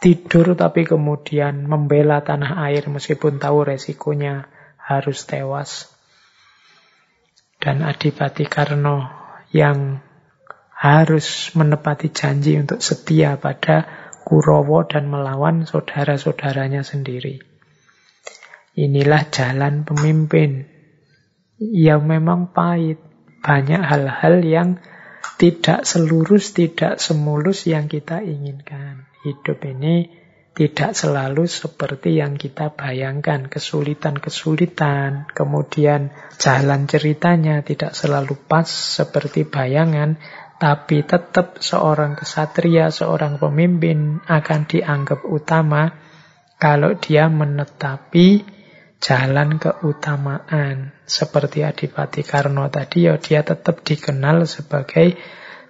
tidur 0.00 0.56
tapi 0.56 0.88
kemudian 0.88 1.68
membela 1.68 2.24
tanah 2.24 2.64
air 2.64 2.88
meskipun 2.88 3.36
tahu 3.36 3.68
resikonya 3.68 4.48
harus 4.80 5.28
tewas. 5.28 5.92
Dan 7.60 7.84
Adipati 7.84 8.48
Karno 8.48 9.04
yang 9.52 10.00
harus 10.72 11.52
menepati 11.52 12.08
janji 12.08 12.56
untuk 12.56 12.80
setia 12.80 13.36
pada 13.36 14.08
Kurowo 14.30 14.86
dan 14.86 15.10
melawan 15.10 15.66
saudara-saudaranya 15.66 16.86
sendiri. 16.86 17.42
Inilah 18.78 19.26
jalan 19.34 19.82
pemimpin 19.82 20.70
yang 21.58 22.06
memang 22.06 22.54
pahit. 22.54 23.02
Banyak 23.42 23.82
hal-hal 23.82 24.46
yang 24.46 24.68
tidak 25.34 25.82
selurus, 25.82 26.54
tidak 26.54 27.02
semulus 27.02 27.66
yang 27.66 27.90
kita 27.90 28.22
inginkan. 28.22 29.10
Hidup 29.26 29.66
ini 29.66 30.12
tidak 30.52 30.92
selalu 30.92 31.48
seperti 31.48 32.20
yang 32.20 32.36
kita 32.36 32.76
bayangkan. 32.76 33.48
Kesulitan-kesulitan, 33.48 35.32
kemudian 35.32 36.12
jalan 36.36 36.84
ceritanya 36.84 37.64
tidak 37.64 37.96
selalu 37.96 38.36
pas 38.36 38.68
seperti 38.68 39.48
bayangan, 39.48 40.20
tapi 40.60 41.08
tetap 41.08 41.56
seorang 41.56 42.20
kesatria, 42.20 42.92
seorang 42.92 43.40
pemimpin 43.40 44.20
akan 44.28 44.68
dianggap 44.68 45.24
utama 45.24 45.88
kalau 46.60 47.00
dia 47.00 47.32
menetapi 47.32 48.44
jalan 49.00 49.56
keutamaan. 49.56 50.92
Seperti 51.08 51.64
Adipati 51.64 52.20
Karno 52.20 52.68
tadi, 52.68 53.08
ya 53.08 53.16
dia 53.16 53.40
tetap 53.40 53.80
dikenal 53.80 54.44
sebagai 54.44 55.16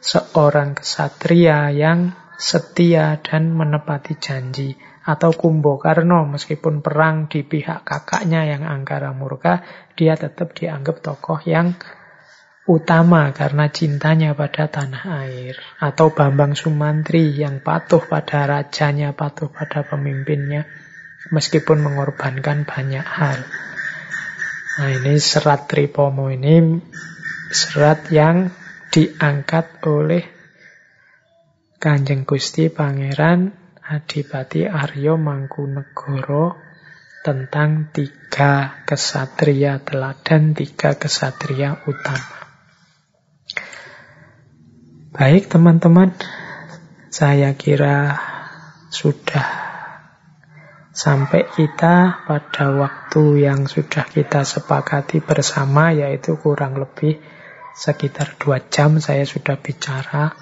seorang 0.03 0.75
kesatria 0.75 1.71
yang 1.71 2.11
setia 2.35 3.23
dan 3.23 3.55
menepati 3.55 4.19
janji. 4.19 4.75
Atau 5.07 5.39
Kumbo 5.39 5.79
Karno, 5.79 6.27
meskipun 6.27 6.83
perang 6.83 7.31
di 7.31 7.47
pihak 7.47 7.87
kakaknya 7.87 8.43
yang 8.43 8.67
angkara 8.67 9.15
murka, 9.15 9.63
dia 9.95 10.19
tetap 10.19 10.51
dianggap 10.59 10.99
tokoh 10.99 11.39
yang 11.47 11.79
utama 12.71 13.35
karena 13.35 13.67
cintanya 13.75 14.39
pada 14.39 14.71
tanah 14.71 15.27
air. 15.27 15.59
Atau 15.83 16.15
Bambang 16.15 16.55
Sumantri 16.55 17.35
yang 17.35 17.59
patuh 17.59 17.99
pada 18.07 18.47
rajanya, 18.47 19.11
patuh 19.11 19.51
pada 19.51 19.83
pemimpinnya, 19.83 20.71
meskipun 21.35 21.83
mengorbankan 21.83 22.63
banyak 22.63 23.03
hal. 23.03 23.43
Nah 24.79 24.91
ini 24.95 25.19
serat 25.19 25.67
Tripomo 25.67 26.31
ini 26.31 26.79
serat 27.51 28.07
yang 28.15 28.55
diangkat 28.95 29.83
oleh 29.85 30.23
Kanjeng 31.83 32.23
Gusti 32.23 32.71
Pangeran 32.71 33.51
Adipati 33.83 34.71
Aryo 34.71 35.19
Mangkunegoro 35.19 36.55
tentang 37.21 37.91
tiga 37.93 38.81
kesatria 38.87 39.83
teladan, 39.85 40.57
tiga 40.57 40.97
kesatria 40.97 41.85
utama. 41.85 42.40
Baik 45.11 45.51
teman-teman, 45.51 46.15
saya 47.11 47.59
kira 47.59 48.15
sudah 48.95 49.43
sampai 50.95 51.51
kita 51.51 52.23
pada 52.31 52.71
waktu 52.79 53.43
yang 53.43 53.67
sudah 53.67 54.07
kita 54.07 54.47
sepakati 54.47 55.19
bersama 55.19 55.91
yaitu 55.91 56.39
kurang 56.39 56.79
lebih 56.79 57.19
sekitar 57.75 58.39
dua 58.39 58.63
jam 58.71 59.03
saya 59.03 59.27
sudah 59.27 59.59
bicara. 59.59 60.39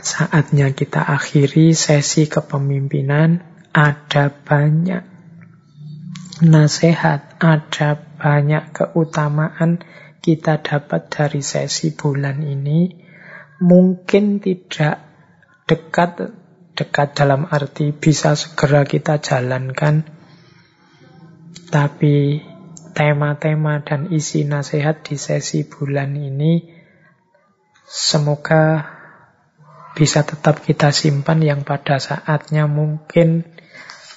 Saatnya 0.00 0.72
kita 0.72 1.04
akhiri 1.04 1.76
sesi 1.76 2.24
kepemimpinan. 2.32 3.44
Ada 3.76 4.32
banyak 4.32 5.04
nasihat, 6.40 7.36
ada 7.44 8.00
banyak 8.16 8.72
keutamaan 8.72 9.84
kita 10.26 10.58
dapat 10.58 11.06
dari 11.06 11.38
sesi 11.38 11.94
bulan 11.94 12.42
ini. 12.42 12.90
Mungkin 13.62 14.42
tidak 14.42 14.98
dekat 15.70 16.34
dekat 16.74 17.14
dalam 17.14 17.46
arti 17.46 17.94
bisa 17.94 18.34
segera 18.34 18.82
kita 18.82 19.22
jalankan. 19.22 20.02
Tapi 21.70 22.42
tema-tema 22.90 23.86
dan 23.86 24.10
isi 24.10 24.42
nasihat 24.42 25.06
di 25.06 25.14
sesi 25.14 25.62
bulan 25.62 26.18
ini 26.18 26.74
semoga 27.86 28.82
bisa 29.94 30.26
tetap 30.26 30.58
kita 30.60 30.90
simpan 30.90 31.38
yang 31.38 31.62
pada 31.62 32.02
saatnya 32.02 32.66
mungkin 32.66 33.46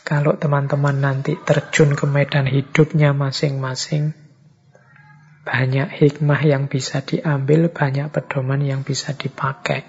kalau 0.03 0.35
teman-teman 0.41 0.97
nanti 0.99 1.37
terjun 1.37 1.93
ke 1.93 2.09
medan 2.09 2.49
hidupnya 2.49 3.13
masing-masing 3.13 4.28
banyak 5.49 5.89
hikmah 5.89 6.45
yang 6.45 6.69
bisa 6.69 7.01
diambil, 7.01 7.73
banyak 7.73 8.13
pedoman 8.13 8.61
yang 8.61 8.85
bisa 8.85 9.17
dipakai 9.17 9.81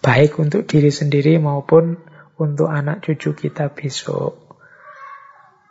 baik 0.00 0.40
untuk 0.40 0.64
diri 0.64 0.88
sendiri 0.88 1.36
maupun 1.36 2.00
untuk 2.40 2.72
anak 2.72 3.04
cucu 3.04 3.36
kita 3.36 3.68
besok. 3.76 4.56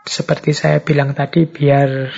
Seperti 0.05 0.53
saya 0.53 0.77
bilang 0.77 1.17
tadi, 1.17 1.49
biar 1.49 2.13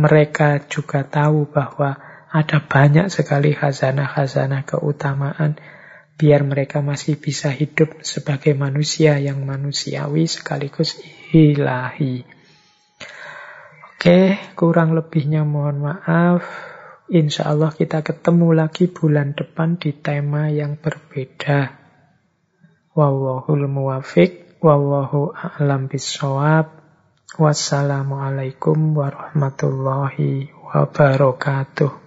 mereka 0.00 0.64
juga 0.64 1.04
tahu 1.04 1.52
bahwa 1.52 2.00
ada 2.32 2.64
banyak 2.64 3.12
sekali 3.12 3.52
khazanah-khazanah 3.52 4.64
keutamaan, 4.64 5.60
biar 6.16 6.40
mereka 6.48 6.80
masih 6.80 7.20
bisa 7.20 7.52
hidup 7.52 8.00
sebagai 8.00 8.56
manusia 8.56 9.20
yang 9.20 9.44
manusiawi 9.44 10.24
sekaligus 10.24 10.96
ilahi. 11.36 12.31
Oke, 14.02 14.34
kurang 14.58 14.98
lebihnya 14.98 15.46
mohon 15.46 15.86
maaf. 15.86 16.42
Insya 17.06 17.54
Allah 17.54 17.70
kita 17.70 18.02
ketemu 18.02 18.50
lagi 18.50 18.90
bulan 18.90 19.30
depan 19.30 19.78
di 19.78 19.94
tema 19.94 20.50
yang 20.50 20.74
berbeda. 20.74 21.70
Wallahul 22.98 23.70
muwafiq, 23.70 24.58
wallahu 24.58 25.30
a'lam 25.30 25.86
bisawab. 25.86 26.82
Wassalamualaikum 27.38 28.90
warahmatullahi 28.98 30.50
wabarakatuh. 30.50 32.01